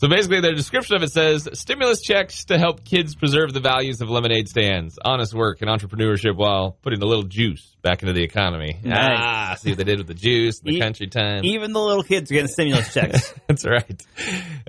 So 0.03 0.09
basically, 0.09 0.41
their 0.41 0.53
description 0.53 0.97
of 0.97 1.03
it 1.03 1.13
says 1.13 1.47
stimulus 1.53 2.01
checks 2.01 2.43
to 2.45 2.57
help 2.57 2.83
kids 2.83 3.15
preserve 3.15 3.53
the 3.53 3.61
values 3.61 4.01
of 4.01 4.09
lemonade 4.09 4.49
stands, 4.49 4.99
honest 5.01 5.33
work, 5.33 5.61
and 5.61 5.69
entrepreneurship 5.69 6.35
while 6.35 6.77
putting 6.81 7.01
a 7.01 7.05
little 7.05 7.23
juice 7.23 7.77
back 7.81 8.03
into 8.03 8.11
the 8.11 8.21
economy. 8.21 8.77
Nice. 8.83 9.17
Ah, 9.17 9.55
see 9.57 9.69
what 9.69 9.77
they 9.77 9.85
did 9.85 9.99
with 9.99 10.07
the 10.07 10.13
juice, 10.13 10.59
the 10.59 10.73
E- 10.75 10.79
country 10.81 11.07
time. 11.07 11.45
Even 11.45 11.71
the 11.71 11.79
little 11.79 12.03
kids 12.03 12.29
are 12.29 12.33
getting 12.33 12.49
stimulus 12.49 12.93
checks. 12.93 13.33
That's 13.47 13.65
right. 13.65 14.03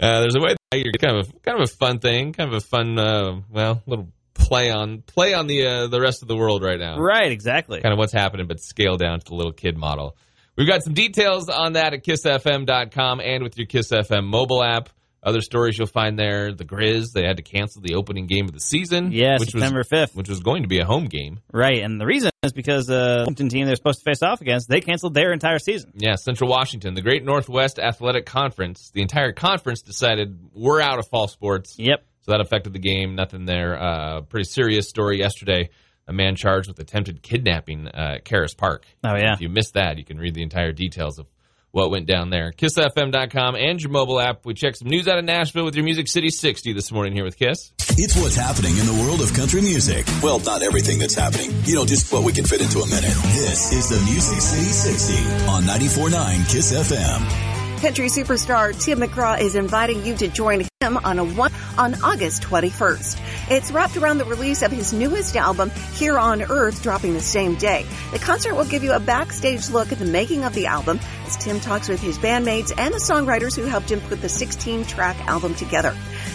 Uh, 0.00 0.20
there's 0.20 0.36
a 0.36 0.40
way 0.40 0.54
that 0.70 0.78
you're 0.78 0.92
kind 0.92 1.16
of 1.18 1.42
kind 1.42 1.60
of 1.60 1.68
a 1.68 1.72
fun 1.72 1.98
thing, 1.98 2.32
kind 2.32 2.50
of 2.50 2.54
a 2.54 2.60
fun, 2.60 2.96
uh, 2.96 3.40
well, 3.50 3.82
little 3.86 4.12
play 4.34 4.70
on 4.70 5.02
play 5.02 5.34
on 5.34 5.48
the 5.48 5.66
uh, 5.66 5.86
the 5.88 6.00
rest 6.00 6.22
of 6.22 6.28
the 6.28 6.36
world 6.36 6.62
right 6.62 6.78
now. 6.78 6.96
right, 6.96 7.32
exactly. 7.32 7.80
Kind 7.80 7.92
of 7.92 7.98
what's 7.98 8.12
happening, 8.12 8.46
but 8.46 8.60
scale 8.60 8.98
down 8.98 9.18
to 9.18 9.26
the 9.26 9.34
little 9.34 9.52
kid 9.52 9.76
model. 9.76 10.16
We've 10.56 10.68
got 10.68 10.84
some 10.84 10.94
details 10.94 11.48
on 11.48 11.72
that 11.72 11.92
at 11.92 12.04
kissfm.com 12.04 13.20
and 13.20 13.42
with 13.42 13.58
your 13.58 13.66
Kiss 13.66 13.90
FM 13.90 14.26
mobile 14.26 14.62
app. 14.62 14.90
Other 15.24 15.40
stories 15.40 15.78
you'll 15.78 15.86
find 15.86 16.18
there. 16.18 16.52
The 16.52 16.64
Grizz, 16.64 17.12
they 17.12 17.24
had 17.24 17.38
to 17.38 17.42
cancel 17.42 17.80
the 17.80 17.94
opening 17.94 18.26
game 18.26 18.44
of 18.44 18.52
the 18.52 18.60
season. 18.60 19.10
Yeah, 19.10 19.38
which 19.38 19.50
September 19.50 19.82
5th. 19.82 20.14
Which 20.14 20.28
was 20.28 20.40
going 20.40 20.62
to 20.62 20.68
be 20.68 20.80
a 20.80 20.84
home 20.84 21.06
game. 21.06 21.40
Right, 21.50 21.82
and 21.82 21.98
the 22.00 22.04
reason 22.04 22.30
is 22.42 22.52
because 22.52 22.90
uh, 22.90 22.92
the 22.92 23.16
Washington 23.20 23.48
team 23.48 23.66
they're 23.66 23.76
supposed 23.76 24.00
to 24.00 24.04
face 24.04 24.22
off 24.22 24.42
against, 24.42 24.68
they 24.68 24.80
canceled 24.80 25.14
their 25.14 25.32
entire 25.32 25.58
season. 25.58 25.92
Yeah, 25.94 26.16
Central 26.16 26.50
Washington, 26.50 26.94
the 26.94 27.02
Great 27.02 27.24
Northwest 27.24 27.78
Athletic 27.78 28.26
Conference. 28.26 28.90
The 28.92 29.00
entire 29.00 29.32
conference 29.32 29.80
decided 29.80 30.38
we're 30.52 30.80
out 30.80 30.98
of 30.98 31.08
fall 31.08 31.28
sports. 31.28 31.76
Yep. 31.78 32.04
So 32.20 32.32
that 32.32 32.40
affected 32.40 32.72
the 32.72 32.78
game. 32.78 33.14
Nothing 33.14 33.44
there. 33.46 33.80
Uh, 33.80 34.20
pretty 34.22 34.48
serious 34.48 34.88
story 34.88 35.18
yesterday. 35.18 35.70
A 36.06 36.12
man 36.12 36.36
charged 36.36 36.68
with 36.68 36.78
attempted 36.78 37.22
kidnapping 37.22 37.88
uh, 37.88 38.16
at 38.16 38.24
Caras 38.24 38.54
Park. 38.54 38.84
Oh, 39.02 39.16
yeah. 39.16 39.32
If 39.32 39.40
you 39.40 39.48
missed 39.48 39.74
that, 39.74 39.96
you 39.96 40.04
can 40.04 40.18
read 40.18 40.34
the 40.34 40.42
entire 40.42 40.72
details 40.72 41.18
of 41.18 41.26
what 41.74 41.90
went 41.90 42.06
down 42.06 42.30
there. 42.30 42.52
KissFM.com 42.52 43.56
and 43.56 43.82
your 43.82 43.90
mobile 43.90 44.20
app. 44.20 44.46
We 44.46 44.54
checked 44.54 44.78
some 44.78 44.88
news 44.88 45.08
out 45.08 45.18
of 45.18 45.24
Nashville 45.24 45.64
with 45.64 45.74
your 45.74 45.84
Music 45.84 46.06
City 46.06 46.30
60 46.30 46.72
this 46.72 46.92
morning 46.92 47.12
here 47.12 47.24
with 47.24 47.36
Kiss. 47.36 47.72
It's 47.98 48.16
what's 48.16 48.36
happening 48.36 48.76
in 48.76 48.86
the 48.86 48.92
world 48.92 49.20
of 49.20 49.34
country 49.34 49.60
music. 49.60 50.06
Well, 50.22 50.38
not 50.38 50.62
everything 50.62 51.00
that's 51.00 51.14
happening. 51.14 51.50
You 51.64 51.74
know, 51.74 51.84
just 51.84 52.12
what 52.12 52.22
we 52.22 52.32
can 52.32 52.44
fit 52.44 52.60
into 52.60 52.78
a 52.78 52.86
minute. 52.86 53.02
This 53.34 53.72
is 53.72 53.88
the 53.88 54.00
Music 54.04 54.40
City 54.40 54.70
60 54.70 55.46
on 55.48 55.64
94.9 55.64 56.48
KISS 56.48 56.72
FM. 56.92 57.53
Country 57.84 58.06
superstar 58.06 58.82
Tim 58.82 59.00
McGraw 59.00 59.38
is 59.38 59.56
inviting 59.56 60.06
you 60.06 60.16
to 60.16 60.28
join 60.28 60.66
him 60.80 60.96
on 60.96 61.18
a 61.18 61.24
one 61.24 61.52
on 61.76 62.02
August 62.02 62.42
21st. 62.42 63.50
It's 63.50 63.70
wrapped 63.70 63.98
around 63.98 64.16
the 64.16 64.24
release 64.24 64.62
of 64.62 64.72
his 64.72 64.94
newest 64.94 65.36
album, 65.36 65.68
Here 65.92 66.18
on 66.18 66.40
Earth, 66.40 66.82
dropping 66.82 67.12
the 67.12 67.20
same 67.20 67.56
day. 67.56 67.84
The 68.10 68.18
concert 68.18 68.54
will 68.54 68.64
give 68.64 68.84
you 68.84 68.94
a 68.94 69.00
backstage 69.00 69.68
look 69.68 69.92
at 69.92 69.98
the 69.98 70.06
making 70.06 70.44
of 70.44 70.54
the 70.54 70.64
album 70.64 70.98
as 71.26 71.36
Tim 71.36 71.60
talks 71.60 71.90
with 71.90 72.00
his 72.00 72.16
bandmates 72.16 72.72
and 72.74 72.94
the 72.94 72.98
songwriters 72.98 73.54
who 73.54 73.64
helped 73.64 73.92
him 73.92 74.00
put 74.00 74.22
the 74.22 74.30
16 74.30 74.86
track 74.86 75.20
album 75.28 75.54
together. 75.54 75.94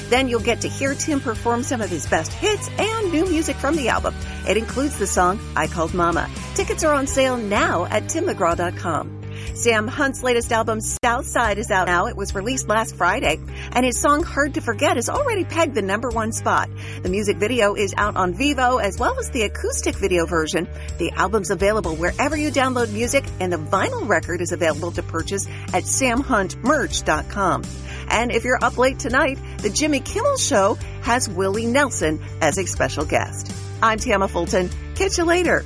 Then 0.09 0.27
you'll 0.27 0.41
get 0.41 0.61
to 0.61 0.69
hear 0.69 0.93
Tim 0.93 1.19
perform 1.19 1.63
some 1.63 1.81
of 1.81 1.89
his 1.89 2.05
best 2.05 2.31
hits 2.31 2.69
and 2.77 3.11
new 3.11 3.25
music 3.25 3.55
from 3.55 3.75
the 3.75 3.89
album. 3.89 4.13
It 4.47 4.57
includes 4.57 4.99
the 4.99 5.07
song 5.07 5.39
I 5.55 5.65
Called 5.65 5.95
Mama. 5.95 6.29
Tickets 6.53 6.83
are 6.83 6.93
on 6.93 7.07
sale 7.07 7.37
now 7.37 7.85
at 7.85 8.03
timmcgraw.com. 8.03 9.18
Sam 9.59 9.89
Hunt's 9.89 10.23
latest 10.23 10.53
album, 10.53 10.79
Southside, 10.79 11.57
is 11.57 11.69
out 11.69 11.87
now. 11.87 12.07
It 12.07 12.15
was 12.15 12.33
released 12.33 12.69
last 12.69 12.95
Friday, 12.95 13.41
and 13.73 13.85
his 13.85 13.99
song 13.99 14.23
Hard 14.23 14.53
to 14.53 14.61
Forget 14.61 14.95
is 14.95 15.09
already 15.09 15.43
pegged 15.43 15.75
the 15.75 15.81
number 15.81 16.07
one 16.07 16.31
spot. 16.31 16.69
The 17.03 17.09
music 17.09 17.35
video 17.35 17.75
is 17.75 17.93
out 17.97 18.15
on 18.15 18.33
Vevo 18.33 18.81
as 18.81 18.97
well 18.97 19.19
as 19.19 19.29
the 19.31 19.41
acoustic 19.41 19.95
video 19.95 20.25
version. 20.25 20.69
The 20.97 21.11
album's 21.11 21.51
available 21.51 21.97
wherever 21.97 22.37
you 22.37 22.51
download 22.51 22.93
music, 22.93 23.25
and 23.41 23.51
the 23.51 23.57
vinyl 23.57 24.07
record 24.07 24.39
is 24.39 24.53
available 24.53 24.93
to 24.93 25.03
purchase 25.03 25.45
at 25.73 25.83
samhuntmerch.com. 25.83 27.63
And 28.07 28.31
if 28.31 28.45
you're 28.45 28.63
up 28.63 28.77
late 28.77 28.99
tonight, 28.99 29.39
the 29.57 29.69
Jimmy 29.69 29.99
Kimmel 29.99 30.37
Show 30.37 30.75
has 31.01 31.27
Willie 31.27 31.67
Nelson 31.67 32.23
as 32.39 32.57
a 32.57 32.65
special 32.65 33.03
guest. 33.03 33.51
I'm 33.83 33.99
Tama 33.99 34.29
Fulton. 34.29 34.69
Catch 34.95 35.17
you 35.17 35.25
later. 35.25 35.65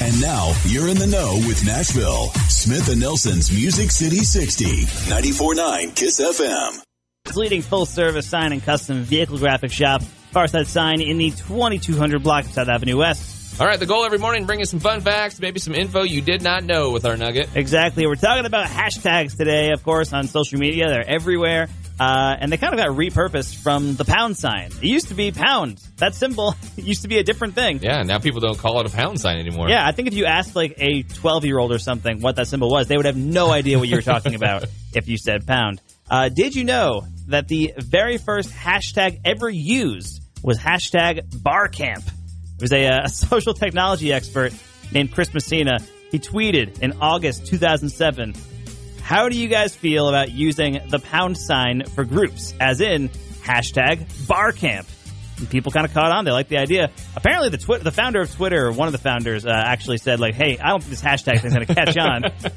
And 0.00 0.20
now 0.20 0.52
you're 0.66 0.88
in 0.88 0.98
the 0.98 1.06
know 1.06 1.34
with 1.48 1.64
Nashville. 1.64 2.26
Smith 2.48 2.88
and 2.90 3.00
Nelson's 3.00 3.50
Music 3.50 3.90
City 3.90 4.18
60, 4.18 4.64
94.9 4.84 5.94
KISS 5.94 6.20
FM. 6.20 6.82
Its 7.24 7.36
leading 7.36 7.62
full 7.62 7.86
service 7.86 8.26
sign 8.28 8.52
and 8.52 8.62
custom 8.62 9.02
vehicle 9.02 9.38
graphic 9.38 9.72
shop, 9.72 10.02
Farside 10.34 10.66
Sign 10.66 11.00
in 11.00 11.16
the 11.16 11.30
2200 11.30 12.22
block 12.22 12.44
of 12.44 12.52
South 12.52 12.68
Avenue 12.68 12.98
West. 12.98 13.58
All 13.58 13.66
right, 13.66 13.80
the 13.80 13.86
goal 13.86 14.04
every 14.04 14.18
morning, 14.18 14.44
bring 14.44 14.60
you 14.60 14.66
some 14.66 14.80
fun 14.80 15.00
facts, 15.00 15.40
maybe 15.40 15.60
some 15.60 15.74
info 15.74 16.02
you 16.02 16.20
did 16.20 16.42
not 16.42 16.62
know 16.62 16.90
with 16.90 17.06
our 17.06 17.16
nugget. 17.16 17.48
Exactly. 17.54 18.06
We're 18.06 18.16
talking 18.16 18.44
about 18.44 18.66
hashtags 18.66 19.36
today, 19.36 19.70
of 19.70 19.82
course, 19.82 20.12
on 20.12 20.28
social 20.28 20.58
media. 20.58 20.88
They're 20.88 21.08
everywhere. 21.08 21.68
Uh, 21.98 22.36
and 22.38 22.52
they 22.52 22.58
kind 22.58 22.74
of 22.74 22.78
got 22.78 22.88
repurposed 22.88 23.56
from 23.62 23.94
the 23.96 24.04
pound 24.04 24.36
sign. 24.36 24.66
It 24.66 24.84
used 24.84 25.08
to 25.08 25.14
be 25.14 25.32
pound. 25.32 25.82
That 25.98 26.14
symbol 26.14 26.54
used 26.76 27.02
to 27.02 27.08
be 27.08 27.18
a 27.18 27.22
different 27.22 27.54
thing. 27.54 27.80
Yeah, 27.82 28.02
now 28.02 28.18
people 28.18 28.40
don't 28.40 28.58
call 28.58 28.80
it 28.80 28.86
a 28.86 28.94
pound 28.94 29.20
sign 29.20 29.38
anymore. 29.38 29.68
Yeah, 29.68 29.86
I 29.86 29.92
think 29.92 30.08
if 30.08 30.14
you 30.14 30.26
asked 30.26 30.54
like 30.54 30.74
a 30.76 31.02
12 31.02 31.44
year 31.44 31.58
old 31.58 31.72
or 31.72 31.78
something 31.78 32.20
what 32.20 32.36
that 32.36 32.48
symbol 32.48 32.70
was, 32.70 32.86
they 32.86 32.96
would 32.96 33.06
have 33.06 33.16
no 33.16 33.50
idea 33.50 33.78
what 33.78 33.88
you 33.88 33.96
were 33.96 34.02
talking 34.02 34.34
about 34.40 34.64
if 34.94 35.08
you 35.08 35.16
said 35.16 35.46
pound. 35.46 35.80
Uh, 36.10 36.28
did 36.28 36.54
you 36.54 36.64
know 36.64 37.06
that 37.28 37.48
the 37.48 37.74
very 37.78 38.18
first 38.18 38.50
hashtag 38.50 39.20
ever 39.24 39.48
used 39.48 40.22
was 40.42 40.58
hashtag 40.58 41.42
barcamp? 41.42 42.04
It 42.56 42.62
was 42.62 42.72
a, 42.72 42.86
uh, 42.86 43.04
a 43.04 43.08
social 43.10 43.54
technology 43.54 44.12
expert 44.12 44.52
named 44.92 45.12
Chris 45.12 45.32
Messina. 45.32 45.80
He 46.10 46.18
tweeted 46.18 46.80
in 46.80 46.98
August 47.00 47.46
2007, 47.46 48.34
how 49.02 49.28
do 49.28 49.38
you 49.38 49.48
guys 49.48 49.74
feel 49.74 50.08
about 50.08 50.30
using 50.30 50.80
the 50.88 50.98
pound 50.98 51.38
sign 51.38 51.84
for 51.84 52.04
groups, 52.04 52.54
as 52.60 52.80
in 52.80 53.08
hashtag 53.42 54.04
barcamp? 54.26 54.86
And 55.38 55.48
people 55.50 55.70
kind 55.72 55.84
of 55.84 55.92
caught 55.92 56.10
on. 56.12 56.24
They 56.24 56.30
liked 56.30 56.48
the 56.48 56.58
idea. 56.58 56.90
Apparently, 57.14 57.50
the 57.50 57.58
twi- 57.58 57.78
the 57.78 57.90
founder 57.92 58.20
of 58.22 58.34
Twitter, 58.34 58.72
one 58.72 58.88
of 58.88 58.92
the 58.92 58.98
founders, 58.98 59.44
uh, 59.44 59.50
actually 59.50 59.98
said 59.98 60.18
like, 60.18 60.34
"Hey, 60.34 60.58
I 60.58 60.70
don't 60.70 60.82
think 60.82 60.90
this 60.90 61.02
hashtag 61.02 61.40
thing's 61.42 61.54
going 61.54 61.66
to 61.66 61.74
catch 61.74 61.96
on." 61.98 62.24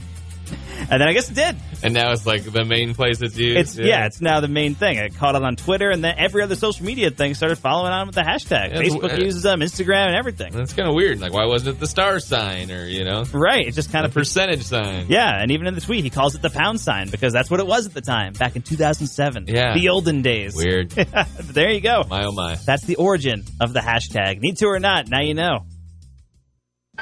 and 0.79 1.01
then 1.01 1.07
I 1.07 1.13
guess 1.13 1.29
it 1.29 1.35
did. 1.35 1.55
And 1.83 1.93
now 1.93 2.11
it's 2.11 2.25
like 2.25 2.43
the 2.43 2.65
main 2.65 2.93
place 2.93 3.21
it's 3.21 3.37
used. 3.37 3.57
It's 3.57 3.77
yeah. 3.77 4.05
it's 4.05 4.21
now 4.21 4.39
the 4.39 4.47
main 4.47 4.75
thing. 4.75 4.97
It 4.97 5.15
caught 5.15 5.35
on 5.35 5.43
on 5.43 5.55
Twitter, 5.55 5.89
and 5.89 6.03
then 6.03 6.15
every 6.17 6.43
other 6.43 6.55
social 6.55 6.85
media 6.85 7.09
thing 7.11 7.33
started 7.33 7.57
following 7.57 7.91
on 7.91 8.07
with 8.07 8.15
the 8.15 8.21
hashtag. 8.21 8.69
Yeah, 8.71 8.79
it's- 8.81 8.93
Facebook 8.93 9.13
uh, 9.13 9.23
uses 9.23 9.43
them, 9.43 9.61
Instagram, 9.61 10.07
and 10.07 10.15
everything. 10.15 10.53
That's 10.53 10.73
kind 10.73 10.87
of 10.87 10.95
weird. 10.95 11.19
Like, 11.19 11.33
why 11.33 11.45
wasn't 11.45 11.75
it 11.77 11.79
the 11.79 11.87
star 11.87 12.19
sign 12.19 12.71
or 12.71 12.85
you 12.85 13.05
know 13.05 13.23
Right. 13.31 13.67
It's 13.67 13.75
just 13.75 13.91
kind 13.91 14.03
the 14.03 14.09
of 14.09 14.13
percentage 14.13 14.63
sign? 14.63 15.07
Yeah, 15.09 15.41
and 15.41 15.51
even 15.51 15.67
in 15.67 15.75
the 15.75 15.81
tweet, 15.81 16.03
he 16.03 16.09
calls 16.09 16.35
it 16.35 16.41
the 16.41 16.49
pound 16.49 16.79
sign 16.79 17.09
because 17.09 17.33
that's 17.33 17.49
what 17.49 17.59
it 17.59 17.67
was 17.67 17.85
at 17.85 17.93
the 17.93 18.01
time, 18.01 18.33
back 18.33 18.55
in 18.55 18.61
2007. 18.61 19.45
Yeah. 19.47 19.73
The 19.73 19.89
olden 19.89 20.21
days. 20.21 20.55
Weird. 20.55 20.89
there 21.39 21.71
you 21.71 21.81
go. 21.81 22.03
My 22.09 22.25
oh 22.25 22.31
my. 22.31 22.55
That's 22.65 22.83
the 22.83 22.95
origin 22.95 23.43
of 23.61 23.73
the 23.73 23.79
hashtag. 23.79 24.39
Need 24.39 24.57
to 24.57 24.67
or 24.67 24.79
not, 24.79 25.07
now 25.07 25.21
you 25.21 25.33
know. 25.33 25.65